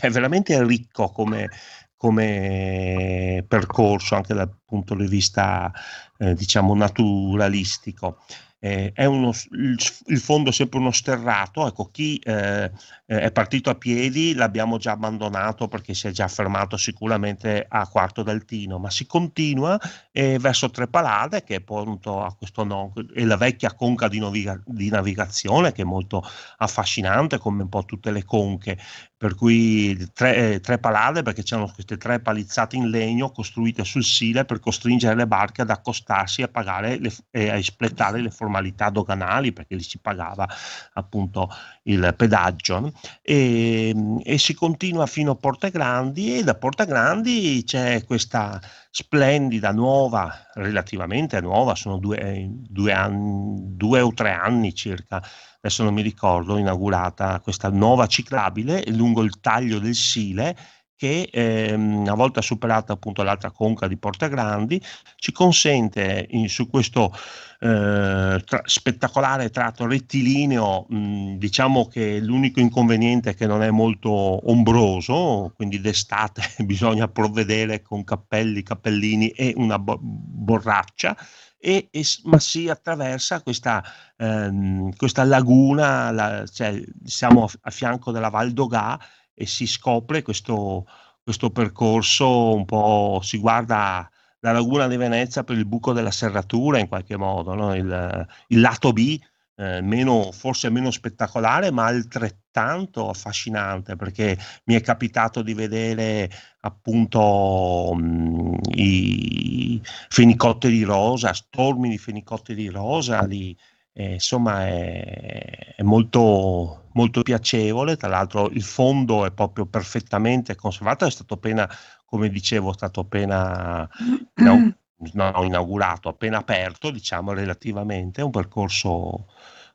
è 0.00 0.10
veramente 0.10 0.62
ricco 0.64 1.08
come, 1.10 1.48
come 1.96 3.44
percorso 3.46 4.14
anche 4.14 4.34
dal 4.34 4.54
punto 4.64 4.94
di 4.94 5.06
vista 5.06 5.72
eh, 6.18 6.34
diciamo 6.34 6.74
naturalistico. 6.74 8.18
Eh, 8.64 8.92
è 8.94 9.04
uno, 9.04 9.30
il, 9.50 9.76
il, 10.06 10.18
fondo 10.18 10.48
è 10.48 10.52
sempre 10.52 10.78
uno 10.78 10.90
sterrato, 10.90 11.66
ecco 11.66 11.90
chi 11.90 12.16
eh, 12.16 12.72
è 13.04 13.30
partito 13.30 13.68
a 13.68 13.74
piedi 13.74 14.32
l'abbiamo 14.32 14.78
già 14.78 14.92
abbandonato 14.92 15.68
perché 15.68 15.92
si 15.92 16.06
è 16.06 16.10
già 16.12 16.28
fermato 16.28 16.78
sicuramente 16.78 17.66
a 17.68 17.86
Quarto 17.86 18.22
d'Altino, 18.22 18.78
ma 18.78 18.88
si 18.88 19.04
continua 19.04 19.78
eh, 20.10 20.38
verso 20.38 20.70
Trepalade 20.70 21.44
che 21.44 21.56
appunto 21.56 22.22
ha 22.22 22.34
questo 22.34 22.64
nome, 22.64 22.92
è 23.12 23.24
la 23.24 23.36
vecchia 23.36 23.74
conca 23.74 24.08
di, 24.08 24.18
naviga- 24.18 24.62
di 24.64 24.88
navigazione 24.88 25.72
che 25.72 25.82
è 25.82 25.84
molto 25.84 26.22
affascinante 26.56 27.36
come 27.36 27.64
un 27.64 27.68
po' 27.68 27.84
tutte 27.84 28.10
le 28.12 28.24
conche, 28.24 28.78
per 29.24 29.36
cui 29.36 29.96
tre, 30.12 30.52
eh, 30.52 30.60
tre 30.60 30.76
palade 30.76 31.22
perché 31.22 31.42
c'erano 31.42 31.72
queste 31.72 31.96
tre 31.96 32.20
palizzate 32.20 32.76
in 32.76 32.90
legno 32.90 33.30
costruite 33.30 33.82
sul 33.82 34.04
Sile 34.04 34.44
per 34.44 34.60
costringere 34.60 35.14
le 35.14 35.26
barche 35.26 35.62
ad 35.62 35.70
accostarsi 35.70 36.42
e 36.42 36.44
a 36.44 36.48
pagare 36.48 36.98
le, 36.98 37.10
e 37.30 37.48
a 37.48 37.56
espletare 37.56 38.20
le 38.20 38.28
formalità 38.28 38.90
doganali 38.90 39.54
perché 39.54 39.76
lì 39.76 39.82
si 39.82 39.96
pagava 39.96 40.46
appunto 40.92 41.48
il 41.84 42.12
pedaggio 42.14 42.92
e, 43.22 43.94
e 44.22 44.36
si 44.36 44.52
continua 44.52 45.06
fino 45.06 45.30
a 45.30 45.36
Porte 45.36 45.70
Grandi 45.70 46.36
e 46.36 46.44
da 46.44 46.54
Porte 46.56 46.84
Grandi 46.84 47.62
c'è 47.64 48.04
questa 48.04 48.60
splendida 48.96 49.72
nuova, 49.72 50.50
relativamente 50.54 51.40
nuova, 51.40 51.74
sono 51.74 51.98
due, 51.98 52.46
due, 52.48 52.92
anni, 52.92 53.74
due 53.74 54.00
o 54.00 54.12
tre 54.14 54.30
anni 54.30 54.72
circa, 54.72 55.20
adesso 55.56 55.82
non 55.82 55.94
mi 55.94 56.00
ricordo, 56.00 56.58
inaugurata 56.58 57.40
questa 57.40 57.70
nuova 57.70 58.06
ciclabile 58.06 58.84
lungo 58.92 59.22
il 59.22 59.40
taglio 59.40 59.80
del 59.80 59.96
Sile 59.96 60.56
che 61.04 61.28
ehm, 61.30 61.96
una 61.96 62.14
volta 62.14 62.40
superata 62.40 62.94
appunto 62.94 63.22
l'altra 63.22 63.50
conca 63.50 63.86
di 63.86 63.98
Porta 63.98 64.26
Grandi 64.26 64.80
ci 65.16 65.32
consente 65.32 66.26
in, 66.30 66.48
su 66.48 66.70
questo 66.70 67.12
eh, 67.60 68.42
tra, 68.42 68.62
spettacolare 68.64 69.50
tratto 69.50 69.86
rettilineo 69.86 70.86
mh, 70.88 71.34
diciamo 71.34 71.88
che 71.88 72.20
l'unico 72.20 72.60
inconveniente 72.60 73.30
è 73.30 73.34
che 73.34 73.46
non 73.46 73.62
è 73.62 73.70
molto 73.70 74.10
ombroso 74.10 75.52
quindi 75.54 75.78
d'estate 75.78 76.42
bisogna 76.64 77.06
provvedere 77.06 77.82
con 77.82 78.02
cappelli, 78.02 78.62
cappellini 78.62 79.28
e 79.28 79.52
una 79.56 79.78
bo- 79.78 79.98
borraccia 80.00 81.14
e, 81.58 81.88
e, 81.90 82.02
ma 82.24 82.38
si 82.38 82.68
attraversa 82.68 83.42
questa, 83.42 83.82
ehm, 84.18 84.94
questa 84.96 85.24
laguna, 85.24 86.10
la, 86.10 86.44
cioè, 86.46 86.78
siamo 87.04 87.44
a, 87.44 87.50
a 87.62 87.70
fianco 87.70 88.10
della 88.12 88.28
Val 88.28 88.52
d'Ogà 88.52 89.00
e 89.34 89.46
si 89.46 89.66
scopre 89.66 90.22
questo, 90.22 90.86
questo 91.22 91.50
percorso 91.50 92.54
un 92.54 92.64
po', 92.64 93.20
si 93.22 93.38
guarda 93.38 94.08
la 94.40 94.52
laguna 94.52 94.86
di 94.86 94.96
Venezia 94.96 95.42
per 95.42 95.56
il 95.56 95.66
buco 95.66 95.92
della 95.92 96.10
serratura 96.10 96.78
in 96.78 96.88
qualche 96.88 97.16
modo, 97.16 97.54
no? 97.54 97.74
il, 97.74 98.26
il, 98.48 98.60
lato 98.60 98.92
B, 98.92 99.18
eh, 99.56 99.80
meno, 99.80 100.32
forse 100.32 100.68
meno 100.68 100.90
spettacolare 100.90 101.70
ma 101.70 101.86
altrettanto 101.86 103.08
affascinante 103.08 103.96
perché 103.96 104.36
mi 104.64 104.74
è 104.74 104.80
capitato 104.82 105.42
di 105.42 105.54
vedere 105.54 106.30
appunto 106.60 107.94
mh, 107.94 108.58
i 108.74 109.80
fenicotteri 110.08 110.82
rosa, 110.82 111.32
stormi 111.32 111.88
di 111.88 111.98
fenicotteri 111.98 112.68
rosa, 112.68 113.24
li, 113.24 113.56
eh, 113.94 114.14
insomma 114.14 114.66
è, 114.66 115.74
è 115.76 115.82
molto, 115.82 116.83
molto 116.94 117.22
piacevole, 117.22 117.96
tra 117.96 118.08
l'altro 118.08 118.50
il 118.50 118.62
fondo 118.62 119.24
è 119.24 119.32
proprio 119.32 119.66
perfettamente 119.66 120.54
conservato, 120.54 121.04
è 121.04 121.10
stato 121.10 121.34
appena, 121.34 121.68
come 122.04 122.28
dicevo, 122.28 122.70
è 122.70 122.74
stato 122.74 123.00
appena 123.00 123.88
no, 124.36 124.76
no, 125.12 125.44
inaugurato, 125.44 126.08
appena 126.08 126.38
aperto, 126.38 126.90
diciamo 126.90 127.32
relativamente, 127.32 128.20
è 128.20 128.24
un 128.24 128.30
percorso 128.30 129.26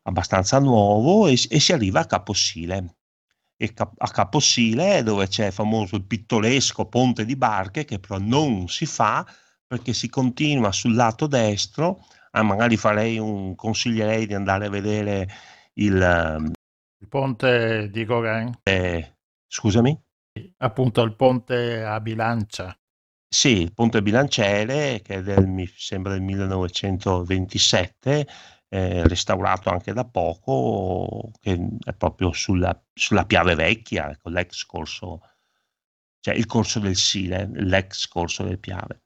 abbastanza 0.03 0.59
nuovo 0.59 1.27
e, 1.27 1.33
e 1.49 1.59
si 1.59 1.73
arriva 1.73 2.01
a 2.01 2.05
Caposile. 2.05 2.95
E 3.61 3.73
a 3.75 4.09
Caposile 4.09 5.03
dove 5.03 5.27
c'è 5.27 5.47
il 5.47 5.51
famoso 5.51 5.97
il 5.97 6.05
pittoresco 6.05 6.85
ponte 6.85 7.25
di 7.25 7.35
barche 7.35 7.83
che 7.83 7.99
però 7.99 8.17
non 8.17 8.69
si 8.69 8.85
fa 8.85 9.25
perché 9.67 9.91
si 9.91 10.07
continua 10.07 10.71
sul 10.71 10.95
lato 10.95 11.27
destro 11.27 12.05
ah, 12.31 12.41
magari 12.41 12.77
farei 12.77 13.17
un, 13.17 13.55
consiglierei 13.55 14.25
di 14.27 14.33
andare 14.33 14.67
a 14.67 14.69
vedere 14.69 15.27
il, 15.73 16.51
il 16.99 17.07
ponte 17.07 17.89
di 17.89 18.05
Gauguin. 18.05 18.59
Eh, 18.63 19.17
scusami? 19.47 19.99
Appunto 20.57 21.01
il 21.01 21.15
ponte 21.15 21.83
a 21.83 21.99
Bilancia. 21.99 22.77
Sì, 23.27 23.61
il 23.61 23.73
ponte 23.73 24.01
Bilanciere, 24.01 25.01
che 25.01 25.15
è 25.15 25.21
del, 25.21 25.47
mi 25.47 25.67
sembra 25.67 26.13
del 26.13 26.21
1927, 26.21 28.27
eh, 28.69 29.07
restaurato 29.07 29.69
anche 29.69 29.93
da 29.93 30.05
poco, 30.05 31.31
che 31.39 31.77
è 31.83 31.93
proprio 31.93 32.33
sulla, 32.33 32.79
sulla 32.93 33.25
Piave 33.25 33.55
Vecchia, 33.55 34.09
ecco, 34.09 34.29
l'ex 34.29 34.65
corso, 34.65 35.21
cioè 36.19 36.33
il 36.33 36.47
corso 36.47 36.79
del 36.79 36.95
Sile, 36.95 37.49
l'ex 37.53 38.07
corso 38.07 38.43
del 38.43 38.59
Piave. 38.59 39.03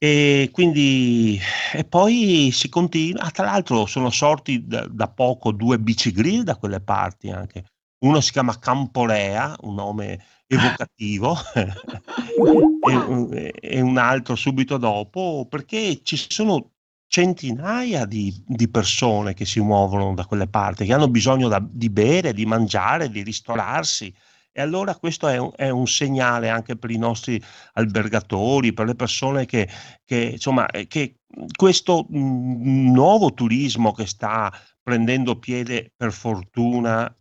E 0.00 0.50
quindi, 0.52 1.40
e 1.72 1.84
poi 1.84 2.50
si 2.52 2.68
continua. 2.68 3.24
Ah, 3.24 3.30
tra 3.32 3.46
l'altro, 3.46 3.84
sono 3.86 4.10
sorti 4.10 4.64
da, 4.64 4.86
da 4.86 5.08
poco 5.08 5.50
due 5.50 5.80
bicigrill 5.80 6.42
da 6.42 6.56
quelle 6.56 6.80
parti 6.80 7.30
anche. 7.30 7.64
Uno 8.04 8.20
si 8.20 8.30
chiama 8.30 8.60
Camporea, 8.60 9.56
un 9.62 9.74
nome 9.74 10.24
evocativo, 10.46 11.36
e, 13.32 13.52
e, 13.60 13.80
un 13.80 13.98
altro 13.98 14.36
subito 14.36 14.76
dopo, 14.76 15.46
perché 15.50 16.00
ci 16.04 16.16
sono 16.16 16.74
centinaia 17.08 18.04
di, 18.04 18.32
di, 18.46 18.68
persone 18.68 19.34
che 19.34 19.44
si 19.44 19.58
muovono 19.60 20.14
da 20.14 20.26
quelle 20.26 20.46
parti, 20.46 20.84
che 20.84 20.92
hanno 20.92 21.08
bisogno 21.08 21.48
da, 21.48 21.60
di 21.68 21.90
bere, 21.90 22.32
di 22.32 22.46
mangiare, 22.46 23.10
di 23.10 23.22
ristorarsi 23.22 24.14
e 24.52 24.60
allora 24.60 24.96
questo 24.96 25.28
è 25.28 25.36
un, 25.36 25.50
è 25.54 25.68
un, 25.68 25.86
segnale 25.86 26.48
anche 26.48 26.76
per 26.76 26.90
i 26.90 26.98
nostri 26.98 27.40
albergatori, 27.74 28.72
per 28.72 28.86
le 28.86 28.94
persone 28.94 29.46
che, 29.46 29.68
che 30.04 30.30
insomma, 30.32 30.66
eh, 30.66 30.86
che 30.86 31.18
questo 31.54 32.06
mm, 32.12 32.90
nuovo 32.92 33.32
turismo 33.34 33.92
che 33.92 34.06
sta 34.06 34.52
prendendo 34.82 35.38
piede 35.38 35.92
per 35.94 36.12
fortuna 36.12 37.14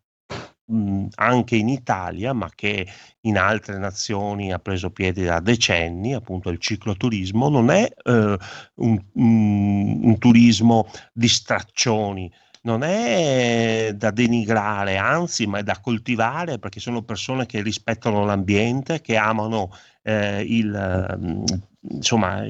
mm, 0.72 1.08
anche 1.16 1.56
in 1.58 1.70
Italia, 1.70 2.34
ma 2.34 2.50
che 2.56 2.88
in 3.22 3.38
altre 3.38 3.78
nazioni 3.78 4.52
ha 4.52 4.60
preso 4.60 4.90
piede 4.90 5.26
da 5.26 5.40
decenni, 5.40 6.14
appunto 6.14 6.50
il 6.50 6.60
cicloturismo, 6.60 7.50
non 7.50 7.70
è 7.70 7.88
eh, 8.04 8.38
un, 8.76 9.06
un, 9.14 10.00
un 10.04 10.18
turismo 10.18 10.88
di 11.14 11.28
straccioni, 11.28 12.32
non 12.68 12.84
è 12.84 13.94
da 13.96 14.12
denigrare, 14.12 14.98
anzi, 14.98 15.48
ma 15.48 15.60
è 15.60 15.64
da 15.64 15.80
coltivare 15.80 16.60
perché 16.60 16.82
sono 16.82 17.02
persone 17.02 17.46
che 17.46 17.62
rispettano 17.62 18.26
l'ambiente, 18.26 19.00
che 19.00 19.16
amano 19.16 19.72
eh, 20.04 20.42
il, 20.42 21.18
mm, 21.18 21.44
insomma, 21.92 22.44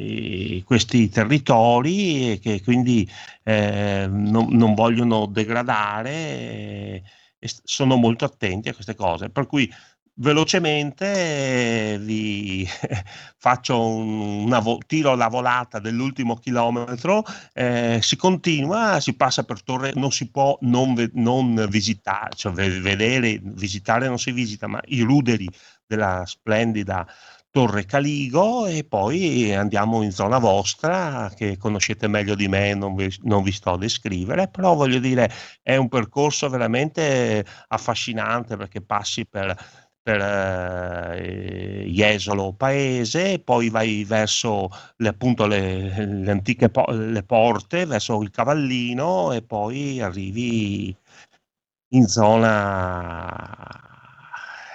questi 0.64 1.10
territori 1.10 2.32
e 2.32 2.40
che 2.40 2.64
quindi 2.64 3.08
eh, 3.44 4.08
non, 4.10 4.48
non, 4.50 4.74
vogliono 4.74 5.28
degradare 5.28 6.12
e 6.12 7.04
sono 7.64 7.96
molto 7.96 8.26
attenti 8.26 8.70
a 8.70 8.74
queste 8.74 8.96
cose. 8.96 9.30
Per 9.30 9.46
cui 9.46 9.72
velocemente 10.18 11.98
vi 12.00 12.68
faccio 13.38 13.80
un, 13.80 14.58
vo- 14.62 14.80
tiro 14.86 15.16
la 15.16 15.28
volata 15.28 15.80
dell'ultimo 15.80 16.36
chilometro, 16.36 17.24
eh, 17.54 18.00
si 18.02 18.16
continua, 18.16 19.00
si 19.00 19.16
passa 19.16 19.44
per 19.44 19.64
Torre, 19.64 19.92
non 19.96 20.12
si 20.12 20.30
può 20.30 20.58
non, 20.62 20.94
ve- 20.94 21.12
non 21.14 21.68
visitare, 21.70 22.36
cioè 22.36 22.52
vedere, 22.54 23.40
visitare 23.42 24.08
non 24.08 24.20
si 24.20 24.32
visita, 24.32 24.68
ma 24.68 24.80
i 24.86 25.02
ruderi 25.02 25.48
della 25.86 26.24
splendida 26.26 27.08
Torre 27.50 27.86
Caligo 27.86 28.68
e 28.68 28.84
poi 28.84 29.52
andiamo 29.56 30.04
in 30.04 30.12
zona 30.12 30.38
vostra 30.38 31.32
che 31.36 31.58
conoscete 31.58 32.08
meglio 32.08 32.36
di 32.36 32.48
me, 32.48 32.76
non 32.76 32.94
vi, 32.94 33.12
non 33.24 33.42
vi, 33.42 33.52
sto 33.52 33.72
a 33.72 33.78
descrivere, 33.78 34.48
però 34.48 34.76
voglio 34.76 35.00
dire 35.00 35.32
è 35.64 35.76
un 35.76 35.88
percorso 35.88 36.50
veramente 36.50 37.44
affascinante 37.70 38.58
perché 38.58 38.82
passi 38.82 39.26
per 39.26 39.56
per 40.08 40.22
eh, 40.22 41.84
Jesolo 41.90 42.54
paese, 42.54 43.40
poi 43.40 43.70
vai 43.70 44.06
verso 44.06 44.70
le, 44.98 45.10
appunto 45.10 45.46
le, 45.46 46.06
le 46.06 46.32
antiche 46.32 46.70
po- 46.70 46.90
le 46.90 47.24
porte, 47.24 47.86
verso 47.86 48.22
il 48.22 48.30
Cavallino 48.30 49.34
e 49.34 49.42
poi 49.42 50.00
arrivi 50.00 50.96
in 51.90 52.08
zona 52.08 53.82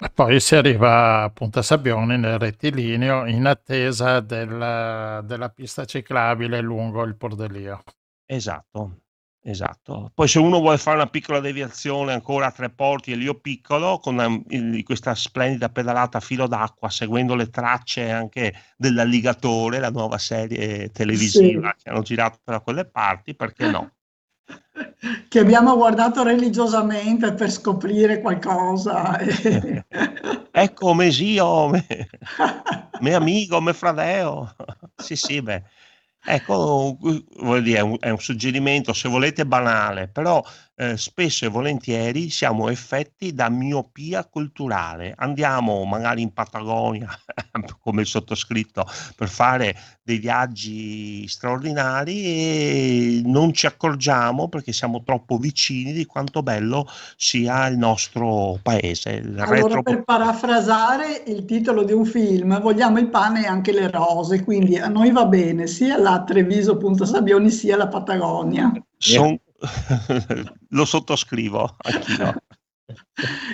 e 0.01 0.11
poi 0.11 0.39
si 0.41 0.55
arriva 0.55 1.23
a 1.23 1.31
Punta 1.31 1.63
Sabbione 1.63 2.19
nel 2.19 2.39
rettilineo 2.39 3.25
in 3.27 3.47
attesa 3.47 4.21
del, 4.21 5.23
della 5.25 5.49
pista 5.49 5.87
ciclabile 5.87 6.61
lungo 6.61 7.05
il 7.05 7.15
Pordelio. 7.15 7.83
Esatto, 8.27 8.97
Esatto. 9.45 10.13
Poi 10.15 10.29
se 10.29 10.39
uno 10.39 10.61
vuole 10.61 10.79
fare 10.79 10.97
una 10.97 11.09
piccola 11.09 11.41
deviazione 11.41 12.13
ancora 12.13 12.47
a 12.47 12.53
tre 12.53 12.71
porti 12.71 13.11
e 13.11 13.17
Lio 13.17 13.35
Piccolo, 13.35 13.99
con 13.99 14.17
um, 14.19 14.83
questa 14.85 15.17
splendida 15.17 15.69
pedalata 15.69 16.19
a 16.19 16.21
filo 16.21 16.47
d'acqua, 16.47 16.89
seguendo 16.89 17.35
le 17.35 17.51
tracce 17.51 18.09
anche 18.09 18.55
dell'Alligatore, 18.77 19.81
la 19.81 19.91
nuova 19.91 20.17
serie 20.19 20.93
televisiva 20.93 21.75
sì. 21.77 21.83
che 21.83 21.91
hanno 21.91 22.03
girato 22.03 22.39
da 22.45 22.61
quelle 22.61 22.85
parti, 22.85 23.35
perché 23.35 23.69
no? 23.69 23.91
Che 25.29 25.39
abbiamo 25.39 25.77
guardato 25.77 26.23
religiosamente 26.23 27.33
per 27.33 27.51
scoprire 27.51 28.21
qualcosa. 28.21 29.19
ecco, 30.51 30.95
me 30.95 31.11
zio, 31.11 31.69
me, 31.69 31.85
me 33.01 33.15
amico, 33.15 33.61
me 33.61 33.73
fradeo. 33.73 34.55
sì, 34.95 35.17
sì, 35.17 35.43
beh 35.43 35.63
Ecco, 36.25 36.97
voglio 37.41 37.61
dire, 37.61 37.79
è 37.79 37.83
un, 37.83 37.97
è 37.99 38.09
un 38.11 38.19
suggerimento, 38.19 38.93
se 38.93 39.09
volete, 39.09 39.45
banale, 39.45 40.07
però 40.09 40.43
eh, 40.75 40.97
spesso 40.97 41.45
e 41.45 41.49
volentieri 41.49 42.31
siamo 42.31 42.69
effetti 42.69 43.35
da 43.35 43.49
miopia 43.49 44.25
culturale. 44.25 45.15
Andiamo 45.17 45.85
magari 45.85 46.23
in 46.23 46.33
Patagonia, 46.33 47.09
come 47.81 48.01
il 48.01 48.07
sottoscritto, 48.07 48.87
per 49.15 49.29
fare 49.29 49.77
dei 50.03 50.19
viaggi 50.19 51.29
straordinari 51.29 52.25
e 52.25 53.23
non 53.25 53.53
ci 53.53 53.67
accorgiamo 53.67 54.49
perché 54.49 54.73
siamo 54.73 55.03
troppo 55.05 55.37
vicini 55.37 55.93
di 55.93 56.07
quanto 56.07 56.43
bello 56.43 56.87
sia 57.17 57.67
il 57.67 57.77
nostro 57.77 58.59
paese. 58.63 59.11
Il 59.11 59.39
allora, 59.39 59.55
retro... 59.55 59.83
per 59.83 60.03
parafrasare 60.05 61.23
il 61.27 61.45
titolo 61.45 61.85
di 61.85 61.93
un 61.93 62.05
film, 62.05 62.61
vogliamo 62.61 62.99
il 62.99 63.09
pane 63.09 63.45
e 63.45 63.47
anche 63.47 63.73
le 63.73 63.91
rose, 63.91 64.43
quindi 64.43 64.79
a 64.79 64.89
noi 64.89 65.13
va 65.13 65.27
bene 65.27 65.67
sia 65.67 65.99
la 65.99 66.25
Treviso.Sabioni 66.25 67.51
sia 67.51 67.77
la 67.77 67.89
Patagonia. 67.89 68.73
Son... 68.97 69.39
Lo 70.71 70.85
sottoscrivo 70.85 71.77
anch'io. 71.79 72.35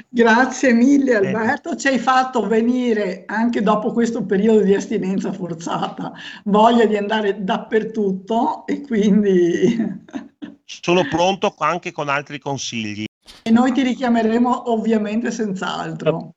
Grazie 0.08 0.72
mille 0.72 1.16
Alberto, 1.16 1.76
ci 1.76 1.88
hai 1.88 1.98
fatto 1.98 2.46
venire 2.46 3.24
anche 3.26 3.62
dopo 3.62 3.92
questo 3.92 4.24
periodo 4.24 4.62
di 4.62 4.74
astinenza 4.74 5.32
forzata 5.32 6.12
voglia 6.44 6.86
di 6.86 6.96
andare 6.96 7.44
dappertutto 7.44 8.66
e 8.66 8.80
quindi... 8.80 9.76
Sono 10.64 11.06
pronto 11.08 11.54
anche 11.58 11.92
con 11.92 12.08
altri 12.08 12.38
consigli. 12.38 13.06
E 13.42 13.50
noi 13.50 13.72
ti 13.72 13.82
richiameremo 13.82 14.70
ovviamente 14.70 15.30
senz'altro. 15.30 16.34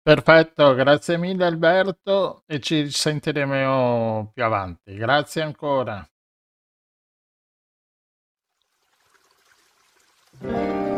Perfetto, 0.00 0.74
grazie 0.74 1.16
mille 1.16 1.44
Alberto 1.44 2.42
e 2.46 2.60
ci 2.60 2.90
sentiremo 2.90 4.30
più 4.32 4.44
avanti. 4.44 4.94
Grazie 4.94 5.42
ancora. 5.42 6.06
Thank 10.44 10.88
you. 10.88 10.93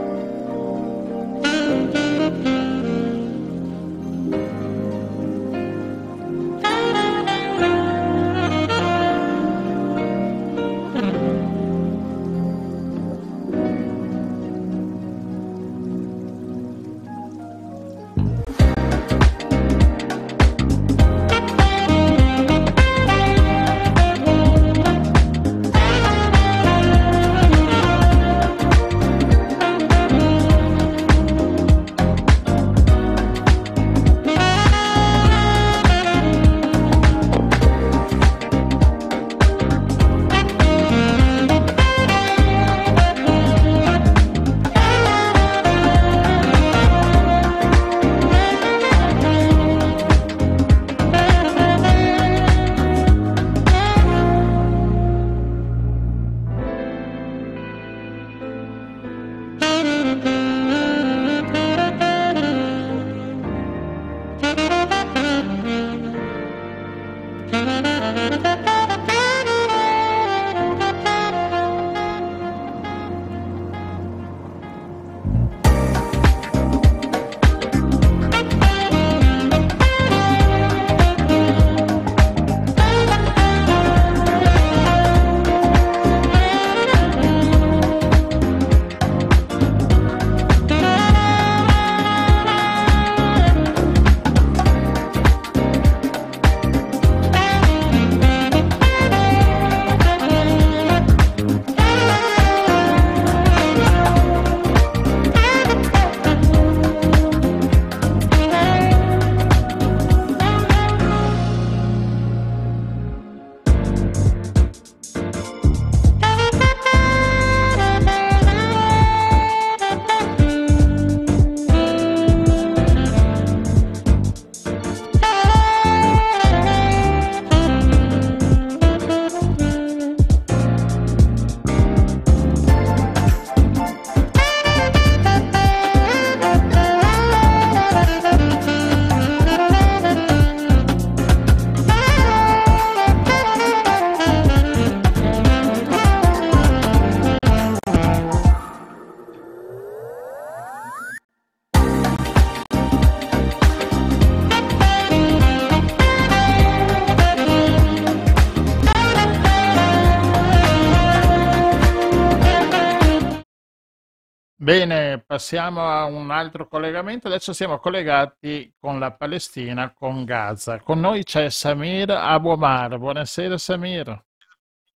Bene, 164.66 165.20
passiamo 165.20 165.88
a 165.88 166.06
un 166.06 166.32
altro 166.32 166.66
collegamento. 166.66 167.28
Adesso 167.28 167.52
siamo 167.52 167.78
collegati 167.78 168.74
con 168.76 168.98
la 168.98 169.12
Palestina, 169.12 169.92
con 169.92 170.24
Gaza. 170.24 170.80
Con 170.80 170.98
noi 170.98 171.22
c'è 171.22 171.48
Samir 171.50 172.10
Abu 172.10 172.48
Omar. 172.48 172.98
Buonasera 172.98 173.56
Samir. 173.58 174.24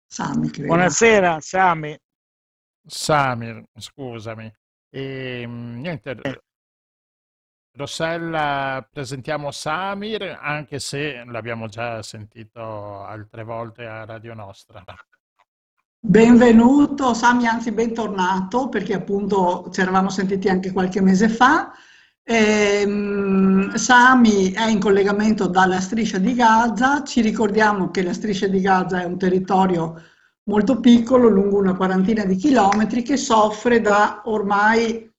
Sami. 0.08 0.50
Buonasera, 0.50 1.40
Sami. 1.40 1.96
Samir, 2.84 3.64
scusami. 3.78 4.52
E, 4.90 5.46
niente, 5.46 6.20
Rossella, 7.74 8.90
presentiamo 8.92 9.52
Samir, 9.52 10.36
anche 10.42 10.80
se 10.80 11.24
l'abbiamo 11.26 11.68
già 11.68 12.02
sentito 12.02 13.04
altre 13.04 13.44
volte 13.44 13.86
a 13.86 14.04
Radio 14.04 14.34
Nostra. 14.34 14.84
Benvenuto 16.02 17.14
Sami, 17.14 17.46
anzi 17.46 17.74
bentornato 17.74 18.70
perché 18.70 18.94
appunto 18.94 19.68
ci 19.72 19.82
eravamo 19.82 20.10
sentiti 20.10 20.48
anche 20.48 20.72
qualche 20.72 21.02
mese 21.02 21.28
fa. 21.28 21.74
Ehm, 22.24 23.76
Sami 23.76 24.52
è 24.52 24.70
in 24.70 24.80
collegamento 24.80 25.48
dalla 25.48 25.82
striscia 25.82 26.18
di 26.18 26.34
Gaza, 26.36 27.04
ci 27.04 27.20
ricordiamo 27.20 27.92
che 27.92 28.02
la 28.02 28.14
striscia 28.14 28.48
di 28.48 28.62
Gaza 28.62 29.02
è 29.02 29.06
un 29.06 29.18
territorio 29.18 30.02
molto 30.44 30.80
piccolo, 30.80 31.28
lungo 31.28 31.58
una 31.58 31.76
quarantina 31.76 32.24
di 32.24 32.38
chilometri, 32.38 33.02
che 33.04 33.18
soffre 33.18 33.82
da 33.82 34.22
ormai 34.26 35.12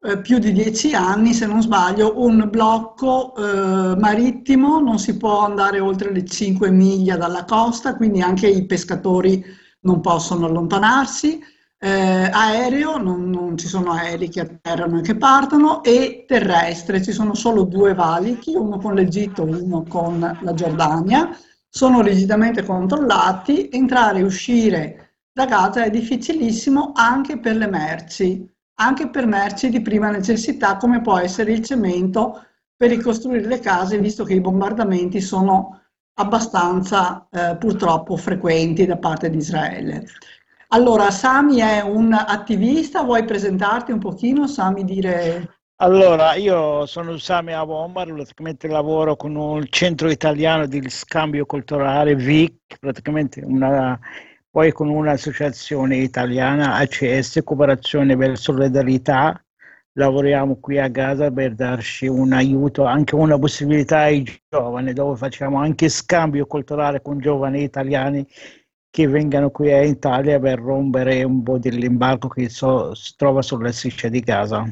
eh, 0.00 0.18
più 0.20 0.38
di 0.38 0.52
dieci 0.52 0.92
anni, 0.92 1.34
se 1.34 1.46
non 1.46 1.62
sbaglio, 1.62 2.20
un 2.20 2.48
blocco 2.50 3.34
eh, 3.36 3.96
marittimo, 3.96 4.80
non 4.80 4.98
si 4.98 5.16
può 5.16 5.44
andare 5.44 5.78
oltre 5.78 6.10
le 6.12 6.24
5 6.24 6.68
miglia 6.70 7.16
dalla 7.16 7.44
costa, 7.44 7.94
quindi 7.94 8.20
anche 8.20 8.48
i 8.48 8.66
pescatori 8.66 9.64
non 9.86 10.00
possono 10.00 10.46
allontanarsi, 10.46 11.40
eh, 11.78 12.30
aereo, 12.32 12.98
non, 12.98 13.30
non, 13.30 13.56
ci 13.56 13.68
sono 13.68 13.92
aerei 13.92 14.28
che 14.28 14.40
atterrano 14.40 14.98
e 14.98 15.02
che 15.02 15.16
partono, 15.16 15.82
e 15.82 16.24
terrestre, 16.26 17.02
ci 17.02 17.12
sono 17.12 17.34
solo 17.34 17.62
due 17.62 17.94
valichi, 17.94 18.54
uno 18.54 18.78
con 18.78 18.94
l'Egitto, 18.94 19.44
uno 19.44 19.84
con 19.88 20.38
la 20.42 20.54
Giordania, 20.54 21.34
sono 21.68 22.02
rigidamente 22.02 22.64
controllati, 22.64 23.68
entrare 23.70 24.18
e 24.18 24.24
uscire 24.24 25.06
da 25.36 25.44
Gaza 25.44 25.84
è 25.84 25.90
difficilissimo 25.90 26.92
anche 26.94 27.38
per 27.38 27.56
le 27.56 27.68
merci, 27.68 28.48
anche 28.78 29.10
per 29.10 29.26
merci 29.26 29.68
di 29.68 29.82
prima 29.82 30.10
necessità 30.10 30.78
come 30.78 31.02
può 31.02 31.18
essere 31.18 31.52
il 31.52 31.62
cemento 31.62 32.42
per 32.74 32.88
ricostruire 32.88 33.46
le 33.46 33.60
case, 33.60 33.98
visto 33.98 34.24
che 34.24 34.32
i 34.32 34.40
bombardamenti 34.40 35.20
sono 35.20 35.82
abbastanza 36.18 37.26
eh, 37.30 37.56
purtroppo 37.56 38.16
frequenti 38.16 38.86
da 38.86 38.96
parte 38.96 39.30
di 39.30 39.38
Israele. 39.38 40.06
Allora, 40.68 41.10
Sami 41.10 41.58
è 41.58 41.80
un 41.80 42.12
attivista, 42.12 43.02
vuoi 43.02 43.24
presentarti 43.24 43.92
un 43.92 43.98
pochino, 43.98 44.46
Sami, 44.46 44.84
dire... 44.84 45.58
Allora, 45.76 46.34
io 46.34 46.86
sono 46.86 47.16
Sami 47.18 47.52
Avomar, 47.52 48.10
praticamente 48.12 48.66
lavoro 48.66 49.14
con 49.14 49.36
un 49.36 49.66
centro 49.68 50.10
italiano 50.10 50.66
di 50.66 50.82
scambio 50.88 51.44
culturale, 51.44 52.16
VIC, 52.16 52.78
praticamente 52.80 53.42
una, 53.44 53.98
poi 54.50 54.72
con 54.72 54.88
un'associazione 54.88 55.96
italiana, 55.98 56.76
ACS, 56.76 57.40
Cooperazione 57.44 58.16
per 58.16 58.38
Solidarietà, 58.38 59.40
lavoriamo 59.96 60.56
qui 60.56 60.78
a 60.78 60.88
Gaza 60.88 61.30
per 61.30 61.54
darci 61.54 62.06
un 62.06 62.32
aiuto, 62.32 62.84
anche 62.84 63.14
una 63.14 63.38
possibilità 63.38 64.00
ai 64.00 64.24
giovani, 64.48 64.92
dove 64.92 65.16
facciamo 65.16 65.58
anche 65.58 65.88
scambio 65.88 66.46
culturale 66.46 67.00
con 67.00 67.18
giovani 67.18 67.62
italiani 67.62 68.26
che 68.90 69.06
vengano 69.08 69.50
qui 69.50 69.70
in 69.70 69.88
Italia 69.88 70.38
per 70.38 70.58
rompere 70.60 71.22
un 71.22 71.42
po' 71.42 71.58
dell'imbarco 71.58 72.28
che 72.28 72.48
so, 72.48 72.94
si 72.94 73.14
trova 73.16 73.42
sulla 73.42 73.72
striscia 73.72 74.08
di 74.08 74.20
Gaza. 74.20 74.70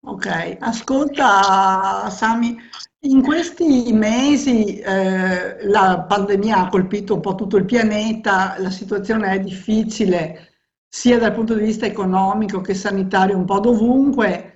Ok, 0.00 0.56
ascolta 0.60 2.08
Sami, 2.08 2.56
in 3.00 3.22
questi 3.22 3.92
mesi 3.92 4.78
eh, 4.78 5.66
la 5.66 6.06
pandemia 6.08 6.56
ha 6.56 6.68
colpito 6.68 7.14
un 7.14 7.20
po' 7.20 7.34
tutto 7.34 7.56
il 7.56 7.64
pianeta, 7.64 8.54
la 8.58 8.70
situazione 8.70 9.32
è 9.32 9.40
difficile 9.40 10.47
sia 10.88 11.18
dal 11.18 11.32
punto 11.34 11.54
di 11.54 11.64
vista 11.64 11.86
economico 11.86 12.60
che 12.60 12.74
sanitario 12.74 13.36
un 13.36 13.44
po' 13.44 13.60
dovunque. 13.60 14.52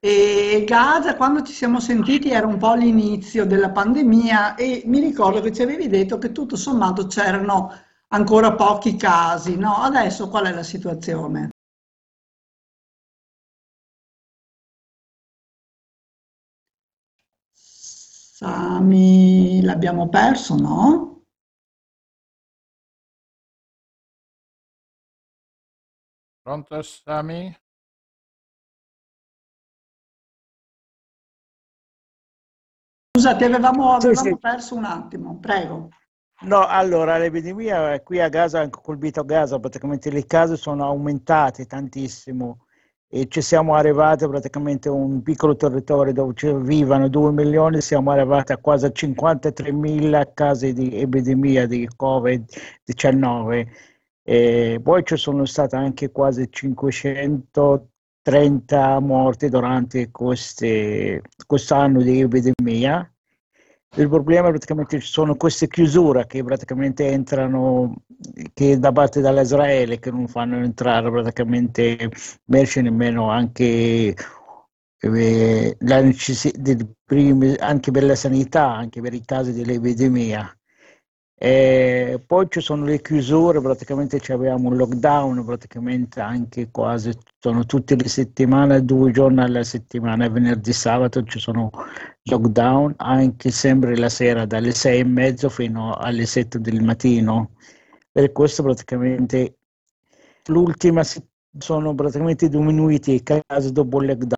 E 0.00 0.64
Gaza, 0.66 1.16
quando 1.16 1.42
ci 1.42 1.52
siamo 1.52 1.80
sentiti, 1.80 2.30
era 2.30 2.46
un 2.46 2.56
po' 2.58 2.74
l'inizio 2.74 3.44
della 3.46 3.70
pandemia 3.70 4.54
e 4.54 4.82
mi 4.86 5.00
ricordo 5.00 5.40
che 5.40 5.52
ci 5.52 5.62
avevi 5.62 5.88
detto 5.88 6.18
che 6.18 6.30
tutto 6.32 6.56
sommato 6.56 7.06
c'erano 7.06 7.70
ancora 8.08 8.54
pochi 8.54 8.96
casi, 8.96 9.56
no? 9.56 9.74
Adesso 9.76 10.28
qual 10.28 10.46
è 10.46 10.52
la 10.52 10.62
situazione? 10.62 11.50
Sami, 18.38 19.60
l'abbiamo 19.62 20.08
perso, 20.08 20.54
no? 20.56 21.17
Pronto 26.48 26.80
Sami? 26.80 27.54
Scusa, 33.12 33.36
ti 33.36 33.44
avevamo, 33.44 33.92
avevamo 33.92 34.00
Sì, 34.00 34.28
sì. 34.30 34.38
perso 34.38 34.74
un 34.74 34.84
attimo, 34.84 35.38
prego. 35.38 35.90
No, 36.44 36.66
allora 36.66 37.18
l'epidemia 37.18 38.00
qui 38.00 38.20
a 38.20 38.30
Gaza 38.30 38.60
ha 38.60 38.70
colpito 38.70 39.26
Gaza, 39.26 39.58
praticamente 39.58 40.10
le 40.10 40.24
case 40.24 40.56
sono 40.56 40.86
aumentate 40.86 41.66
tantissimo 41.66 42.64
e 43.08 43.28
ci 43.28 43.42
siamo 43.42 43.74
arrivati 43.74 44.26
praticamente 44.26 44.88
a 44.88 44.92
un 44.92 45.20
piccolo 45.20 45.54
territorio 45.54 46.14
dove 46.14 46.32
ci 46.34 46.50
vivono 46.50 47.08
2 47.08 47.30
milioni, 47.30 47.82
siamo 47.82 48.10
arrivati 48.10 48.52
a 48.52 48.56
quasi 48.56 48.90
53 48.90 49.70
mila 49.70 50.32
casi 50.32 50.72
di 50.72 50.98
epidemia 50.98 51.66
di 51.66 51.86
Covid-19 51.94 53.66
e 54.30 54.78
poi 54.82 55.02
ci 55.06 55.16
sono 55.16 55.46
state 55.46 55.74
anche 55.74 56.10
quasi 56.10 56.48
530 56.50 59.00
morti 59.00 59.48
durante 59.48 60.10
queste, 60.10 61.22
quest'anno 61.46 62.02
di 62.02 62.20
epidemia. 62.20 63.10
Il 63.96 64.10
problema 64.10 64.48
praticamente 64.48 65.00
ci 65.00 65.06
sono 65.06 65.34
queste 65.36 65.66
chiusure 65.66 66.26
che 66.26 66.44
praticamente 66.44 67.06
entrano 67.06 68.02
che 68.52 68.78
da 68.78 68.92
parte 68.92 69.22
dell'Israele 69.22 69.98
che 69.98 70.10
non 70.10 70.28
fanno 70.28 70.58
entrare 70.58 71.10
praticamente 71.10 72.10
merci 72.48 72.82
nemmeno 72.82 73.30
anche 73.30 74.14
eh, 75.00 75.76
la 75.78 76.02
necessità 76.02 76.58
anche 77.60 77.90
per 77.90 78.04
la 78.04 78.14
sanità, 78.14 78.74
anche 78.74 79.00
per 79.00 79.14
i 79.14 79.22
casi 79.24 79.54
dell'epidemia. 79.54 80.52
E 81.40 82.20
poi 82.26 82.46
ci 82.50 82.60
sono 82.60 82.84
le 82.84 83.00
chiusure, 83.00 83.60
praticamente 83.60 84.20
abbiamo 84.32 84.70
un 84.70 84.76
lockdown, 84.76 85.44
praticamente 85.44 86.20
anche 86.20 86.68
quasi, 86.72 87.16
sono 87.38 87.64
tutte 87.64 87.94
le 87.94 88.08
settimane, 88.08 88.84
due 88.84 89.12
giorni 89.12 89.40
alla 89.40 89.62
settimana, 89.62 90.28
venerdì, 90.28 90.72
sabato 90.72 91.22
ci 91.22 91.38
sono 91.38 91.70
lockdown, 92.24 92.94
anche 92.96 93.52
sempre 93.52 93.96
la 93.96 94.08
sera 94.08 94.46
dalle 94.46 94.72
sei 94.72 94.98
e 94.98 95.04
mezzo 95.04 95.48
fino 95.48 95.94
alle 95.94 96.26
sette 96.26 96.58
del 96.60 96.82
mattino. 96.82 97.52
Per 98.10 98.32
questo 98.32 98.64
praticamente 98.64 99.58
l'ultima 100.46 101.02
sono 101.56 101.94
praticamente 101.94 102.48
diminuiti 102.48 103.14
i 103.14 103.22
casi 103.22 103.70
dopo 103.70 104.00
il 104.00 104.08
lockdown. 104.08 104.36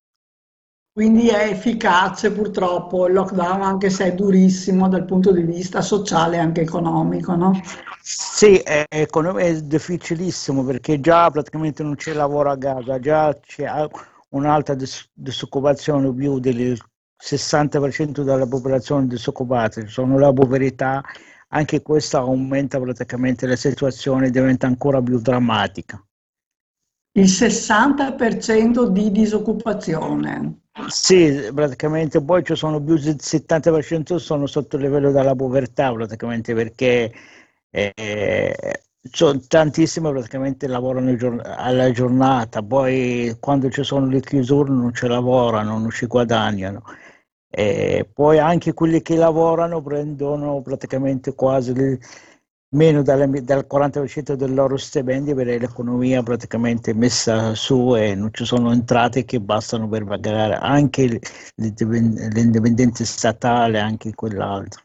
Quindi 0.93 1.29
è 1.29 1.49
efficace 1.51 2.33
purtroppo 2.33 3.07
il 3.07 3.15
lockdown, 3.15 3.63
anche 3.63 3.91
se 3.91 4.07
è 4.07 4.15
durissimo 4.15 4.89
dal 4.89 5.05
punto 5.05 5.31
di 5.31 5.43
vista 5.43 5.83
sociale 5.83 6.37
e 6.37 6.41
anche 6.41 6.63
economico, 6.63 7.37
no? 7.37 7.53
Sì, 8.03 8.57
è, 8.57 8.87
è 8.89 9.63
difficilissimo 9.63 10.65
perché 10.65 11.01
già 11.01 11.31
praticamente 11.31 11.85
non 11.85 11.95
c'è 11.95 12.13
lavoro 12.13 12.51
a 12.51 12.57
Gaza, 12.57 12.99
già 12.99 13.39
c'è 13.39 13.67
un'alta 14.31 14.75
dis- 14.75 15.09
disoccupazione 15.13 16.13
più 16.13 16.41
del 16.41 16.77
60% 17.23 18.23
della 18.23 18.47
popolazione 18.47 19.07
disoccupata, 19.07 19.87
sono 19.87 20.19
la 20.19 20.33
povertà, 20.33 21.03
anche 21.49 21.83
questo 21.83 22.19
aumenta 22.19 22.81
praticamente 22.81 23.47
la 23.47 23.57
situazione, 23.57 24.31
diventa 24.31 24.67
ancora 24.67 25.01
più 25.01 25.21
drammatica. 25.21 26.03
Il 27.13 27.27
60% 27.27 28.89
di 28.89 29.11
disoccupazione. 29.11 30.69
Sì, 30.89 31.51
praticamente 31.55 32.23
poi 32.23 32.45
ci 32.45 32.55
sono 32.57 32.83
più 32.83 32.97
del 32.97 33.21
70% 33.21 34.19
sono 34.19 34.47
sotto 34.47 34.77
il 34.77 34.83
livello 34.83 35.11
della 35.13 35.35
povertà 35.35 35.93
praticamente 35.93 36.55
perché 36.55 37.13
eh, 37.71 38.55
tantissime 39.49 40.11
praticamente 40.11 40.67
lavorano 40.67 41.15
alla 41.43 41.91
giornata, 41.91 42.63
poi 42.63 43.37
quando 43.41 43.71
ci 43.71 43.83
sono 43.85 44.07
le 44.07 44.21
chiusure 44.21 44.71
non 44.71 44.95
ci 44.95 45.07
lavorano, 45.07 45.79
non 45.79 45.91
ci 45.91 46.07
guadagnano. 46.07 46.83
E 47.53 48.09
poi 48.13 48.39
anche 48.39 48.73
quelli 48.75 49.03
che 49.03 49.17
lavorano 49.17 49.83
prendono 49.83 50.61
praticamente 50.63 51.35
quasi 51.35 51.73
il, 51.73 51.99
meno 52.73 53.03
dal, 53.03 53.29
dal 53.43 53.67
40% 53.69 54.35
del 54.35 54.55
loro 54.55 54.77
stipendio 54.77 55.35
perché 55.35 55.59
l'economia 55.59 56.23
praticamente 56.23 56.95
messa 56.95 57.55
su 57.55 57.97
e 57.97 58.15
non 58.15 58.31
ci 58.33 58.45
sono 58.45 58.73
entrate 58.73 59.25
che 59.25 59.41
bastano 59.41 59.89
per 59.89 60.05
pagare 60.05 60.55
anche 60.55 61.21
l'indipendenza 61.57 63.05
statale, 63.05 63.81
anche 63.81 64.15
quell'altro. 64.15 64.83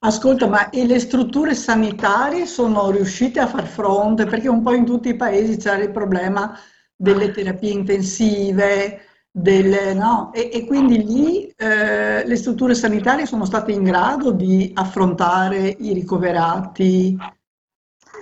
Ascolta, 0.00 0.46
ma 0.46 0.68
le 0.70 1.00
strutture 1.00 1.54
sanitarie 1.54 2.44
sono 2.44 2.90
riuscite 2.90 3.40
a 3.40 3.46
far 3.46 3.66
fronte? 3.66 4.26
Perché 4.26 4.48
un 4.48 4.62
po' 4.62 4.74
in 4.74 4.84
tutti 4.84 5.08
i 5.08 5.16
paesi 5.16 5.56
c'era 5.56 5.82
il 5.82 5.90
problema 5.90 6.56
delle 6.94 7.30
terapie 7.30 7.72
intensive, 7.72 9.00
delle, 9.38 9.92
no? 9.92 10.32
e, 10.32 10.48
e, 10.50 10.64
quindi 10.64 11.04
lì 11.04 11.46
eh, 11.58 12.26
le 12.26 12.36
strutture 12.36 12.74
sanitarie 12.74 13.26
sono 13.26 13.44
state 13.44 13.70
in 13.70 13.82
grado 13.82 14.32
di 14.32 14.70
affrontare 14.74 15.76
i 15.78 15.92
ricoverati 15.92 17.14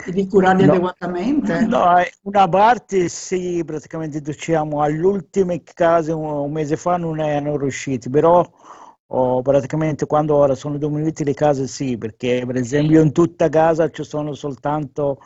e 0.06 0.10
di 0.10 0.26
curarli 0.26 0.64
no, 0.64 0.72
adeguatamente? 0.72 1.60
No, 1.66 1.84
una 2.22 2.48
parte 2.48 3.08
sì, 3.08 3.62
praticamente 3.64 4.20
diciamo 4.20 4.82
all'ultimo 4.82 5.54
caso 5.72 6.18
un 6.18 6.50
mese 6.50 6.76
fa 6.76 6.96
non 6.96 7.20
erano 7.20 7.56
riusciti, 7.58 8.10
però 8.10 8.44
oh, 9.06 9.40
praticamente 9.40 10.06
quando 10.06 10.34
ora 10.34 10.56
sono 10.56 10.78
diminuite 10.78 11.22
le 11.22 11.34
case 11.34 11.68
sì, 11.68 11.96
perché 11.96 12.42
per 12.44 12.56
esempio 12.56 13.00
in 13.00 13.12
tutta 13.12 13.48
casa 13.48 13.88
ci 13.88 14.02
sono 14.02 14.34
soltanto 14.34 15.20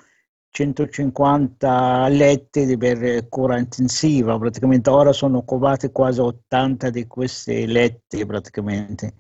150 0.51 2.09
letti 2.09 2.76
per 2.76 3.28
cura 3.28 3.59
intensiva, 3.59 4.38
praticamente 4.38 4.90
ora 4.90 5.12
sono 5.12 5.38
occupati 5.38 5.90
quasi 5.90 6.20
80 6.20 6.90
di 6.90 7.07
questi 7.07 7.66
letti 7.66 8.24
praticamente. 8.26 9.14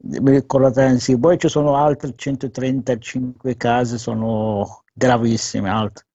Poi 0.00 1.38
ci 1.38 1.48
sono 1.48 1.76
altre 1.76 2.14
135 2.14 3.56
case, 3.56 3.98
sono 3.98 4.84
gravissime, 4.92 5.68
altre. 5.68 6.06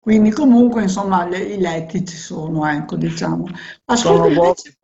Quindi 0.00 0.32
comunque 0.32 0.82
insomma 0.82 1.26
le, 1.26 1.38
i 1.38 1.58
letti 1.58 2.04
ci 2.04 2.16
sono, 2.16 2.66
ecco 2.66 2.96
diciamo. 2.96 3.46
Ascolta, 3.86 4.26
invece, 4.26 4.78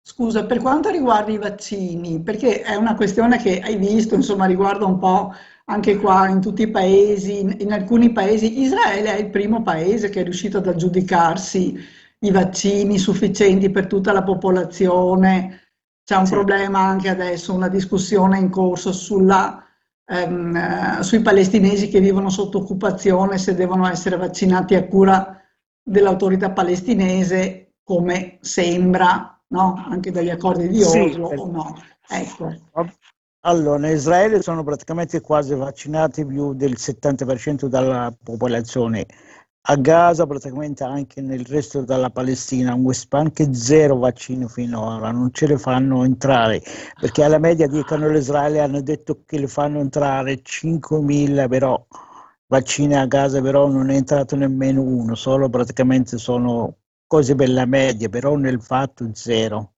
scusa, 0.00 0.46
per 0.46 0.60
quanto 0.60 0.88
riguarda 0.88 1.30
i 1.30 1.38
vaccini, 1.38 2.22
perché 2.22 2.62
è 2.62 2.74
una 2.74 2.94
questione 2.94 3.36
che 3.38 3.60
hai 3.60 3.76
visto, 3.76 4.14
insomma 4.14 4.46
riguarda 4.46 4.86
un 4.86 4.98
po' 4.98 5.34
anche 5.68 5.96
qua 5.96 6.28
in 6.28 6.40
tutti 6.40 6.62
i 6.62 6.70
paesi, 6.70 7.40
in, 7.40 7.56
in, 7.58 7.72
alcuni 7.72 8.12
paesi, 8.12 8.60
Israele 8.60 9.16
è 9.16 9.18
il 9.18 9.30
primo 9.30 9.62
paese 9.62 10.10
che 10.10 10.20
è 10.20 10.24
riuscito 10.24 10.58
ad 10.58 10.66
aggiudicarsi 10.66 11.76
i 12.20 12.30
vaccini 12.30 12.98
sufficienti 12.98 13.70
per 13.70 13.86
tutta 13.86 14.12
la 14.12 14.22
popolazione. 14.22 15.72
C'è 16.04 16.16
un 16.16 16.26
sì. 16.26 16.34
problema 16.34 16.80
anche 16.80 17.08
adesso, 17.08 17.52
una 17.52 17.68
discussione 17.68 18.38
in 18.38 18.48
corso 18.48 18.92
sulla, 18.92 19.64
ehm, 20.06 21.00
sui 21.00 21.20
palestinesi 21.20 21.88
che 21.88 22.00
vivono 22.00 22.30
sotto 22.30 22.58
occupazione, 22.58 23.36
se 23.38 23.54
devono 23.54 23.88
essere 23.88 24.16
vaccinati 24.16 24.76
a 24.76 24.86
cura 24.86 25.40
dell'autorità 25.82 26.50
palestinese, 26.50 27.74
come 27.82 28.38
sembra, 28.40 29.40
no? 29.48 29.84
anche 29.88 30.12
dagli 30.12 30.30
accordi 30.30 30.68
di 30.68 30.82
Oslo 30.82 31.28
sì, 31.28 31.34
o 31.34 31.50
no. 31.50 31.76
Ecco. 32.08 32.54
Allora, 33.46 33.88
in 33.88 33.94
Israele 33.94 34.42
sono 34.42 34.64
praticamente 34.64 35.20
quasi 35.20 35.54
vaccinati 35.54 36.26
più 36.26 36.52
del 36.52 36.76
70% 36.76 37.66
della 37.68 38.12
popolazione. 38.22 39.06
A 39.68 39.76
Gaza, 39.76 40.26
praticamente 40.26 40.82
anche 40.82 41.20
nel 41.20 41.44
resto 41.46 41.82
della 41.82 42.10
Palestina, 42.10 42.74
in 42.74 42.82
West 42.82 43.06
Bank, 43.08 43.48
zero 43.52 43.98
vaccini 43.98 44.48
finora, 44.48 45.12
non 45.12 45.32
ce 45.32 45.46
le 45.46 45.58
fanno 45.58 46.02
entrare, 46.04 46.60
perché 47.00 47.22
alla 47.22 47.38
media 47.38 47.68
dicono 47.68 48.08
l'Israele 48.08 48.60
hanno 48.60 48.80
detto 48.80 49.22
che 49.24 49.38
le 49.38 49.46
fanno 49.48 49.78
entrare 49.78 50.42
5.000, 50.42 51.46
però 51.48 51.86
vaccini 52.48 52.96
a 52.96 53.06
Gaza 53.06 53.40
però 53.40 53.68
non 53.68 53.90
è 53.90 53.94
entrato 53.94 54.34
nemmeno 54.34 54.82
uno, 54.82 55.14
solo 55.14 55.48
praticamente 55.48 56.18
sono 56.18 56.78
cose 57.06 57.36
per 57.36 57.50
la 57.50 57.64
media, 57.66 58.08
però 58.08 58.34
nel 58.36 58.60
fatto 58.60 59.08
zero 59.14 59.75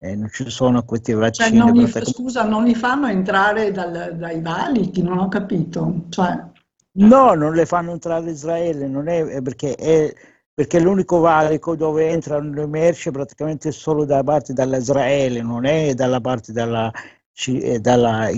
eh, 0.00 0.14
non 0.14 0.28
ci 0.30 0.48
sono 0.48 0.84
questi 0.84 1.12
cioè, 1.12 1.20
vaccini. 1.20 1.58
Cioè 1.58 1.66
non 1.66 1.76
li, 1.76 2.04
scusa, 2.04 2.44
non 2.44 2.64
li 2.64 2.74
fanno 2.74 3.08
entrare 3.08 3.70
dal, 3.72 4.16
dai 4.16 4.40
valichi, 4.40 5.02
non 5.02 5.18
ho 5.18 5.28
capito. 5.28 6.04
Cioè... 6.08 6.44
No, 6.92 7.34
non 7.34 7.54
le 7.54 7.66
fanno 7.66 7.92
entrare 7.92 8.30
Israele, 8.30 8.86
non 8.88 9.08
è 9.08 9.40
perché, 9.42 9.74
è 9.74 10.12
perché 10.52 10.80
l'unico 10.80 11.18
valico 11.18 11.76
dove 11.76 12.08
entrano 12.08 12.52
le 12.52 12.66
merci 12.66 13.10
praticamente 13.10 13.70
solo 13.70 14.04
da 14.04 14.22
parte 14.22 14.52
dell'Israele, 14.52 15.42
non 15.42 15.64
è 15.64 15.94
dalla 15.94 16.20
parte 16.20 16.52
della, 16.52 16.90
eh, 17.46 17.78
dalla 17.78 18.28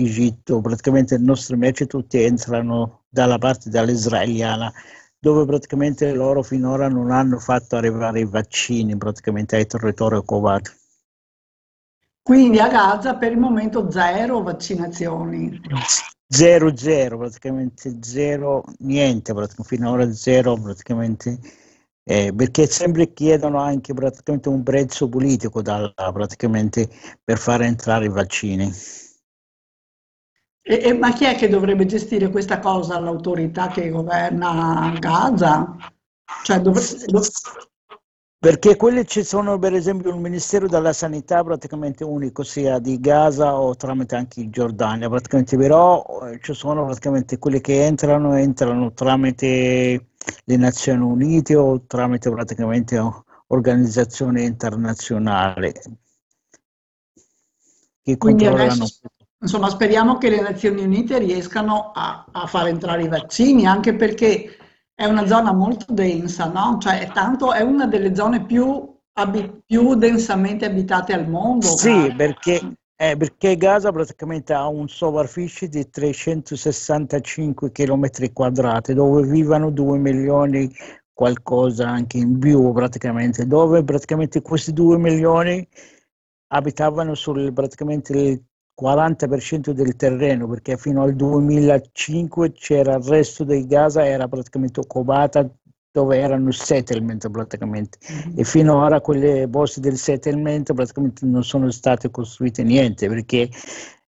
praticamente 0.61 1.17
le 1.17 1.23
nostre 1.23 1.55
merci 1.55 1.87
tutte 1.87 2.25
entrano 2.25 3.05
dalla 3.09 3.39
parte 3.39 3.69
dell'israeliana 3.69 4.71
dove 5.17 5.45
praticamente 5.45 6.11
loro 6.13 6.41
finora 6.41 6.87
non 6.87 7.11
hanno 7.11 7.37
fatto 7.37 7.75
arrivare 7.75 8.21
i 8.21 8.25
vaccini 8.25 8.97
praticamente 8.97 9.55
ai 9.55 9.67
territori 9.67 10.15
occupati. 10.15 10.71
Quindi 12.23 12.59
a 12.59 12.67
Gaza 12.67 13.15
per 13.15 13.31
il 13.31 13.39
momento 13.39 13.89
zero 13.89 14.41
vaccinazioni. 14.41 15.59
Zero, 16.27 16.75
zero, 16.77 17.17
praticamente 17.17 17.97
zero, 18.01 18.63
niente, 18.79 19.33
praticamente, 19.33 19.75
finora 19.75 20.13
zero 20.13 20.55
praticamente, 20.55 21.39
eh, 22.03 22.31
perché 22.33 22.67
sempre 22.67 23.11
chiedono 23.11 23.59
anche 23.59 23.93
praticamente 23.93 24.47
un 24.47 24.63
prezzo 24.63 25.09
politico 25.09 25.61
da, 25.61 25.91
praticamente 26.13 26.89
per 27.23 27.37
far 27.37 27.63
entrare 27.63 28.05
i 28.05 28.09
vaccini. 28.09 28.71
E, 30.63 30.79
e, 30.83 30.93
ma 30.93 31.11
chi 31.11 31.25
è 31.25 31.35
che 31.35 31.49
dovrebbe 31.49 31.85
gestire 31.85 32.29
questa 32.29 32.59
cosa? 32.59 32.99
L'autorità 32.99 33.67
che 33.67 33.89
governa 33.89 34.95
Gaza? 34.99 35.75
Cioè, 36.43 36.61
dovrebbe, 36.61 37.19
perché 38.41 38.75
quelli 38.75 39.05
ci 39.05 39.23
sono, 39.23 39.59
per 39.59 39.75
esempio, 39.75 40.09
il 40.09 40.19
Ministero 40.19 40.67
della 40.67 40.93
Sanità 40.93 41.43
praticamente 41.43 42.03
unico, 42.03 42.41
sia 42.41 42.79
di 42.79 42.99
Gaza 42.99 43.53
o 43.53 43.75
tramite 43.75 44.15
anche 44.15 44.49
Giordania, 44.49 45.07
praticamente, 45.09 45.55
però 45.57 46.03
eh, 46.23 46.39
ci 46.41 46.55
sono 46.55 46.83
praticamente 46.85 47.37
quelli 47.37 47.61
che 47.61 47.85
entrano, 47.85 48.35
entrano 48.35 48.93
tramite 48.93 50.07
le 50.43 50.57
Nazioni 50.57 51.03
Unite 51.03 51.55
o 51.55 51.83
tramite 51.85 52.31
praticamente 52.31 52.99
organizzazioni 53.45 54.43
internazionali. 54.43 55.73
Che 58.01 58.17
Quindi 58.17 58.47
adesso, 58.47 58.87
insomma, 59.39 59.69
speriamo 59.69 60.17
che 60.17 60.29
le 60.31 60.41
Nazioni 60.41 60.81
Unite 60.81 61.19
riescano 61.19 61.91
a, 61.93 62.25
a 62.31 62.47
far 62.47 62.69
entrare 62.69 63.03
i 63.03 63.07
vaccini, 63.07 63.67
anche 63.67 63.93
perché 63.93 64.55
è 65.01 65.05
una 65.05 65.25
zona 65.25 65.51
molto 65.51 65.91
densa, 65.91 66.45
no? 66.45 66.77
Cioè 66.79 66.99
è, 66.99 67.11
tanto, 67.11 67.53
è 67.53 67.61
una 67.61 67.87
delle 67.87 68.13
zone 68.13 68.45
più, 68.45 68.87
abi- 69.13 69.63
più 69.65 69.95
densamente 69.95 70.65
abitate 70.65 71.13
al 71.13 71.27
mondo. 71.27 71.65
Sì, 71.75 72.13
perché, 72.15 72.75
eh, 72.95 73.17
perché, 73.17 73.57
Gaza 73.57 73.91
praticamente 73.91 74.53
ha 74.53 74.67
un 74.67 74.87
superficie 74.87 75.67
di 75.69 75.89
365 75.89 77.71
km 77.71 78.31
quadrati 78.31 78.93
dove 78.93 79.23
vivono 79.23 79.71
2 79.71 79.97
milioni 79.97 80.71
qualcosa 81.11 81.89
anche 81.89 82.17
in 82.17 82.37
più 82.37 82.71
praticamente, 82.71 83.47
dove 83.47 83.83
praticamente 83.83 84.43
questi 84.43 84.71
2 84.71 84.99
milioni 84.99 85.67
abitavano 86.53 87.15
sul 87.15 87.51
praticamente 87.53 88.43
40% 88.81 89.71
del 89.71 89.95
terreno 89.95 90.47
perché 90.47 90.75
fino 90.75 91.03
al 91.03 91.15
2005 91.15 92.51
c'era 92.53 92.95
il 92.95 93.03
resto 93.03 93.43
di 93.43 93.67
Gaza 93.67 94.05
era 94.05 94.27
praticamente 94.27 94.79
occupata 94.79 95.47
dove 95.91 96.17
erano 96.17 96.51
settlement 96.51 97.29
praticamente. 97.29 97.99
Mm-hmm. 98.11 98.39
e 98.39 98.43
finora 98.43 99.01
quelle 99.01 99.47
posti 99.47 99.81
del 99.81 99.97
settlement 99.97 100.73
praticamente 100.73 101.25
non 101.25 101.43
sono 101.43 101.69
state 101.69 102.09
costruite 102.09 102.63
niente 102.63 103.07
perché 103.07 103.49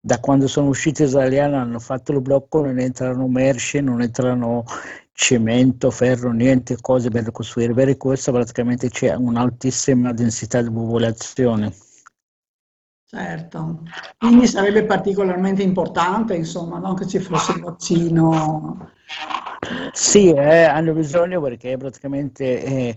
da 0.03 0.21
quando 0.21 0.47
sono 0.47 0.69
usciti 0.69 1.03
israeliani 1.03 1.57
hanno 1.57 1.79
fatto 1.79 2.13
il 2.13 2.21
blocco 2.21 2.63
non 2.63 2.79
entrano 2.79 3.27
merci 3.29 3.81
non 3.81 4.01
entrano 4.01 4.65
cemento, 5.13 5.91
ferro, 5.91 6.33
niente 6.33 6.79
cose 6.81 7.11
per 7.11 7.31
costruire. 7.31 7.75
Per 7.75 7.97
questo 7.99 8.33
praticamente 8.33 8.89
c'è 8.89 9.15
un'altissima 9.15 10.15
densità 10.15 10.63
di 10.63 10.71
popolazione 10.71 11.71
Certo, 13.13 13.83
quindi 14.19 14.47
sarebbe 14.47 14.85
particolarmente 14.85 15.65
importante, 15.65 16.37
insomma, 16.37 16.79
no? 16.79 16.95
che 16.95 17.09
ci 17.09 17.19
fosse 17.19 17.51
il 17.57 17.61
vaccino. 17.61 18.93
Sì, 19.91 20.31
eh, 20.31 20.63
hanno 20.63 20.93
bisogno 20.93 21.41
perché 21.41 21.77
praticamente 21.77 22.63
è 22.63 22.95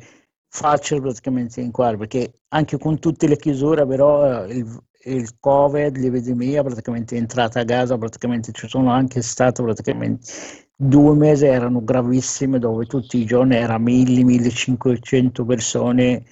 facile 0.48 1.02
praticamente 1.02 1.62
inquadrare, 1.62 1.98
perché 1.98 2.34
anche 2.50 2.78
con 2.78 3.00
tutte 3.00 3.28
le 3.28 3.38
chiusure, 3.38 3.88
però 3.88 4.46
eh, 4.46 4.54
il, 4.54 4.84
il 5.06 5.36
Covid, 5.40 5.98
l'epidemia 5.98 6.62
praticamente 6.62 7.16
è 7.16 7.18
entrata 7.18 7.62
a 7.62 7.64
Gaza, 7.64 7.98
praticamente 7.98 8.52
ci 8.52 8.68
sono 8.68 8.92
anche 8.92 9.24
state 9.24 9.64
praticamente 9.64 10.28
due 10.76 11.16
mesi 11.16 11.46
erano 11.46 11.84
gravissime 11.84 12.60
dove 12.60 12.86
tutti 12.86 13.18
i 13.18 13.26
giorni 13.26 13.56
erano 13.56 13.86
1000-1500 13.86 15.44
persone 15.44 16.24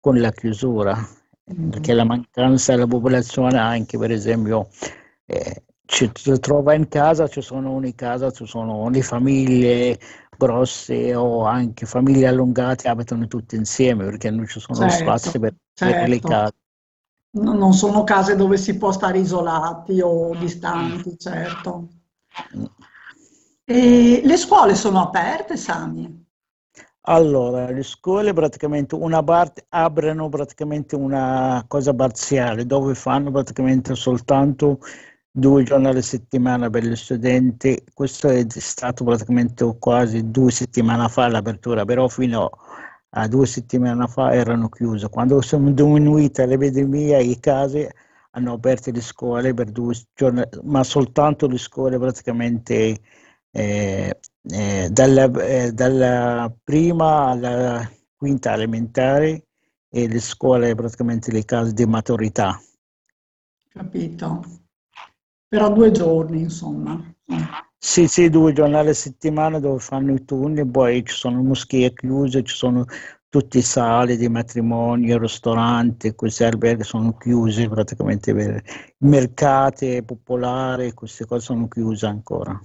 con 0.00 0.18
la 0.20 0.32
chiusura 0.32 1.18
perché 1.54 1.92
la 1.92 2.04
mancanza 2.04 2.72
della 2.72 2.86
popolazione 2.86 3.58
anche 3.58 3.98
per 3.98 4.10
esempio 4.10 4.68
eh, 5.26 5.62
ci 5.84 6.10
trova 6.38 6.74
in 6.74 6.88
casa, 6.88 7.26
ci 7.26 7.40
sono 7.40 7.84
in 7.84 7.94
casa, 7.94 8.30
ci 8.30 8.46
sono 8.46 8.88
le 8.88 9.02
famiglie 9.02 9.98
grosse 10.36 11.14
o 11.14 11.44
anche 11.44 11.84
famiglie 11.84 12.28
allungate 12.28 12.88
abitano 12.88 13.26
tutte 13.26 13.56
insieme 13.56 14.04
perché 14.04 14.30
non 14.30 14.46
ci 14.46 14.60
sono 14.60 14.88
certo, 14.88 15.04
spazi 15.04 15.38
per, 15.38 15.54
certo. 15.74 15.98
per, 15.98 16.08
le 16.08 16.20
case. 16.20 16.54
Non 17.32 17.72
sono 17.74 18.04
case 18.04 18.36
dove 18.36 18.56
si 18.56 18.76
può 18.76 18.92
stare 18.92 19.18
isolati 19.18 20.00
o 20.00 20.34
distanti, 20.36 21.16
certo. 21.18 21.88
Mm. 22.56 22.64
E 23.64 24.22
le 24.24 24.36
scuole 24.36 24.74
sono 24.74 25.00
aperte, 25.00 25.56
Sami? 25.56 26.26
Allora, 27.10 27.68
le 27.72 27.82
scuole 27.82 28.32
praticamente 28.32 28.94
una 28.94 29.20
parte 29.20 29.64
aprono 29.70 30.28
praticamente 30.28 30.94
una 30.94 31.64
cosa 31.66 31.92
parziale 31.92 32.66
dove 32.66 32.94
fanno 32.94 33.32
praticamente 33.32 33.96
soltanto 33.96 34.78
due 35.28 35.64
giorni 35.64 35.88
alla 35.88 36.02
settimana 36.02 36.70
per 36.70 36.84
gli 36.84 36.94
studenti. 36.94 37.82
Questo 37.92 38.28
è 38.28 38.46
stato 38.48 39.02
praticamente 39.02 39.76
quasi 39.80 40.30
due 40.30 40.52
settimane 40.52 41.08
fa 41.08 41.26
l'apertura, 41.26 41.84
però 41.84 42.06
fino 42.06 42.48
a 43.10 43.26
due 43.26 43.46
settimane 43.46 44.06
fa 44.06 44.32
erano 44.32 44.68
chiuse. 44.68 45.08
Quando 45.08 45.40
sono 45.40 45.72
diminuite 45.72 46.46
l'epidemia, 46.46 47.18
i 47.18 47.40
casi 47.40 47.88
hanno 48.32 48.52
aperto 48.52 48.92
le 48.92 49.00
scuole 49.00 49.52
per 49.52 49.72
due 49.72 49.94
giorni, 50.14 50.44
ma 50.62 50.84
soltanto 50.84 51.48
le 51.48 51.58
scuole 51.58 51.98
praticamente 51.98 53.00
eh, 53.52 54.18
eh, 54.42 54.88
dalla, 54.90 55.30
eh, 55.44 55.72
dalla, 55.72 56.52
prima 56.62 57.26
alla 57.26 57.90
quinta 58.16 58.52
elementare 58.52 59.46
e 59.88 60.08
le 60.08 60.20
scuole 60.20 60.74
praticamente 60.74 61.32
le 61.32 61.44
case 61.44 61.72
di 61.72 61.86
maturità. 61.86 62.60
Capito. 63.68 64.44
Però 65.48 65.72
due 65.72 65.90
giorni, 65.90 66.42
insomma. 66.42 67.12
Sì, 67.76 68.06
sì, 68.06 68.28
due 68.28 68.52
giorni 68.52 68.74
alla 68.74 68.92
settimana 68.92 69.58
dove 69.58 69.80
fanno 69.80 70.12
i 70.12 70.24
turni, 70.24 70.68
poi 70.68 71.04
ci 71.04 71.14
sono 71.14 71.42
moschee 71.42 71.92
chiuse, 71.92 72.42
ci 72.42 72.54
sono 72.54 72.84
tutti 73.28 73.58
i 73.58 73.62
sali 73.62 74.16
di 74.16 74.28
matrimonio, 74.28 75.18
ristoranti, 75.18 76.14
questi 76.14 76.44
alberghi 76.44 76.82
sono 76.82 77.16
chiusi 77.16 77.68
praticamente, 77.68 78.32
i 78.32 79.06
mercati 79.06 80.02
popolari, 80.04 80.92
queste 80.92 81.26
cose 81.26 81.44
sono 81.44 81.68
chiuse 81.68 82.06
ancora. 82.06 82.60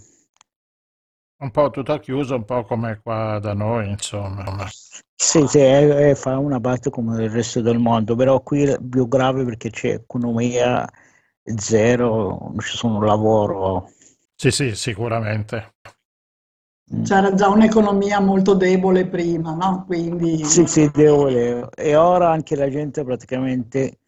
Un 1.38 1.52
po' 1.52 1.70
tutto 1.70 2.00
chiuso, 2.00 2.36
un 2.36 2.46
po' 2.46 2.64
come 2.64 3.00
qua 3.04 3.40
da 3.40 3.54
noi, 3.54 3.90
insomma. 3.90 4.68
Sì, 5.14 5.46
sì, 5.48 5.60
è, 5.60 6.10
è, 6.10 6.16
fa 6.16 6.38
una 6.38 6.60
parte 6.60 6.90
come 6.90 7.24
il 7.24 7.30
resto 7.30 7.62
del 7.62 7.78
mondo, 7.78 8.16
però 8.16 8.42
qui 8.42 8.64
è 8.64 8.78
più 8.80 9.08
grave 9.08 9.44
perché 9.44 9.70
c'è 9.70 9.90
economia 9.90 10.88
zero, 11.44 12.38
non 12.52 12.60
ci 12.60 12.78
sono 12.78 13.02
lavoro. 13.02 13.92
Sì, 14.36 14.50
sì, 14.52 14.76
sicuramente. 14.76 15.76
Mm. 16.94 17.04
C'era 17.04 17.34
già 17.34 17.50
un'economia 17.50 18.20
molto 18.20 18.54
debole 18.54 19.08
prima, 19.08 19.54
no? 19.54 19.84
Quindi... 19.86 20.44
Sì, 20.46 20.66
sì, 20.68 20.90
debole. 20.90 21.70
E 21.76 21.96
ora 21.96 22.32
anche 22.32 22.56
la 22.56 22.70
gente 22.70 23.04
praticamente 23.04 24.00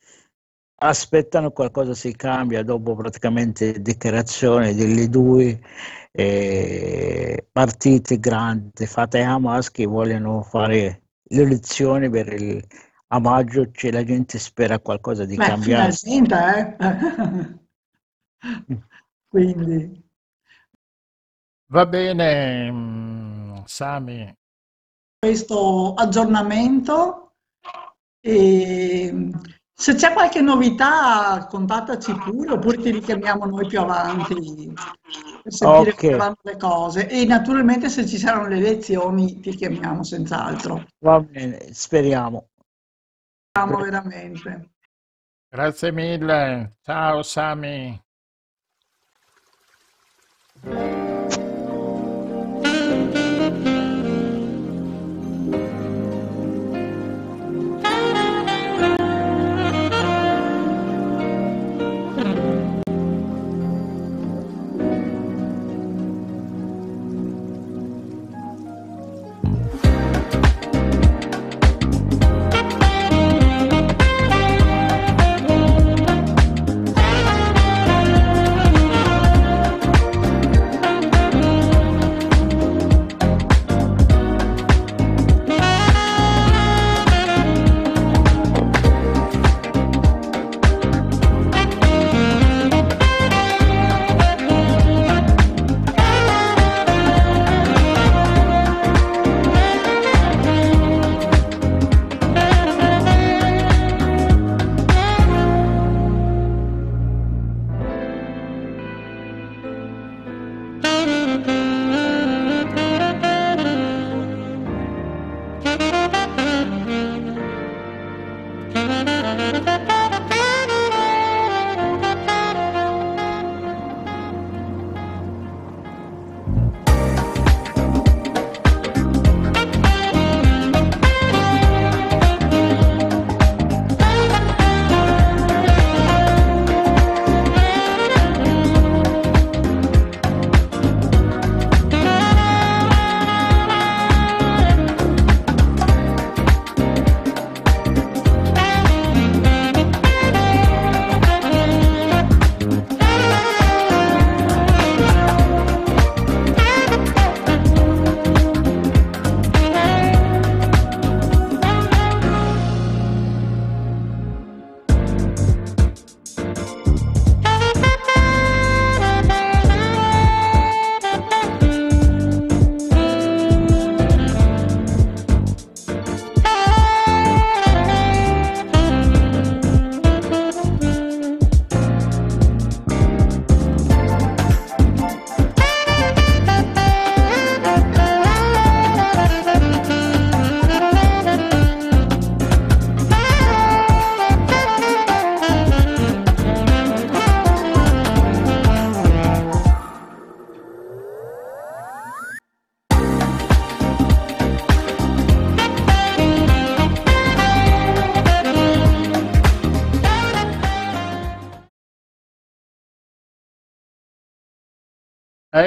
aspettano 0.79 1.51
qualcosa 1.51 1.93
si 1.93 2.15
cambia 2.15 2.63
dopo 2.63 2.95
praticamente 2.95 3.81
dichiarazione 3.81 4.75
delle 4.75 5.09
due 5.09 5.59
eh, 6.11 7.47
partite 7.51 8.19
grandi 8.19 8.85
fatte 8.85 9.21
a 9.23 9.33
Hamas 9.33 9.71
che 9.71 9.85
vogliono 9.85 10.41
fare 10.43 11.03
le 11.23 11.41
elezioni 11.41 12.09
per 12.09 12.31
il, 12.33 12.63
a 13.07 13.19
maggio 13.19 13.69
c'è 13.71 13.91
la 13.91 14.03
gente 14.03 14.37
spera 14.39 14.79
qualcosa 14.79 15.25
di 15.25 15.35
Beh, 15.35 15.45
cambiare. 15.45 15.91
Finalmente, 15.91 16.77
eh? 16.79 17.65
Quindi 19.27 20.05
Va 21.69 21.85
bene, 21.85 22.71
mm, 22.71 23.63
Sami. 23.65 24.33
Questo 25.19 25.95
aggiornamento 25.95 27.33
e 28.21 29.31
se 29.79 29.93
c'è 29.93 30.11
qualche 30.11 30.41
novità 30.41 31.45
contattaci 31.47 32.11
pure 32.15 32.53
oppure 32.53 32.77
ti 32.77 32.89
richiamiamo 32.89 33.45
noi 33.45 33.67
più 33.67 33.79
avanti 33.79 34.73
per 35.43 35.53
sentire 35.53 35.91
okay. 35.91 35.95
come 35.95 36.17
vanno 36.17 36.37
le 36.41 36.57
cose 36.57 37.07
e 37.07 37.25
naturalmente 37.25 37.87
se 37.87 38.07
ci 38.07 38.17
saranno 38.17 38.47
le 38.47 38.57
elezioni 38.57 39.39
ti 39.39 39.51
chiamiamo 39.51 40.01
senz'altro. 40.01 40.83
Va 40.97 41.19
bene, 41.19 41.71
speriamo. 41.73 42.47
Speriamo 43.51 43.83
veramente. 43.83 44.71
Grazie 45.47 45.91
mille, 45.91 46.77
ciao 46.81 47.21
Sami. 47.21 48.01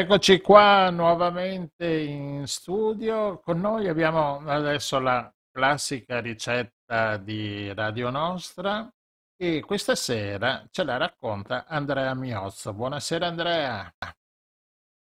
Eccoci 0.01 0.41
qua 0.41 0.89
nuovamente 0.89 1.87
in 1.87 2.47
studio. 2.47 3.39
Con 3.41 3.61
noi 3.61 3.87
abbiamo 3.87 4.39
adesso 4.47 4.99
la 4.99 5.31
classica 5.53 6.21
ricetta 6.21 7.19
di 7.19 7.71
Radio 7.75 8.09
Nostra 8.09 8.91
e 9.37 9.61
questa 9.61 9.95
sera 9.95 10.67
ce 10.71 10.85
la 10.85 10.97
racconta 10.97 11.67
Andrea 11.67 12.15
Miozzo. 12.15 12.73
Buonasera 12.73 13.27
Andrea. 13.27 13.95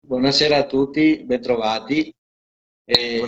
Buonasera 0.05 0.57
a 0.57 0.65
tutti, 0.65 1.23
bentrovati. 1.23 2.13
E... 2.83 3.23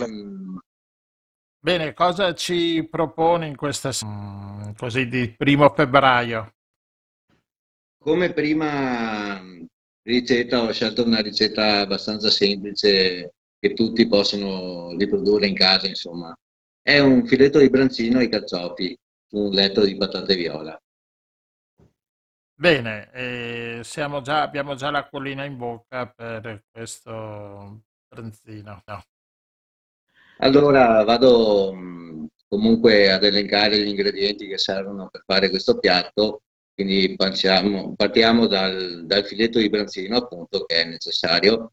Bene, 1.58 1.94
cosa 1.94 2.34
ci 2.34 2.86
proponi 2.86 3.46
in 3.46 3.56
questa 3.56 3.92
così 4.76 5.08
di 5.08 5.34
primo 5.34 5.70
febbraio? 5.70 6.52
Come 7.98 8.34
prima 8.34 9.40
ricetta 10.06 10.62
ho 10.62 10.72
scelto 10.72 11.04
una 11.04 11.20
ricetta 11.20 11.80
abbastanza 11.80 12.30
semplice 12.30 13.34
che 13.58 13.72
tutti 13.72 14.06
possono 14.06 14.96
riprodurre 14.96 15.46
in 15.46 15.54
casa, 15.54 15.86
insomma. 15.86 16.34
È 16.80 16.98
un 17.00 17.26
filetto 17.26 17.58
di 17.58 17.68
brancino 17.68 18.18
ai 18.18 18.28
carciofi 18.28 18.96
su 19.26 19.38
un 19.38 19.50
letto 19.50 19.84
di 19.84 19.96
patate 19.96 20.36
viola. 20.36 20.80
Bene, 22.58 23.10
eh, 23.12 23.80
già, 23.82 24.42
abbiamo 24.42 24.74
già 24.76 24.90
la 24.90 25.08
collina 25.08 25.44
in 25.44 25.56
bocca 25.56 26.06
per 26.06 26.64
questo 26.70 27.82
branzino. 28.08 28.82
No. 28.86 29.02
Allora 30.38 31.02
vado, 31.02 31.74
comunque 32.48 33.10
ad 33.10 33.24
elencare 33.24 33.78
gli 33.82 33.88
ingredienti 33.88 34.46
che 34.46 34.58
servono 34.58 35.08
per 35.08 35.22
fare 35.26 35.50
questo 35.50 35.78
piatto, 35.78 36.42
quindi 36.76 37.16
partiamo, 37.16 37.94
partiamo 37.96 38.46
dal, 38.46 39.06
dal, 39.06 39.24
filetto 39.24 39.58
di 39.58 39.70
branzino 39.70 40.18
appunto 40.18 40.66
che 40.66 40.82
è 40.82 40.84
necessario, 40.84 41.72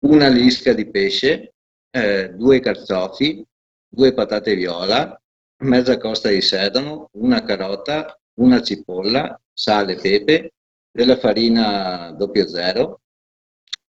una 0.00 0.28
lisca 0.28 0.74
di 0.74 0.90
pesce, 0.90 1.54
eh, 1.90 2.34
due 2.34 2.60
carciofi, 2.60 3.42
due 3.88 4.12
patate 4.12 4.54
viola, 4.54 5.18
mezza 5.62 5.96
costa 5.96 6.28
di 6.28 6.42
sedano, 6.42 7.08
una 7.12 7.42
carota, 7.44 8.14
una 8.34 8.60
cipolla, 8.60 9.40
sale, 9.54 9.94
pepe, 9.94 10.52
della 10.90 11.16
farina 11.16 12.14
00, 12.14 13.00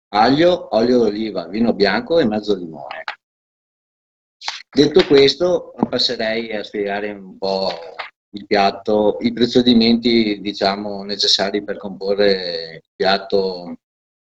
aglio, 0.09 0.75
olio 0.75 0.99
d'oliva, 0.99 1.47
vino 1.47 1.73
bianco 1.73 2.19
e 2.19 2.27
mezzo 2.27 2.53
limone. 2.55 3.03
Detto 4.69 5.03
questo, 5.07 5.73
passerei 5.89 6.55
a 6.55 6.63
spiegare 6.63 7.09
un 7.09 7.35
po' 7.39 7.71
il 8.35 8.45
piatto, 8.45 9.17
i 9.21 9.31
procedimenti 9.33 10.39
diciamo, 10.41 11.03
necessari 11.03 11.63
per 11.63 11.77
comporre 11.77 12.75
il 12.75 12.91
piatto 12.95 13.77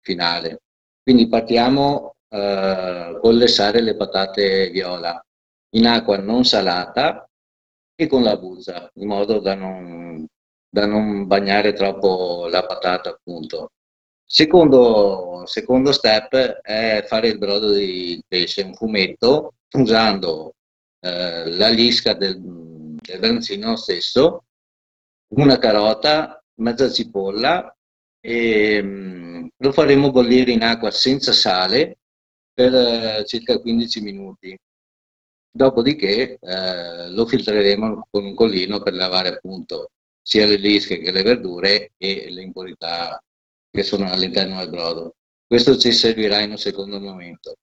finale. 0.01 0.61
Quindi 1.01 1.27
partiamo 1.27 2.15
eh, 2.29 3.17
con 3.19 3.35
lessare 3.35 3.81
le 3.81 3.95
patate 3.95 4.69
viola 4.69 5.19
in 5.71 5.87
acqua 5.87 6.17
non 6.17 6.45
salata 6.45 7.27
e 7.95 8.07
con 8.07 8.23
la 8.23 8.37
busa, 8.37 8.89
in 8.95 9.07
modo 9.07 9.39
da 9.39 9.55
non, 9.55 10.25
da 10.69 10.85
non 10.85 11.25
bagnare 11.27 11.73
troppo 11.73 12.47
la 12.47 12.65
patata 12.65 13.09
appunto. 13.09 13.71
Secondo, 14.27 15.43
secondo 15.45 15.91
step 15.91 16.35
è 16.35 17.03
fare 17.07 17.27
il 17.29 17.37
brodo 17.37 17.71
di 17.71 18.21
pesce, 18.27 18.63
un 18.63 18.73
fumetto 18.73 19.53
usando 19.73 20.53
eh, 20.99 21.51
la 21.51 21.69
lisca 21.69 22.13
del, 22.13 22.39
del 23.13 23.19
branzino 23.19 23.75
stesso, 23.75 24.45
una 25.35 25.57
carota, 25.57 26.41
mezza 26.55 26.91
cipolla 26.91 27.75
e 28.19 28.81
mm, 28.81 29.47
lo 29.57 29.71
faremo 29.71 30.11
bollire 30.11 30.51
in 30.51 30.63
acqua 30.63 30.91
senza 30.91 31.31
sale 31.31 31.97
per 32.53 32.73
eh, 32.73 33.25
circa 33.25 33.59
15 33.59 34.01
minuti. 34.01 34.57
Dopodiché 35.51 36.37
eh, 36.39 37.09
lo 37.09 37.25
filtreremo 37.25 38.07
con 38.09 38.25
un 38.25 38.35
collino 38.35 38.81
per 38.81 38.93
lavare 38.93 39.29
appunto 39.29 39.91
sia 40.21 40.45
le 40.47 40.57
lische 40.57 40.97
che 40.97 41.11
le 41.11 41.21
verdure 41.21 41.91
e 41.97 42.29
le 42.31 42.41
impurità 42.41 43.21
che 43.69 43.83
sono 43.83 44.09
all'interno 44.09 44.57
del 44.57 44.69
brodo. 44.69 45.15
Questo 45.45 45.77
ci 45.77 45.91
servirà 45.91 46.39
in 46.39 46.51
un 46.51 46.57
secondo 46.57 46.99
momento. 46.99 47.55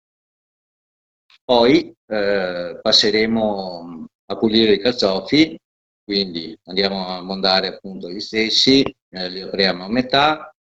Poi 1.45 1.93
eh, 2.07 2.79
passeremo 2.81 4.07
a 4.27 4.37
pulire 4.37 4.75
i 4.75 4.79
carciofi, 4.79 5.59
quindi 6.05 6.59
andiamo 6.65 7.07
a 7.07 7.23
mondare 7.23 7.69
appunto 7.69 8.09
gli 8.09 8.21
stessi, 8.21 8.83
eh, 8.83 9.29
li 9.29 9.41
apriamo 9.41 9.85
a 9.85 9.89
metà, 9.89 10.55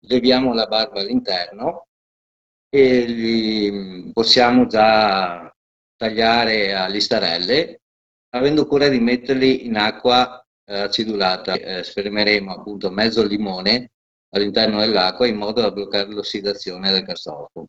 leviamo 0.00 0.54
la 0.54 0.66
barba 0.66 1.00
all'interno 1.00 1.86
e 2.68 3.04
li 3.04 4.10
possiamo 4.12 4.66
già 4.66 5.52
tagliare 5.96 6.74
a 6.74 6.86
listarelle, 6.86 7.80
avendo 8.30 8.66
cura 8.66 8.88
di 8.88 9.00
metterli 9.00 9.66
in 9.66 9.76
acqua 9.76 10.44
eh, 10.66 10.80
acidulata. 10.80 11.54
Eh, 11.54 11.82
spremeremo 11.82 12.52
appunto 12.52 12.90
mezzo 12.90 13.24
limone 13.24 13.92
all'interno 14.30 14.80
dell'acqua 14.80 15.26
in 15.26 15.36
modo 15.36 15.60
da 15.60 15.70
bloccare 15.70 16.08
l'ossidazione 16.10 16.90
del 16.90 17.04
carciofo. 17.04 17.66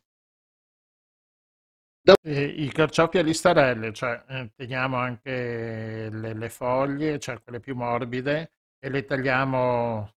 I 2.22 2.70
carciofi 2.72 3.18
a 3.18 3.22
listarelle, 3.22 3.92
cioè 3.92 4.22
eh, 4.28 4.50
teniamo 4.56 4.96
anche 4.96 6.08
le, 6.10 6.34
le, 6.34 6.48
foglie, 6.48 7.18
cioè 7.18 7.42
quelle 7.42 7.60
più 7.60 7.74
morbide, 7.74 8.52
e 8.78 8.88
le 8.88 9.04
tagliamo. 9.04 10.14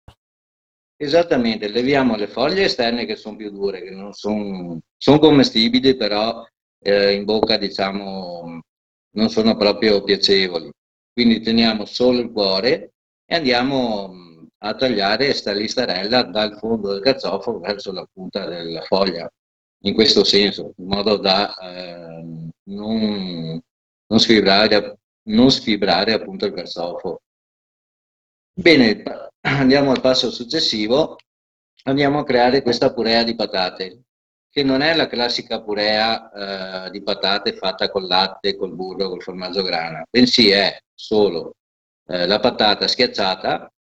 Esattamente, 0.95 1.67
leviamo 1.67 2.15
le 2.15 2.27
foglie 2.27 2.65
esterne 2.65 3.05
che 3.05 3.15
sono 3.15 3.37
più 3.37 3.49
dure, 3.49 3.81
che 3.81 3.89
non 3.89 4.13
sono, 4.13 4.79
sono 4.97 5.17
commestibili, 5.17 5.95
però 5.95 6.45
eh, 6.79 7.13
in 7.13 7.25
bocca 7.25 7.57
diciamo 7.57 8.61
non 9.15 9.29
sono 9.29 9.55
proprio 9.55 10.03
piacevoli. 10.03 10.71
Quindi 11.11 11.41
teniamo 11.41 11.85
solo 11.85 12.19
il 12.19 12.31
cuore 12.31 12.91
e 13.25 13.35
andiamo 13.35 14.13
a 14.59 14.75
tagliare 14.75 15.33
sta 15.33 15.53
listarella 15.53 16.23
dal 16.23 16.57
fondo 16.57 16.91
del 16.91 17.01
carciofo 17.01 17.59
verso 17.59 17.91
la 17.91 18.05
punta 18.11 18.45
della 18.45 18.81
foglia 18.81 19.29
in 19.83 19.93
questo 19.93 20.23
senso, 20.23 20.73
in 20.77 20.87
modo 20.87 21.17
da 21.17 21.55
eh, 21.55 22.23
non, 22.63 23.61
non, 24.07 24.19
sfibrare, 24.19 24.99
non 25.27 25.51
sfibrare 25.51 26.13
appunto 26.13 26.45
il 26.45 26.53
carciofo. 26.53 27.21
Bene, 28.53 29.03
andiamo 29.41 29.91
al 29.91 30.01
passo 30.01 30.29
successivo, 30.31 31.15
andiamo 31.83 32.19
a 32.19 32.23
creare 32.25 32.61
questa 32.61 32.93
purea 32.93 33.23
di 33.23 33.35
patate, 33.35 34.03
che 34.49 34.63
non 34.63 34.81
è 34.81 34.95
la 34.95 35.07
classica 35.07 35.61
purea 35.61 36.87
eh, 36.87 36.89
di 36.91 37.01
patate 37.01 37.55
fatta 37.55 37.89
col 37.89 38.07
latte, 38.07 38.57
col 38.57 38.75
burro, 38.75 39.09
col 39.09 39.21
formaggio 39.21 39.61
grana, 39.61 40.03
bensì 40.09 40.49
è 40.49 40.77
solo 40.93 41.55
eh, 42.07 42.27
la 42.27 42.39
patata 42.39 42.87
schiacciata, 42.87 43.71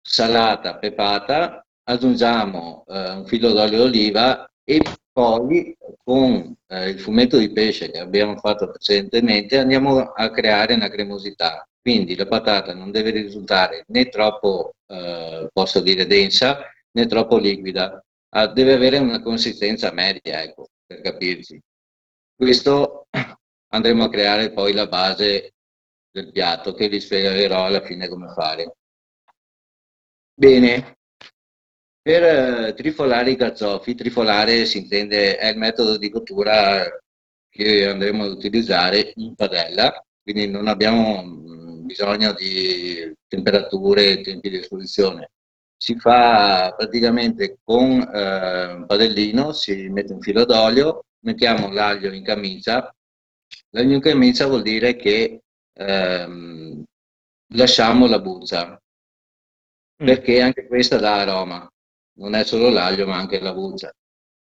salata, 0.00 0.76
pepata, 0.76 1.64
aggiungiamo 1.84 2.84
eh, 2.86 3.10
un 3.10 3.26
filo 3.26 3.50
d'olio 3.50 3.78
d'oliva 3.78 4.46
e 4.64 4.80
poi 5.12 5.76
con 6.02 6.54
eh, 6.68 6.88
il 6.88 7.00
fumetto 7.00 7.36
di 7.36 7.52
pesce 7.52 7.90
che 7.90 7.98
abbiamo 7.98 8.36
fatto 8.36 8.70
precedentemente 8.70 9.58
andiamo 9.58 9.98
a 10.12 10.30
creare 10.30 10.74
una 10.74 10.88
cremosità. 10.88 11.66
Quindi 11.80 12.14
la 12.14 12.26
patata 12.26 12.74
non 12.74 12.90
deve 12.90 13.10
risultare 13.10 13.84
né 13.88 14.08
troppo, 14.08 14.74
eh, 14.86 15.48
posso 15.52 15.80
dire, 15.80 16.06
densa 16.06 16.70
né 16.92 17.06
troppo 17.06 17.38
liquida, 17.38 18.02
ah, 18.30 18.46
deve 18.46 18.74
avere 18.74 18.98
una 18.98 19.20
consistenza 19.20 19.92
media, 19.92 20.42
ecco, 20.42 20.68
per 20.86 21.00
capirci. 21.00 21.60
Questo 22.36 23.08
andremo 23.72 24.04
a 24.04 24.10
creare 24.10 24.52
poi 24.52 24.72
la 24.72 24.86
base 24.86 25.54
del 26.10 26.30
piatto 26.30 26.74
che 26.74 26.88
vi 26.88 27.00
spiegherò 27.00 27.64
alla 27.64 27.82
fine 27.82 28.08
come 28.08 28.28
fare. 28.28 28.76
Bene, 30.34 30.98
per 32.02 32.22
eh, 32.24 32.74
trifolare 32.74 33.30
i 33.30 33.36
carciofi, 33.36 33.94
trifolare 33.94 34.64
si 34.66 34.78
intende, 34.78 35.36
è 35.38 35.50
il 35.50 35.56
metodo 35.56 35.96
di 35.96 36.10
cottura 36.10 36.84
che 37.48 37.86
andremo 37.86 38.24
ad 38.24 38.32
utilizzare 38.32 39.12
in 39.16 39.34
padella, 39.36 40.04
quindi 40.20 40.48
non 40.48 40.66
abbiamo 40.66 41.22
mh, 41.22 41.86
bisogno 41.86 42.32
di 42.32 43.14
temperature 43.28 44.10
e 44.10 44.20
tempi 44.22 44.50
di 44.50 44.58
esposizione. 44.58 45.30
Si 45.76 45.96
fa 45.98 46.74
praticamente 46.76 47.58
con 47.62 48.00
eh, 48.00 48.72
un 48.74 48.86
padellino, 48.86 49.52
si 49.52 49.88
mette 49.88 50.12
un 50.12 50.20
filo 50.20 50.44
d'olio, 50.44 51.04
mettiamo 51.20 51.70
l'aglio 51.70 52.12
in 52.12 52.24
camicia. 52.24 52.92
L'aglio 53.70 53.94
in 53.94 54.00
camicia 54.00 54.46
vuol 54.46 54.62
dire 54.62 54.96
che 54.96 55.42
ehm, 55.74 56.84
lasciamo 57.54 58.06
la 58.06 58.20
buccia, 58.20 58.80
mm. 60.02 60.06
perché 60.06 60.40
anche 60.40 60.66
questa 60.66 60.98
dà 60.98 61.20
aroma 61.20 61.72
non 62.14 62.34
è 62.34 62.44
solo 62.44 62.68
l'aglio 62.68 63.06
ma 63.06 63.16
anche 63.16 63.40
la 63.40 63.52
buccia. 63.52 63.92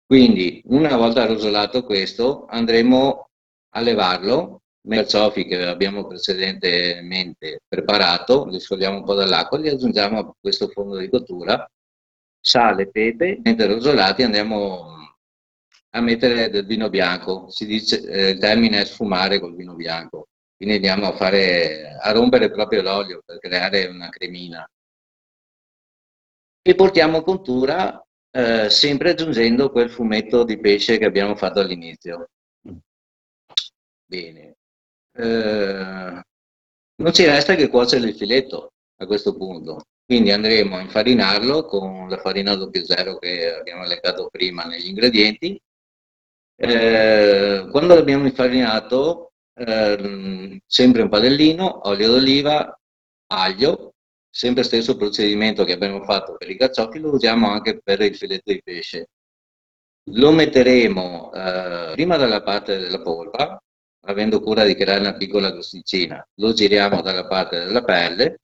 Quindi 0.06 0.62
una 0.66 0.96
volta 0.96 1.26
rosolato 1.26 1.84
questo 1.84 2.46
andremo 2.46 3.28
a 3.74 3.80
levarlo. 3.80 4.62
Nei 4.88 4.98
carciofi 4.98 5.44
che 5.44 5.66
abbiamo 5.66 6.06
precedentemente 6.06 7.60
preparato, 7.68 8.46
li 8.46 8.58
sciogliamo 8.58 8.98
un 8.98 9.04
po' 9.04 9.14
dall'acqua, 9.14 9.58
li 9.58 9.68
aggiungiamo 9.68 10.18
a 10.18 10.34
questo 10.40 10.68
fondo 10.68 10.96
di 10.96 11.10
cottura, 11.10 11.68
sale, 12.40 12.88
pepe, 12.88 13.38
mentre 13.42 13.66
rosolati 13.66 14.22
andiamo 14.22 14.96
a 15.90 16.00
mettere 16.00 16.48
del 16.48 16.64
vino 16.64 16.88
bianco, 16.88 17.50
si 17.50 17.66
dice, 17.66 18.00
eh, 18.02 18.30
il 18.30 18.38
termine 18.38 18.80
è 18.80 18.84
sfumare 18.84 19.40
col 19.40 19.56
vino 19.56 19.74
bianco, 19.74 20.28
quindi 20.56 20.76
andiamo 20.76 21.06
a, 21.08 21.12
fare, 21.12 21.98
a 22.00 22.10
rompere 22.12 22.50
proprio 22.50 22.80
l'olio 22.80 23.20
per 23.26 23.38
creare 23.38 23.86
una 23.86 24.08
cremina 24.08 24.66
e 26.68 26.74
portiamo 26.74 27.22
cottura 27.22 27.98
eh, 28.30 28.68
sempre 28.68 29.12
aggiungendo 29.12 29.70
quel 29.70 29.88
fumetto 29.88 30.44
di 30.44 30.60
pesce 30.60 30.98
che 30.98 31.06
abbiamo 31.06 31.34
fatto 31.34 31.60
all'inizio. 31.60 32.28
Bene. 34.04 34.56
Eh, 35.14 36.22
non 36.96 37.12
ci 37.14 37.24
resta 37.24 37.54
che 37.54 37.70
cuocere 37.70 38.08
il 38.08 38.14
filetto 38.14 38.72
a 38.96 39.06
questo 39.06 39.34
punto. 39.34 39.86
Quindi 40.04 40.30
andremo 40.30 40.76
a 40.76 40.82
infarinarlo 40.82 41.64
con 41.64 42.06
la 42.10 42.18
farina 42.18 42.52
00 42.52 43.16
che 43.16 43.50
abbiamo 43.50 43.84
elencato 43.84 44.28
prima 44.30 44.64
negli 44.64 44.88
ingredienti. 44.88 45.58
Eh, 46.54 47.66
quando 47.70 47.94
l'abbiamo 47.94 48.26
infarinato, 48.26 49.32
eh, 49.54 50.60
sempre 50.66 51.00
un 51.00 51.08
padellino, 51.08 51.88
olio 51.88 52.10
d'oliva, 52.10 52.78
aglio, 53.28 53.94
sempre 54.38 54.62
stesso 54.62 54.96
procedimento 54.96 55.64
che 55.64 55.72
abbiamo 55.72 56.04
fatto 56.04 56.36
per 56.36 56.48
i 56.48 56.56
carciofi 56.56 57.00
lo 57.00 57.12
usiamo 57.12 57.50
anche 57.50 57.80
per 57.82 58.00
il 58.02 58.14
filetto 58.14 58.52
di 58.52 58.62
pesce. 58.62 59.08
Lo 60.12 60.30
metteremo 60.30 61.32
eh, 61.32 61.92
prima 61.94 62.16
dalla 62.16 62.40
parte 62.40 62.78
della 62.78 63.02
polpa, 63.02 63.60
avendo 64.06 64.40
cura 64.40 64.62
di 64.64 64.76
creare 64.76 65.00
una 65.00 65.16
piccola 65.16 65.50
crosticina. 65.50 66.24
Lo 66.36 66.52
giriamo 66.52 67.02
dalla 67.02 67.26
parte 67.26 67.58
della 67.58 67.82
pelle, 67.82 68.38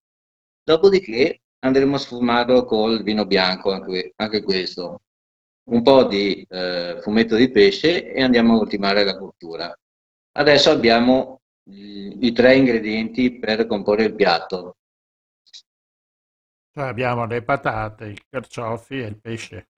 dopodiché 0.64 1.42
andremo 1.60 1.94
a 1.94 1.98
sfumarlo 1.98 2.64
col 2.64 3.04
vino 3.04 3.24
bianco, 3.24 3.70
anche, 3.70 4.14
anche 4.16 4.42
questo. 4.42 5.02
Un 5.70 5.82
po' 5.82 6.02
di 6.04 6.44
eh, 6.48 6.98
fumetto 7.02 7.36
di 7.36 7.52
pesce 7.52 8.12
e 8.12 8.20
andiamo 8.20 8.54
a 8.54 8.58
ultimare 8.58 9.04
la 9.04 9.16
cottura. 9.16 9.72
Adesso 10.32 10.70
abbiamo 10.70 11.40
i, 11.70 12.26
i 12.26 12.32
tre 12.32 12.56
ingredienti 12.56 13.38
per 13.38 13.68
comporre 13.68 14.06
il 14.06 14.14
piatto. 14.16 14.74
Abbiamo 16.76 17.24
le 17.26 17.42
patate, 17.42 18.06
i 18.08 18.20
carciofi 18.28 18.98
e 18.98 19.06
il 19.06 19.20
pesce. 19.20 19.68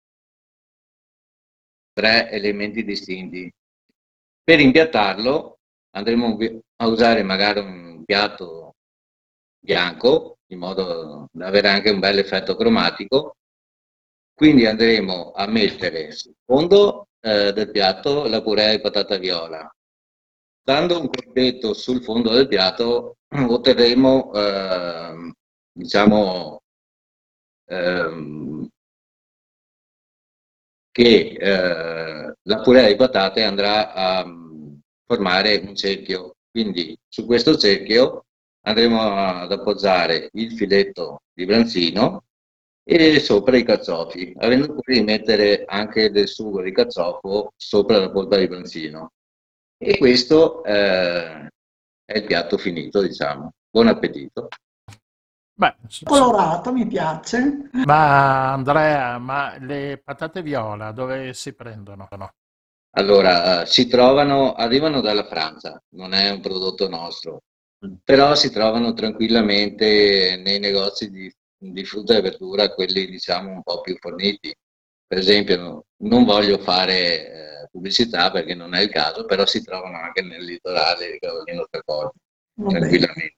Tre 1.92 2.30
elementi 2.30 2.84
distinti. 2.84 3.52
Per 4.42 4.60
impiattarlo 4.60 5.58
andremo 5.90 6.38
a 6.76 6.86
usare 6.86 7.22
magari 7.22 7.60
un 7.60 8.02
piatto 8.04 8.76
bianco 9.58 10.38
in 10.46 10.58
modo 10.58 11.28
da 11.32 11.46
avere 11.48 11.68
anche 11.68 11.90
un 11.90 11.98
bel 11.98 12.18
effetto 12.18 12.56
cromatico. 12.56 13.36
Quindi 14.32 14.64
andremo 14.66 15.32
a 15.32 15.46
mettere 15.46 16.12
sul 16.12 16.34
fondo 16.46 17.08
eh, 17.20 17.52
del 17.52 17.70
piatto 17.70 18.26
la 18.26 18.40
purea 18.40 18.70
di 18.70 18.80
patata 18.80 19.18
viola. 19.18 19.70
Dando 20.62 21.00
un 21.00 21.08
colpetto 21.08 21.74
sul 21.74 22.02
fondo 22.02 22.30
del 22.32 22.48
piatto 22.48 23.16
otterremo 23.28 24.32
eh, 24.32 25.32
diciamo 25.72 26.60
ehm, 27.66 28.68
che 30.90 31.36
eh, 31.38 32.34
la 32.42 32.60
purea 32.62 32.88
di 32.88 32.96
patate 32.96 33.42
andrà 33.42 33.92
a 33.92 34.24
formare 35.06 35.56
un 35.56 35.74
cerchio. 35.74 36.36
Quindi 36.50 36.96
su 37.06 37.26
questo 37.26 37.56
cerchio 37.56 38.24
andremo 38.62 39.00
ad 39.00 39.52
appoggiare 39.52 40.30
il 40.32 40.52
filetto 40.52 41.22
di 41.32 41.44
branzino 41.44 42.24
e 42.82 43.18
sopra 43.20 43.56
i 43.56 43.64
carciofi, 43.64 44.32
avendo 44.38 44.68
cura 44.68 44.94
di 44.94 45.02
mettere 45.02 45.64
anche 45.66 46.10
del 46.10 46.28
sugo 46.28 46.62
di 46.62 46.72
carciofo 46.72 47.52
sopra 47.56 47.98
la 47.98 48.10
polpa 48.10 48.36
di 48.38 48.46
branzino. 48.48 49.12
E 49.76 49.98
questo 49.98 50.64
eh, 50.64 51.48
è 52.04 52.16
il 52.16 52.24
piatto 52.24 52.56
finito, 52.56 53.02
diciamo. 53.02 53.52
Buon 53.68 53.88
appetito. 53.88 54.48
Beh, 55.58 55.74
Colorata 56.04 56.70
mi 56.70 56.86
piace. 56.86 57.70
Ma 57.86 58.52
Andrea, 58.52 59.16
ma 59.18 59.56
le 59.58 60.02
patate 60.04 60.42
viola 60.42 60.92
dove 60.92 61.32
si 61.32 61.54
prendono? 61.54 62.06
Allora, 62.90 63.64
si 63.64 63.86
trovano, 63.86 64.52
arrivano 64.52 65.00
dalla 65.00 65.24
Francia, 65.24 65.82
non 65.94 66.12
è 66.12 66.28
un 66.28 66.40
prodotto 66.42 66.90
nostro, 66.90 67.40
però 68.04 68.34
si 68.34 68.50
trovano 68.50 68.92
tranquillamente 68.92 70.38
nei 70.44 70.58
negozi 70.58 71.10
di, 71.10 71.32
di 71.56 71.84
frutta 71.84 72.16
e 72.16 72.20
verdura, 72.20 72.74
quelli 72.74 73.06
diciamo 73.06 73.50
un 73.50 73.62
po' 73.62 73.80
più 73.80 73.96
forniti. 73.98 74.54
Per 75.06 75.16
esempio, 75.16 75.86
non 76.02 76.24
voglio 76.24 76.58
fare 76.58 77.62
eh, 77.62 77.68
pubblicità 77.70 78.30
perché 78.30 78.54
non 78.54 78.74
è 78.74 78.82
il 78.82 78.90
caso, 78.90 79.24
però 79.24 79.46
si 79.46 79.62
trovano 79.64 79.98
anche 79.98 80.20
nel 80.20 80.44
litorale 80.44 81.12
di 81.12 81.18
Cavallino 81.18 81.66
Trecordi, 81.70 82.18
tranquillamente 82.54 83.36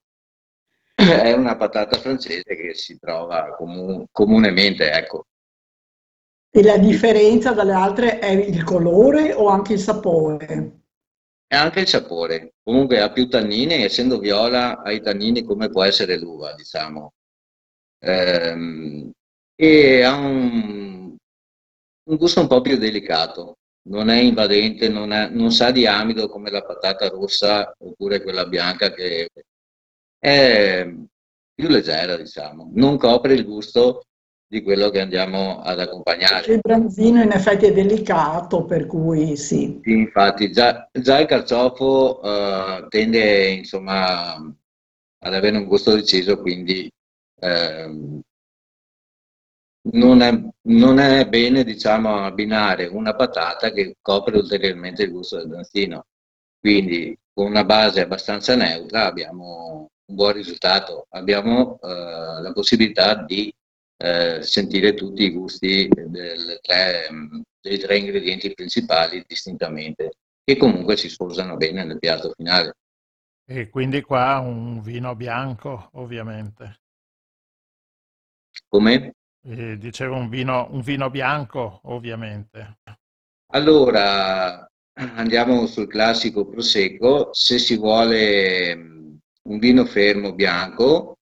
è 0.98 1.32
una 1.32 1.56
patata 1.56 1.96
francese 1.96 2.56
che 2.56 2.74
si 2.74 2.98
trova 2.98 3.54
comun- 3.56 4.06
comunemente, 4.10 4.90
ecco. 4.90 5.26
E 6.50 6.62
la 6.62 6.76
differenza 6.76 7.52
dalle 7.52 7.72
altre 7.72 8.18
è 8.18 8.30
il 8.30 8.64
colore 8.64 9.32
o 9.32 9.46
anche 9.46 9.74
il 9.74 9.78
sapore? 9.78 10.80
È 11.46 11.54
anche 11.54 11.80
il 11.80 11.86
sapore. 11.86 12.54
Comunque 12.64 13.00
ha 13.00 13.12
più 13.12 13.28
tannini, 13.28 13.84
essendo 13.84 14.18
viola 14.18 14.82
ha 14.82 14.90
i 14.90 15.00
tannini 15.00 15.44
come 15.44 15.68
può 15.68 15.84
essere 15.84 16.18
l'uva, 16.18 16.52
diciamo. 16.54 17.12
Ehm, 18.00 19.12
e 19.54 20.02
ha 20.02 20.16
un, 20.16 21.16
un, 22.08 22.16
gusto 22.16 22.40
un 22.40 22.48
po' 22.48 22.60
più 22.60 22.76
delicato. 22.76 23.58
Non 23.88 24.08
è 24.08 24.18
invadente, 24.18 24.88
non, 24.88 25.12
è, 25.12 25.28
non 25.28 25.52
sa 25.52 25.70
di 25.70 25.86
amido 25.86 26.28
come 26.28 26.50
la 26.50 26.62
patata 26.62 27.08
rossa 27.08 27.72
oppure 27.78 28.20
quella 28.22 28.46
bianca 28.46 28.92
che 28.92 29.28
è 30.18 30.88
più 31.54 31.68
leggera, 31.68 32.16
diciamo, 32.16 32.70
non 32.74 32.98
copre 32.98 33.34
il 33.34 33.44
gusto 33.44 34.02
di 34.50 34.62
quello 34.62 34.88
che 34.88 35.00
andiamo 35.00 35.60
ad 35.60 35.78
accompagnare. 35.78 36.54
Il 36.54 36.60
branzino 36.60 37.22
in 37.22 37.32
effetti 37.32 37.66
è 37.66 37.72
delicato, 37.72 38.64
per 38.64 38.86
cui 38.86 39.36
sì. 39.36 39.78
sì 39.82 39.90
infatti, 39.90 40.50
già, 40.50 40.88
già, 40.90 41.18
il 41.18 41.26
carciofo 41.26 42.20
uh, 42.22 42.88
tende 42.88 43.48
insomma 43.48 44.34
ad 44.34 45.34
avere 45.34 45.58
un 45.58 45.66
gusto 45.66 45.94
deciso, 45.94 46.40
quindi 46.40 46.90
uh, 47.40 48.20
non, 49.90 50.22
è, 50.22 50.42
non, 50.62 50.98
è, 50.98 51.28
bene 51.28 51.62
diciamo, 51.62 52.24
abbinare 52.24 52.86
una 52.86 53.14
patata 53.14 53.70
che 53.70 53.96
copre 54.00 54.38
ulteriormente 54.38 55.02
il 55.02 55.10
gusto 55.10 55.36
del 55.36 55.48
branzino. 55.48 56.06
Quindi 56.58 57.16
con 57.34 57.46
una 57.46 57.64
base 57.64 58.00
abbastanza 58.00 58.56
neutra 58.56 59.04
abbiamo 59.04 59.90
un 60.08 60.14
buon 60.14 60.32
risultato. 60.32 61.06
Abbiamo 61.10 61.78
eh, 61.82 62.42
la 62.42 62.52
possibilità 62.52 63.14
di 63.14 63.52
eh, 63.96 64.42
sentire 64.42 64.94
tutti 64.94 65.24
i 65.24 65.30
gusti 65.30 65.88
tre, 65.88 67.08
dei 67.60 67.78
tre 67.78 67.98
ingredienti 67.98 68.52
principali 68.54 69.24
distintamente, 69.26 70.12
che 70.44 70.56
comunque 70.56 70.96
si 70.96 71.08
sposano 71.08 71.56
bene 71.56 71.84
nel 71.84 71.98
piatto 71.98 72.32
finale. 72.36 72.76
E 73.44 73.68
quindi 73.70 74.02
qua 74.02 74.38
un 74.38 74.80
vino 74.82 75.14
bianco, 75.14 75.90
ovviamente. 75.94 76.80
Come? 78.68 79.14
Eh, 79.42 79.78
dicevo 79.78 80.16
un 80.16 80.28
vino, 80.28 80.68
un 80.70 80.80
vino 80.80 81.08
bianco, 81.10 81.80
ovviamente. 81.84 82.80
Allora, 83.52 84.70
andiamo 84.92 85.66
sul 85.66 85.86
classico 85.86 86.46
prosecco. 86.46 87.30
Se 87.32 87.58
si 87.58 87.76
vuole 87.76 88.97
un 89.48 89.58
vino 89.58 89.84
fermo 89.84 90.34
bianco, 90.34 91.18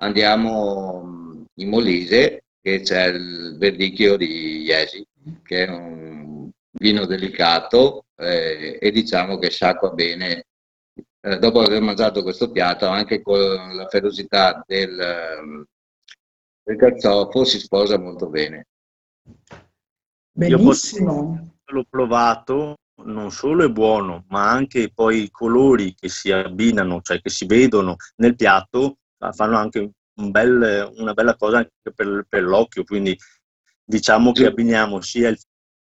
andiamo 0.00 1.44
in 1.54 1.68
Molise, 1.68 2.44
che 2.60 2.80
c'è 2.80 3.06
il 3.06 3.56
verdicchio 3.58 4.16
di 4.16 4.62
Iesi, 4.62 5.04
che 5.42 5.64
è 5.64 5.68
un 5.68 6.50
vino 6.70 7.04
delicato 7.06 8.04
eh, 8.16 8.78
e 8.80 8.90
diciamo 8.90 9.38
che 9.38 9.50
sciacqua 9.50 9.90
bene. 9.90 10.44
Eh, 11.20 11.38
dopo 11.38 11.60
aver 11.60 11.82
mangiato 11.82 12.22
questo 12.22 12.50
piatto, 12.50 12.86
anche 12.86 13.22
con 13.22 13.74
la 13.74 13.88
ferocità 13.88 14.62
del, 14.64 15.66
del 16.62 16.76
carciofo, 16.76 17.44
si 17.44 17.58
sposa 17.58 17.98
molto 17.98 18.28
bene. 18.28 18.66
Benissimo. 20.30 21.34
Io 21.34 21.74
l'ho 21.74 21.84
provato 21.90 22.76
non 23.04 23.30
solo 23.30 23.64
è 23.64 23.68
buono, 23.68 24.24
ma 24.28 24.50
anche 24.50 24.90
poi 24.92 25.24
i 25.24 25.30
colori 25.30 25.94
che 25.94 26.08
si 26.08 26.32
abbinano, 26.32 27.00
cioè 27.00 27.20
che 27.20 27.30
si 27.30 27.46
vedono 27.46 27.96
nel 28.16 28.34
piatto, 28.34 28.98
fanno 29.32 29.56
anche 29.56 29.90
un 30.14 30.30
bel, 30.30 30.92
una 30.96 31.14
bella 31.14 31.36
cosa 31.36 31.58
anche 31.58 31.92
per, 31.94 32.26
per, 32.28 32.42
l'occhio. 32.42 32.84
Quindi 32.84 33.16
diciamo 33.84 34.32
che 34.32 34.46
abbiniamo 34.46 35.00
sia 35.00 35.28
il, 35.28 35.38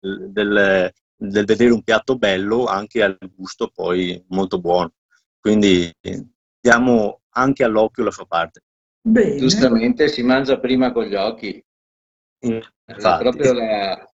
del, 0.01 0.93
del, 1.17 1.45
vedere 1.45 1.71
un 1.71 1.83
piatto 1.83 2.17
bello 2.17 2.67
anche 2.67 3.03
al 3.03 3.17
gusto 3.35 3.71
poi 3.73 4.23
molto 4.29 4.61
buono. 4.61 4.93
Quindi 5.41 5.93
diamo 6.61 7.23
anche 7.31 7.65
all'occhio 7.65 8.05
la 8.05 8.11
sua 8.11 8.27
parte. 8.27 8.63
Bene. 9.01 9.37
Giustamente 9.37 10.09
si 10.09 10.23
mangia 10.23 10.59
prima 10.59 10.93
con 10.93 11.05
gli 11.05 11.15
occhi. 11.15 11.63
Infatti. 12.41 13.23
Proprio 13.23 13.53
la, 13.53 14.08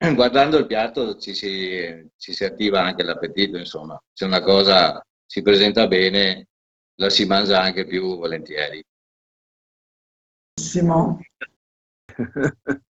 guardando 0.14 0.56
il 0.56 0.66
piatto 0.66 1.18
ci 1.18 1.34
si, 1.34 2.10
ci 2.16 2.32
si 2.32 2.44
attiva 2.44 2.82
anche 2.82 3.02
l'appetito, 3.02 3.58
insomma, 3.58 4.00
se 4.12 4.24
una 4.24 4.40
cosa 4.40 5.04
si 5.26 5.42
presenta 5.42 5.86
bene 5.86 6.48
la 6.94 7.10
si 7.10 7.26
mangia 7.26 7.60
anche 7.60 7.86
più 7.86 8.16
volentieri. 8.16 8.82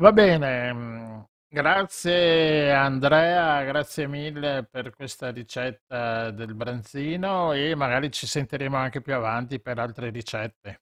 Va 0.00 0.12
bene, 0.12 1.28
grazie 1.48 2.72
Andrea, 2.72 3.62
grazie 3.64 4.08
mille 4.08 4.66
per 4.68 4.90
questa 4.90 5.30
ricetta 5.30 6.30
del 6.30 6.54
branzino 6.54 7.52
e 7.52 7.74
magari 7.76 8.10
ci 8.10 8.26
sentiremo 8.26 8.76
anche 8.76 9.00
più 9.00 9.14
avanti 9.14 9.60
per 9.60 9.78
altre 9.78 10.10
ricette. 10.10 10.80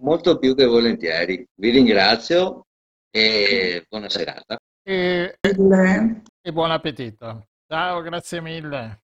Molto 0.00 0.38
più 0.38 0.54
che 0.54 0.66
volentieri. 0.66 1.44
Vi 1.52 1.70
ringrazio 1.70 2.66
e 3.10 3.84
buona 3.88 4.08
serata. 4.08 4.58
E, 4.90 5.36
e 5.42 6.50
buon 6.50 6.70
appetito. 6.70 7.48
Ciao, 7.66 8.00
grazie 8.00 8.40
mille. 8.40 9.02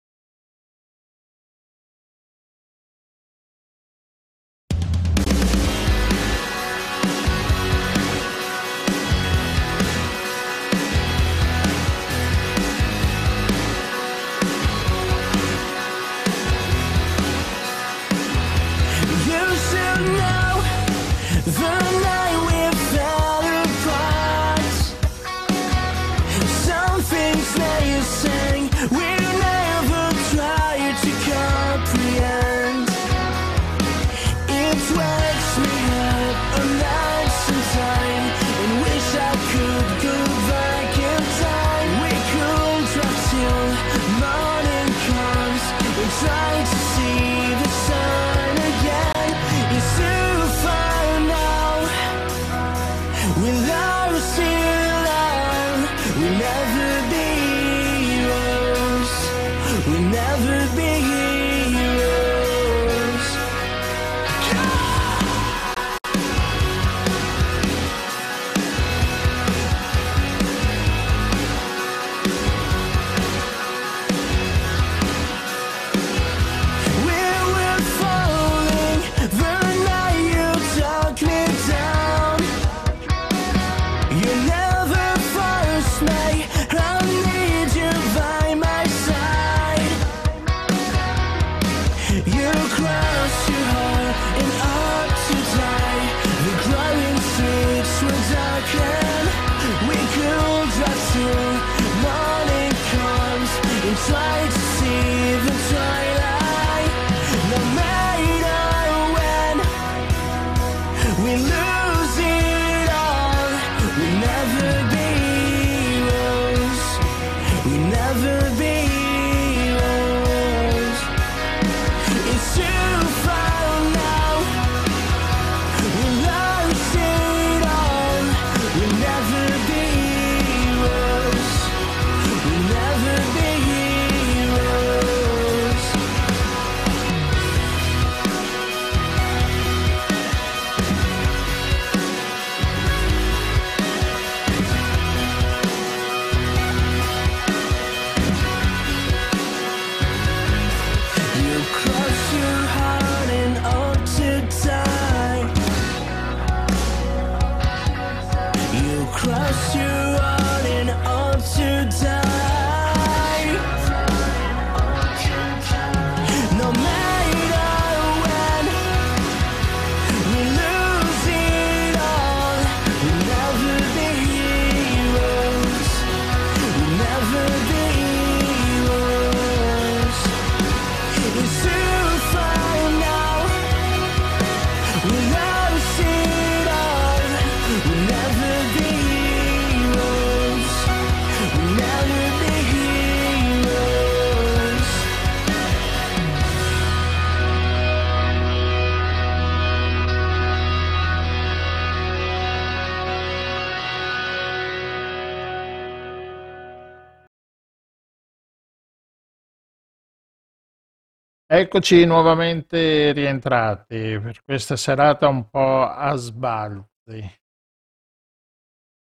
Eccoci 211.65 212.05
nuovamente 212.05 213.13
rientrati 213.13 214.21
per 214.23 214.45
questa 214.45 214.77
serata 214.77 215.29
un 215.29 215.49
po' 215.49 215.81
a 215.81 216.15
sbalzi. 216.15 217.41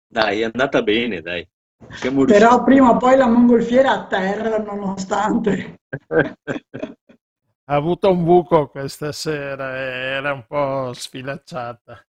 Dai, 0.08 0.40
è 0.40 0.44
andata 0.44 0.80
bene, 0.80 1.20
dai. 1.20 1.46
Siamo 1.90 2.24
Però 2.24 2.64
prima 2.64 2.92
o 2.92 2.96
poi 2.96 3.18
la 3.18 3.26
mongolfiera 3.26 3.90
a 3.92 4.06
terra, 4.06 4.56
nonostante. 4.56 5.80
ha 6.08 7.74
avuto 7.74 8.10
un 8.10 8.24
buco 8.24 8.68
questa 8.68 9.12
sera, 9.12 9.76
era 9.76 10.32
un 10.32 10.46
po' 10.46 10.94
sfilacciata. 10.94 12.06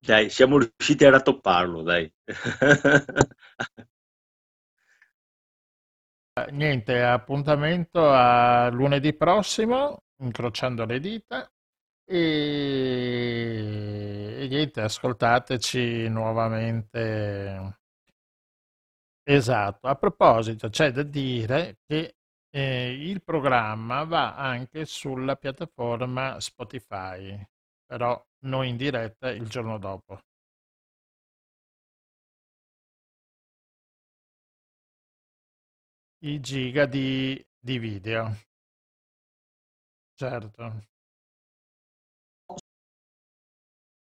Dai, 0.00 0.30
siamo 0.30 0.58
riusciti 0.58 1.04
a 1.04 1.10
rattopparlo, 1.10 1.82
dai. 1.82 2.12
Niente, 6.50 7.02
appuntamento 7.02 8.08
a 8.10 8.70
lunedì 8.70 9.12
prossimo, 9.14 10.04
incrociando 10.22 10.86
le 10.86 10.98
dita. 10.98 11.46
E, 12.06 13.38
e 14.40 14.48
niente, 14.48 14.80
ascoltateci 14.80 16.08
nuovamente. 16.08 17.76
Esatto, 19.24 19.86
a 19.88 19.94
proposito, 19.96 20.68
c'è 20.68 20.90
da 20.90 21.02
dire 21.02 21.78
che 21.86 22.16
eh, 22.50 22.92
il 22.92 23.22
programma 23.22 24.04
va 24.04 24.34
anche 24.36 24.84
sulla 24.84 25.36
piattaforma 25.36 26.40
Spotify, 26.40 27.40
però 27.86 28.20
non 28.44 28.64
in 28.66 28.76
diretta 28.76 29.30
il 29.30 29.48
giorno 29.48 29.78
dopo. 29.78 30.20
I 36.24 36.40
giga 36.40 36.86
di, 36.86 37.44
di 37.58 37.78
video. 37.78 38.36
Certo. 40.14 40.90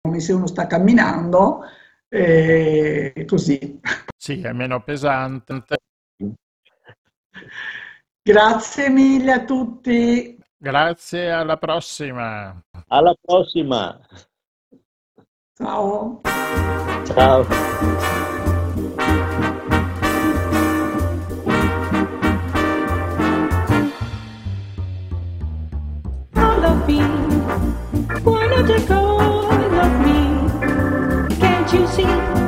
Come 0.01 0.19
se 0.19 0.33
uno 0.33 0.47
sta 0.47 0.67
camminando, 0.67 1.61
eh, 2.09 3.25
così. 3.27 3.79
Sì, 4.17 4.41
è 4.41 4.51
meno 4.51 4.83
pesante. 4.83 5.63
Grazie 8.23 8.89
mille 8.89 9.31
a 9.31 9.45
tutti. 9.45 10.37
Grazie, 10.57 11.31
alla 11.31 11.57
prossima. 11.57 12.63
Alla 12.87 13.15
prossima. 13.19 13.99
Ciao. 15.53 16.21
Ciao. 17.05 18.40
Be. 26.91 26.99
Why 28.23 28.47
not 28.47 28.65
let 28.67 28.87
go 28.87 29.49
of 29.85 29.93
me? 30.05 30.19
Can't 31.39 31.73
you 31.73 31.87
see 31.87 32.40